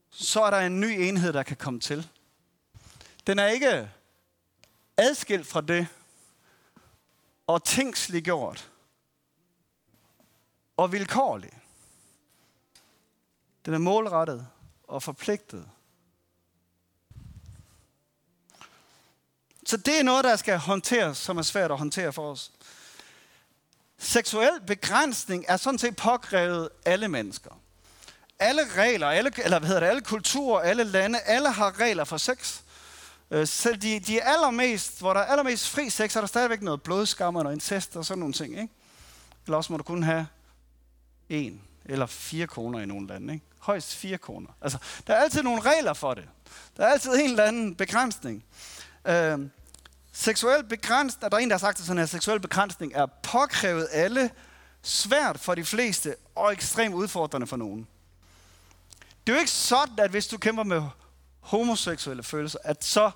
så 0.10 0.42
er 0.42 0.50
der 0.50 0.60
en 0.60 0.80
ny 0.80 0.86
enhed, 0.86 1.34
der 1.34 1.44
kan 1.44 1.58
komme 1.58 1.80
til. 1.80 2.10
Den 3.28 3.40
er 3.40 3.48
ikke 3.48 3.90
adskilt 4.98 5.48
fra 5.48 5.62
det, 5.62 5.88
og 7.48 7.64
tingsliggjort, 7.64 8.70
og 10.78 10.92
vilkårlig. 10.92 11.54
Den 13.66 13.74
er 13.74 13.78
målrettet 13.78 14.48
og 14.84 15.04
forpligtet. 15.04 15.70
Så 19.66 19.78
det 19.78 20.00
er 20.00 20.04
noget, 20.04 20.24
der 20.24 20.36
skal 20.36 20.58
håndteres, 20.58 21.18
som 21.18 21.38
er 21.38 21.42
svært 21.42 21.72
at 21.72 21.78
håndtere 21.78 22.14
for 22.14 22.32
os. 22.32 22.52
Seksuel 23.98 24.62
begrænsning 24.68 25.46
er 25.48 25.58
sådan 25.58 25.80
set 25.80 25.96
påkrævet 25.96 26.70
alle 26.86 27.08
mennesker. 27.08 27.60
Alle 28.40 28.62
regler, 28.74 29.08
alle, 29.08 29.32
eller 29.44 29.60
hvad 29.60 29.68
hedder 29.68 29.80
det, 29.80 29.88
alle 29.88 30.02
kulturer, 30.02 30.62
alle 30.62 30.84
lande, 30.84 31.20
alle 31.20 31.52
har 31.52 31.80
regler 31.80 32.04
for 32.04 32.18
sex. 32.18 32.62
Øh, 33.32 33.48
Selv 33.48 33.78
de, 33.78 34.00
de 34.00 34.24
allermest, 34.24 35.00
hvor 35.00 35.14
der 35.14 35.20
er 35.20 35.26
allermest 35.26 35.70
fri 35.70 35.90
sex, 35.90 36.16
er 36.16 36.20
der 36.20 36.28
stadigvæk 36.28 36.62
noget 36.62 36.82
blodskammer 36.82 37.44
og 37.44 37.54
incest 37.54 37.96
og 37.96 38.06
sådan 38.06 38.20
nogle 38.20 38.34
ting. 38.34 38.60
Ikke? 38.60 38.74
Eller 39.46 39.58
også 39.58 39.74
må 39.74 39.78
du 39.78 39.84
kun 39.84 40.04
have 40.04 40.28
en 41.30 41.62
eller 41.86 42.06
fire 42.06 42.48
koner 42.48 42.80
i 42.80 42.86
nogle 42.86 43.08
lande. 43.08 43.34
Ikke? 43.34 43.46
Højst 43.60 43.96
fire 43.96 44.18
koner. 44.18 44.50
Altså, 44.62 44.78
der 45.08 45.14
er 45.14 45.22
altid 45.22 45.44
nogle 45.44 45.62
regler 45.62 45.94
for 45.94 46.14
det. 46.14 46.28
Der 46.78 46.86
er 46.86 46.92
altid 46.92 47.12
en 47.12 47.30
eller 47.30 47.44
anden 47.44 47.76
begrænsning. 47.76 48.44
Øh, 49.08 49.40
seksuel 50.12 50.64
begrænsning, 50.64 51.32
der 51.32 51.38
er 51.38 51.42
en, 51.42 51.50
der 51.50 51.56
har 51.56 51.60
sagt, 51.60 51.80
at 51.80 51.86
sådan 51.86 51.98
her, 51.98 52.06
seksuel 52.06 52.40
begrænsning 52.40 52.94
er 52.96 53.06
påkrævet 53.06 53.88
alle, 53.92 54.32
svært 54.82 55.40
for 55.40 55.56
de 55.56 55.66
fleste 55.66 56.16
og 56.36 56.54
ekstremt 56.54 56.96
udfordrende 56.96 57.48
for 57.48 57.58
nogen. 57.58 57.88
Det 59.28 59.34
er 59.34 59.38
jo 59.38 59.40
ikke 59.40 59.52
sådan, 59.52 60.00
at 60.00 60.12
hvis 60.12 60.28
du 60.28 60.38
kæmper 60.38 60.64
med 60.64 60.82
homoseksuelle 61.46 62.24
følelser, 62.24 62.60
at 62.64 62.84
så, 62.84 63.12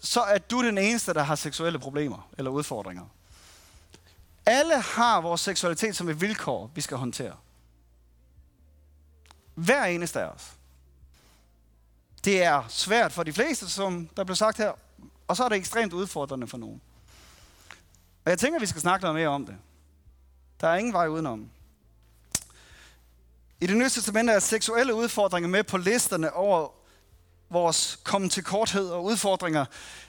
så 0.00 0.20
er 0.20 0.38
du 0.38 0.62
den 0.62 0.78
eneste, 0.78 1.14
der 1.14 1.22
har 1.22 1.34
seksuelle 1.34 1.78
problemer 1.78 2.28
eller 2.38 2.50
udfordringer. 2.50 3.04
Alle 4.46 4.80
har 4.80 5.20
vores 5.20 5.40
seksualitet 5.40 5.96
som 5.96 6.08
et 6.08 6.20
vilkår, 6.20 6.70
vi 6.74 6.80
skal 6.80 6.96
håndtere. 6.96 7.36
Hver 9.54 9.84
eneste 9.84 10.20
af 10.20 10.26
os. 10.26 10.52
Det 12.24 12.42
er 12.42 12.64
svært 12.68 13.12
for 13.12 13.22
de 13.22 13.32
fleste, 13.32 13.68
som 13.68 14.08
der 14.16 14.24
blev 14.24 14.36
sagt 14.36 14.58
her, 14.58 14.72
og 15.28 15.36
så 15.36 15.44
er 15.44 15.48
det 15.48 15.56
ekstremt 15.56 15.92
udfordrende 15.92 16.46
for 16.46 16.58
nogen. 16.58 16.80
Og 18.24 18.30
jeg 18.30 18.38
tænker, 18.38 18.56
at 18.56 18.60
vi 18.60 18.66
skal 18.66 18.80
snakke 18.80 19.04
noget 19.04 19.14
mere 19.14 19.28
om 19.28 19.46
det. 19.46 19.56
Der 20.60 20.68
er 20.68 20.76
ingen 20.76 20.92
vej 20.92 21.06
udenom. 21.06 21.50
I 23.60 23.66
det 23.66 23.76
nye 23.76 23.90
testament 23.90 24.30
er 24.30 24.38
seksuelle 24.38 24.94
udfordringer 24.94 25.48
med 25.48 25.64
på 25.64 25.76
listerne 25.76 26.32
over 26.32 26.68
vores 27.52 27.98
komme 28.04 28.28
til 28.28 28.44
korthed 28.44 28.88
og 28.88 29.04
udfordringer, 29.04 29.64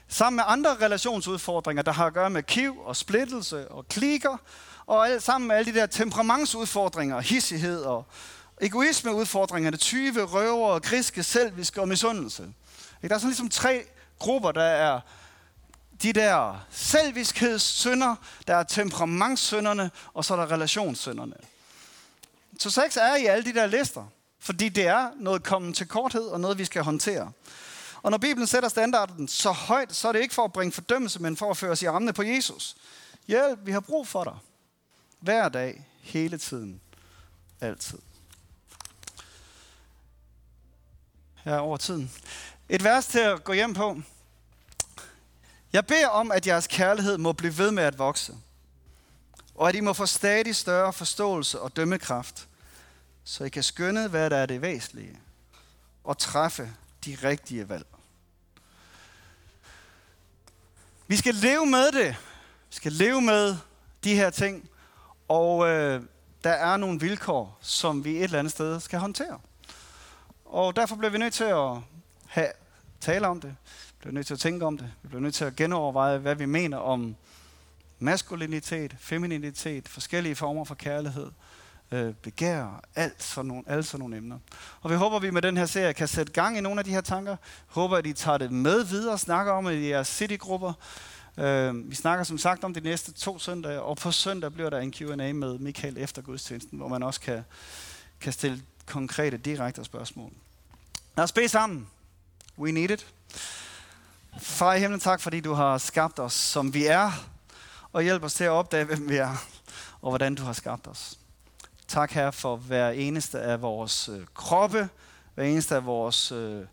sammen 0.08 0.36
med 0.36 0.44
andre 0.46 0.76
relationsudfordringer, 0.76 1.82
der 1.82 1.92
har 1.92 2.06
at 2.06 2.14
gøre 2.14 2.30
med 2.30 2.42
kiv 2.42 2.78
og 2.84 2.96
splittelse 2.96 3.68
og 3.68 3.88
klikker, 3.88 4.36
og 4.86 5.08
alt, 5.08 5.22
sammen 5.22 5.48
med 5.48 5.56
alle 5.56 5.72
de 5.72 5.78
der 5.78 5.86
temperamentsudfordringer, 5.86 7.20
hissighed 7.20 7.82
og 7.82 8.06
egoismeudfordringerne, 8.60 9.76
tyve, 9.76 10.24
røver, 10.24 10.78
griske, 10.78 11.22
selviske 11.22 11.80
og 11.80 11.88
misundelse. 11.88 12.42
Der 13.02 13.14
er 13.14 13.18
sådan 13.18 13.28
ligesom 13.28 13.48
tre 13.48 13.84
grupper, 14.18 14.52
der 14.52 14.62
er 14.62 15.00
de 16.02 16.12
der 16.12 16.66
selviskhedssynder, 16.70 18.16
der 18.46 18.56
er 18.56 18.62
temperamentssynderne, 18.62 19.90
og 20.14 20.24
så 20.24 20.34
er 20.34 20.38
der 20.38 20.50
relationssynderne. 20.52 21.34
Så 22.58 22.70
sex 22.70 22.96
er 22.96 23.16
i 23.16 23.26
alle 23.26 23.44
de 23.44 23.54
der 23.54 23.66
lister. 23.66 24.06
Fordi 24.44 24.68
det 24.68 24.86
er 24.86 25.10
noget 25.16 25.42
kommet 25.42 25.76
til 25.76 25.88
korthed, 25.88 26.26
og 26.26 26.40
noget, 26.40 26.58
vi 26.58 26.64
skal 26.64 26.82
håndtere. 26.82 27.32
Og 28.02 28.10
når 28.10 28.18
Bibelen 28.18 28.46
sætter 28.46 28.68
standarden 28.68 29.28
så 29.28 29.50
højt, 29.50 29.94
så 29.94 30.08
er 30.08 30.12
det 30.12 30.20
ikke 30.20 30.34
for 30.34 30.44
at 30.44 30.52
bringe 30.52 30.72
fordømmelse, 30.72 31.22
men 31.22 31.36
for 31.36 31.50
at 31.50 31.56
føre 31.56 31.70
os 31.70 31.82
i 31.82 31.84
armene 31.84 32.12
på 32.12 32.22
Jesus. 32.22 32.76
Hjælp, 33.26 33.58
vi 33.62 33.72
har 33.72 33.80
brug 33.80 34.08
for 34.08 34.24
dig. 34.24 34.36
Hver 35.20 35.48
dag, 35.48 35.86
hele 36.00 36.38
tiden, 36.38 36.80
altid. 37.60 37.98
Her 41.44 41.58
over 41.58 41.76
tiden. 41.76 42.10
Et 42.68 42.84
vers 42.84 43.06
til 43.06 43.18
at 43.18 43.44
gå 43.44 43.52
hjem 43.52 43.74
på. 43.74 44.02
Jeg 45.72 45.86
beder 45.86 46.08
om, 46.08 46.32
at 46.32 46.46
jeres 46.46 46.66
kærlighed 46.66 47.18
må 47.18 47.32
blive 47.32 47.58
ved 47.58 47.70
med 47.70 47.82
at 47.82 47.98
vokse, 47.98 48.34
og 49.54 49.68
at 49.68 49.74
I 49.74 49.80
må 49.80 49.92
få 49.92 50.06
stadig 50.06 50.56
større 50.56 50.92
forståelse 50.92 51.60
og 51.60 51.76
dømmekraft, 51.76 52.48
så 53.24 53.44
I 53.44 53.48
kan 53.48 53.62
skønne, 53.62 54.08
hvad 54.08 54.30
der 54.30 54.36
er 54.36 54.46
det 54.46 54.62
væsentlige, 54.62 55.18
og 56.04 56.18
træffe 56.18 56.70
de 57.04 57.16
rigtige 57.22 57.68
valg. 57.68 57.86
Vi 61.06 61.16
skal 61.16 61.34
leve 61.34 61.66
med 61.66 61.92
det. 61.92 62.16
Vi 62.68 62.76
skal 62.76 62.92
leve 62.92 63.20
med 63.20 63.56
de 64.04 64.14
her 64.14 64.30
ting, 64.30 64.68
og 65.28 65.68
øh, 65.68 66.02
der 66.44 66.50
er 66.50 66.76
nogle 66.76 67.00
vilkår, 67.00 67.58
som 67.60 68.04
vi 68.04 68.16
et 68.16 68.24
eller 68.24 68.38
andet 68.38 68.52
sted 68.52 68.80
skal 68.80 68.98
håndtere. 68.98 69.40
Og 70.44 70.76
derfor 70.76 70.96
bliver 70.96 71.10
vi 71.10 71.18
nødt 71.18 71.34
til 71.34 71.44
at 71.44 71.76
have, 72.26 72.48
tale 73.00 73.28
om 73.28 73.40
det, 73.40 73.56
bliver 73.98 74.12
nødt 74.12 74.26
til 74.26 74.34
at 74.34 74.40
tænke 74.40 74.66
om 74.66 74.78
det. 74.78 74.92
Vi 75.02 75.08
bliver 75.08 75.20
nødt 75.20 75.34
til 75.34 75.44
at 75.44 75.56
genoverveje, 75.56 76.18
hvad 76.18 76.34
vi 76.34 76.46
mener 76.46 76.76
om 76.76 77.16
maskulinitet, 77.98 78.96
femininitet, 78.98 79.88
forskellige 79.88 80.36
former 80.36 80.64
for 80.64 80.74
kærlighed, 80.74 81.30
øh, 81.94 82.14
begær, 82.14 82.80
alt 82.94 83.22
sådan 83.22 83.48
nogle, 83.48 83.62
alle 83.66 83.82
sådan 83.82 84.00
nogle 84.00 84.16
emner. 84.16 84.38
Og 84.80 84.90
vi 84.90 84.96
håber, 84.96 85.16
at 85.16 85.22
vi 85.22 85.30
med 85.30 85.42
den 85.42 85.56
her 85.56 85.66
serie 85.66 85.92
kan 85.92 86.08
sætte 86.08 86.32
gang 86.32 86.58
i 86.58 86.60
nogle 86.60 86.78
af 86.78 86.84
de 86.84 86.90
her 86.90 87.00
tanker. 87.00 87.36
Håber, 87.66 87.96
at 87.96 88.06
I 88.06 88.12
tager 88.12 88.38
det 88.38 88.52
med 88.52 88.84
videre 88.84 89.12
og 89.12 89.20
snakker 89.20 89.52
om 89.52 89.64
det 89.64 89.74
i 89.74 89.88
jeres 89.88 90.08
citygrupper. 90.08 90.72
Øh, 91.38 91.90
vi 91.90 91.94
snakker 91.94 92.24
som 92.24 92.38
sagt 92.38 92.64
om 92.64 92.74
de 92.74 92.80
næste 92.80 93.12
to 93.12 93.38
søndage, 93.38 93.82
og 93.82 93.96
på 93.96 94.12
søndag 94.12 94.52
bliver 94.52 94.70
der 94.70 94.78
en 94.78 94.92
Q&A 94.92 95.32
med 95.32 95.58
Michael 95.58 95.98
efter 95.98 96.22
gudstjenesten, 96.22 96.78
hvor 96.78 96.88
man 96.88 97.02
også 97.02 97.20
kan, 97.20 97.44
kan 98.20 98.32
stille 98.32 98.62
konkrete, 98.86 99.36
direkte 99.36 99.84
spørgsmål. 99.84 100.32
Lad 101.16 101.24
os 101.24 101.32
bede 101.32 101.48
sammen. 101.48 101.88
We 102.58 102.72
need 102.72 102.90
it. 102.90 103.06
Far 104.40 104.74
i 104.74 104.80
himlen, 104.80 105.00
tak 105.00 105.20
fordi 105.20 105.40
du 105.40 105.52
har 105.52 105.78
skabt 105.78 106.18
os, 106.18 106.32
som 106.32 106.74
vi 106.74 106.86
er, 106.86 107.10
og 107.92 108.02
hjælp 108.02 108.22
os 108.22 108.34
til 108.34 108.44
at 108.44 108.50
opdage, 108.50 108.84
hvem 108.84 109.08
vi 109.08 109.16
er, 109.16 109.46
og 110.02 110.10
hvordan 110.10 110.34
du 110.34 110.42
har 110.42 110.52
skabt 110.52 110.86
os. 110.86 111.18
Tak 111.88 112.12
her 112.12 112.30
for 112.30 112.56
hver 112.56 112.90
eneste 112.90 113.40
af 113.40 113.62
vores 113.62 114.08
øh, 114.08 114.26
kroppe, 114.34 114.88
hver 115.34 115.44
eneste 115.44 115.76
af 115.76 115.86
vores 115.86 116.32
øh, 116.32 116.66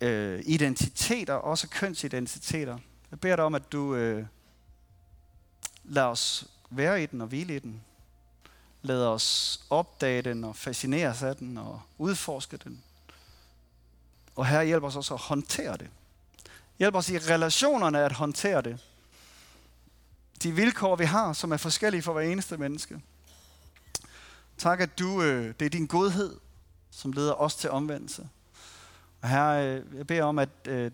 øh, 0.00 0.42
identiteter, 0.46 1.34
også 1.34 1.68
kønsidentiteter. 1.68 2.78
Jeg 3.10 3.20
beder 3.20 3.36
dig 3.36 3.44
om, 3.44 3.54
at 3.54 3.72
du 3.72 3.94
øh, 3.94 4.26
lader 5.84 6.06
os 6.06 6.46
være 6.70 7.02
i 7.02 7.06
den 7.06 7.20
og 7.20 7.26
hvile 7.26 7.56
i 7.56 7.58
den. 7.58 7.82
Lad 8.82 9.06
os 9.06 9.60
opdage 9.70 10.22
den 10.22 10.44
og 10.44 10.56
fascineres 10.56 11.22
af 11.22 11.36
den 11.36 11.58
og 11.58 11.82
udforske 11.98 12.56
den. 12.56 12.82
Og 14.36 14.46
her 14.46 14.62
hjælp 14.62 14.84
os 14.84 14.96
også 14.96 15.14
at 15.14 15.20
håndtere 15.20 15.76
det. 15.76 15.90
Hjælp 16.78 16.94
os 16.94 17.10
i 17.10 17.18
relationerne 17.18 18.00
at 18.00 18.12
håndtere 18.12 18.62
det. 18.62 18.78
De 20.42 20.52
vilkår, 20.52 20.96
vi 20.96 21.04
har, 21.04 21.32
som 21.32 21.52
er 21.52 21.56
forskellige 21.56 22.02
for 22.02 22.12
hver 22.12 22.22
eneste 22.22 22.56
menneske. 22.56 23.00
Tak, 24.58 24.80
at 24.80 24.98
du, 24.98 25.22
øh, 25.22 25.54
det 25.60 25.66
er 25.66 25.70
din 25.70 25.86
godhed, 25.86 26.36
som 26.90 27.12
leder 27.12 27.32
os 27.34 27.54
til 27.54 27.70
omvendelse. 27.70 28.28
Og 29.22 29.28
her, 29.28 29.48
øh, 29.48 29.96
jeg 29.96 30.06
beder 30.06 30.24
om, 30.24 30.38
at 30.38 30.48
øh, 30.66 30.90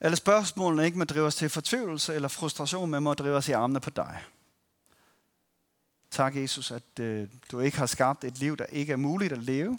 alle 0.00 0.16
spørgsmålene 0.16 0.84
ikke 0.84 0.98
må 0.98 1.04
drive 1.04 1.26
os 1.26 1.34
til 1.34 1.48
fortvivlelse 1.48 2.14
eller 2.14 2.28
frustration, 2.28 2.90
men 2.90 3.02
må 3.02 3.14
drive 3.14 3.36
os 3.36 3.48
i 3.48 3.52
armene 3.52 3.80
på 3.80 3.90
dig. 3.90 4.22
Tak, 6.10 6.36
Jesus, 6.36 6.70
at 6.70 7.00
øh, 7.00 7.28
du 7.52 7.60
ikke 7.60 7.78
har 7.78 7.86
skabt 7.86 8.24
et 8.24 8.38
liv, 8.38 8.56
der 8.56 8.64
ikke 8.64 8.92
er 8.92 8.96
muligt 8.96 9.32
at 9.32 9.42
leve, 9.42 9.78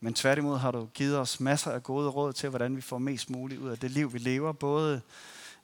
men 0.00 0.14
tværtimod 0.14 0.58
har 0.58 0.70
du 0.70 0.88
givet 0.94 1.18
os 1.18 1.40
masser 1.40 1.70
af 1.70 1.82
gode 1.82 2.08
råd 2.08 2.32
til, 2.32 2.48
hvordan 2.48 2.76
vi 2.76 2.80
får 2.80 2.98
mest 2.98 3.30
muligt 3.30 3.60
ud 3.60 3.68
af 3.68 3.78
det 3.78 3.90
liv, 3.90 4.12
vi 4.12 4.18
lever. 4.18 4.52
Både 4.52 5.00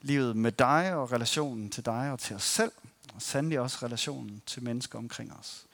livet 0.00 0.36
med 0.36 0.52
dig 0.52 0.94
og 0.94 1.12
relationen 1.12 1.70
til 1.70 1.84
dig 1.84 2.12
og 2.12 2.18
til 2.18 2.36
os 2.36 2.42
selv, 2.42 2.72
og 3.14 3.22
sandelig 3.22 3.60
også 3.60 3.78
relationen 3.82 4.42
til 4.46 4.62
mennesker 4.62 4.98
omkring 4.98 5.32
os. 5.32 5.66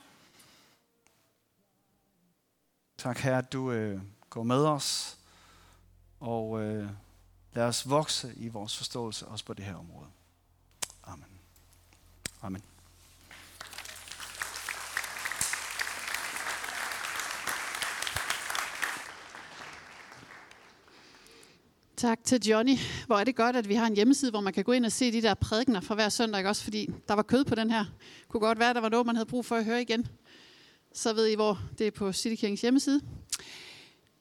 Tak 2.98 3.18
her, 3.18 3.38
at 3.38 3.52
du 3.52 3.72
øh, 3.72 4.00
går 4.30 4.42
med 4.42 4.66
os, 4.66 5.18
og 6.20 6.62
øh, 6.62 6.88
lad 7.52 7.64
os 7.64 7.90
vokse 7.90 8.34
i 8.36 8.48
vores 8.48 8.76
forståelse 8.76 9.26
også 9.26 9.44
på 9.44 9.54
det 9.54 9.64
her 9.64 9.74
område. 9.74 10.08
Amen. 11.04 11.26
Amen. 12.42 12.62
Tak 22.02 22.18
til 22.24 22.46
Johnny. 22.46 22.76
Hvor 23.06 23.16
er 23.16 23.24
det 23.24 23.36
godt, 23.36 23.56
at 23.56 23.68
vi 23.68 23.74
har 23.74 23.86
en 23.86 23.94
hjemmeside, 23.94 24.30
hvor 24.30 24.40
man 24.40 24.52
kan 24.52 24.64
gå 24.64 24.72
ind 24.72 24.86
og 24.86 24.92
se 24.92 25.12
de 25.12 25.22
der 25.22 25.34
prædikener 25.34 25.80
fra 25.80 25.94
hver 25.94 26.08
søndag, 26.08 26.38
ikke? 26.38 26.50
også 26.50 26.64
fordi 26.64 26.90
der 27.08 27.14
var 27.14 27.22
kød 27.22 27.44
på 27.44 27.54
den 27.54 27.70
her. 27.70 27.84
Kunne 28.28 28.40
godt 28.40 28.58
være, 28.58 28.70
at 28.70 28.76
der 28.76 28.82
var 28.82 28.88
noget, 28.88 29.06
man 29.06 29.16
havde 29.16 29.28
brug 29.28 29.44
for 29.46 29.56
at 29.56 29.64
høre 29.64 29.82
igen. 29.82 30.06
Så 30.94 31.12
ved 31.12 31.26
I, 31.26 31.34
hvor 31.34 31.60
det 31.78 31.86
er 31.86 31.90
på 31.90 32.12
Citykirkens 32.12 32.60
hjemmeside. 32.60 33.00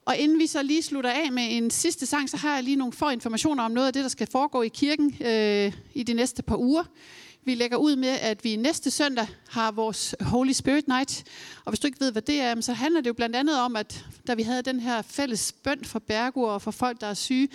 Og 0.06 0.18
inden 0.18 0.40
vi 0.40 0.48
så 0.48 0.64
lige 0.64 0.84
slutter 0.84 1.10
af 1.10 1.32
med 1.32 1.44
en 1.50 1.72
sidste 1.72 2.06
sang, 2.06 2.30
så 2.30 2.38
har 2.38 2.56
jeg 2.56 2.64
lige 2.64 2.76
nogle 2.76 2.94
få 2.94 3.10
informationer 3.10 3.64
om 3.64 3.72
noget 3.72 3.88
af 3.88 3.94
det, 3.94 4.04
der 4.04 4.10
skal 4.10 4.28
foregå 4.32 4.62
i 4.62 4.68
kirken 4.68 5.18
øh, 5.26 5.74
i 5.94 6.04
de 6.04 6.14
næste 6.14 6.44
par 6.44 6.58
uger. 6.58 6.84
Vi 7.46 7.56
lægger 7.56 7.78
ud 7.78 7.96
med, 7.96 8.10
at 8.10 8.44
vi 8.44 8.56
næste 8.56 8.92
søndag 8.92 9.28
har 9.50 9.72
vores 9.72 10.16
Holy 10.22 10.52
Spirit 10.52 10.88
Night. 10.88 11.24
Og 11.66 11.72
hvis 11.72 11.80
du 11.80 11.88
ikke 11.88 12.00
ved, 12.00 12.12
hvad 12.12 12.22
det 12.22 12.42
er, 12.42 12.62
så 12.62 12.74
handler 12.74 13.02
det 13.02 13.08
jo 13.08 13.14
blandt 13.14 13.36
andet 13.36 13.60
om, 13.60 13.76
at 13.76 14.06
da 14.28 14.34
vi 14.34 14.44
havde 14.44 14.62
den 14.62 14.80
her 14.80 15.02
fælles 15.02 15.54
bøn 15.64 15.86
for 15.86 16.00
Bergo 16.00 16.42
og 16.42 16.62
for 16.62 16.72
folk, 16.72 17.02
der 17.02 17.08
er 17.08 17.14
syge, 17.14 17.50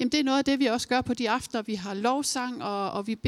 jamen 0.00 0.12
det 0.12 0.20
er 0.20 0.24
noget 0.24 0.38
af 0.38 0.44
det, 0.44 0.60
vi 0.60 0.66
også 0.66 0.88
gør 0.88 1.00
på 1.00 1.14
de 1.14 1.30
aftener. 1.30 1.62
Vi 1.62 1.74
har 1.74 1.94
lovsang, 1.94 2.62
og, 2.62 2.90
og 2.90 3.06
vi 3.06 3.14
beder 3.14 3.20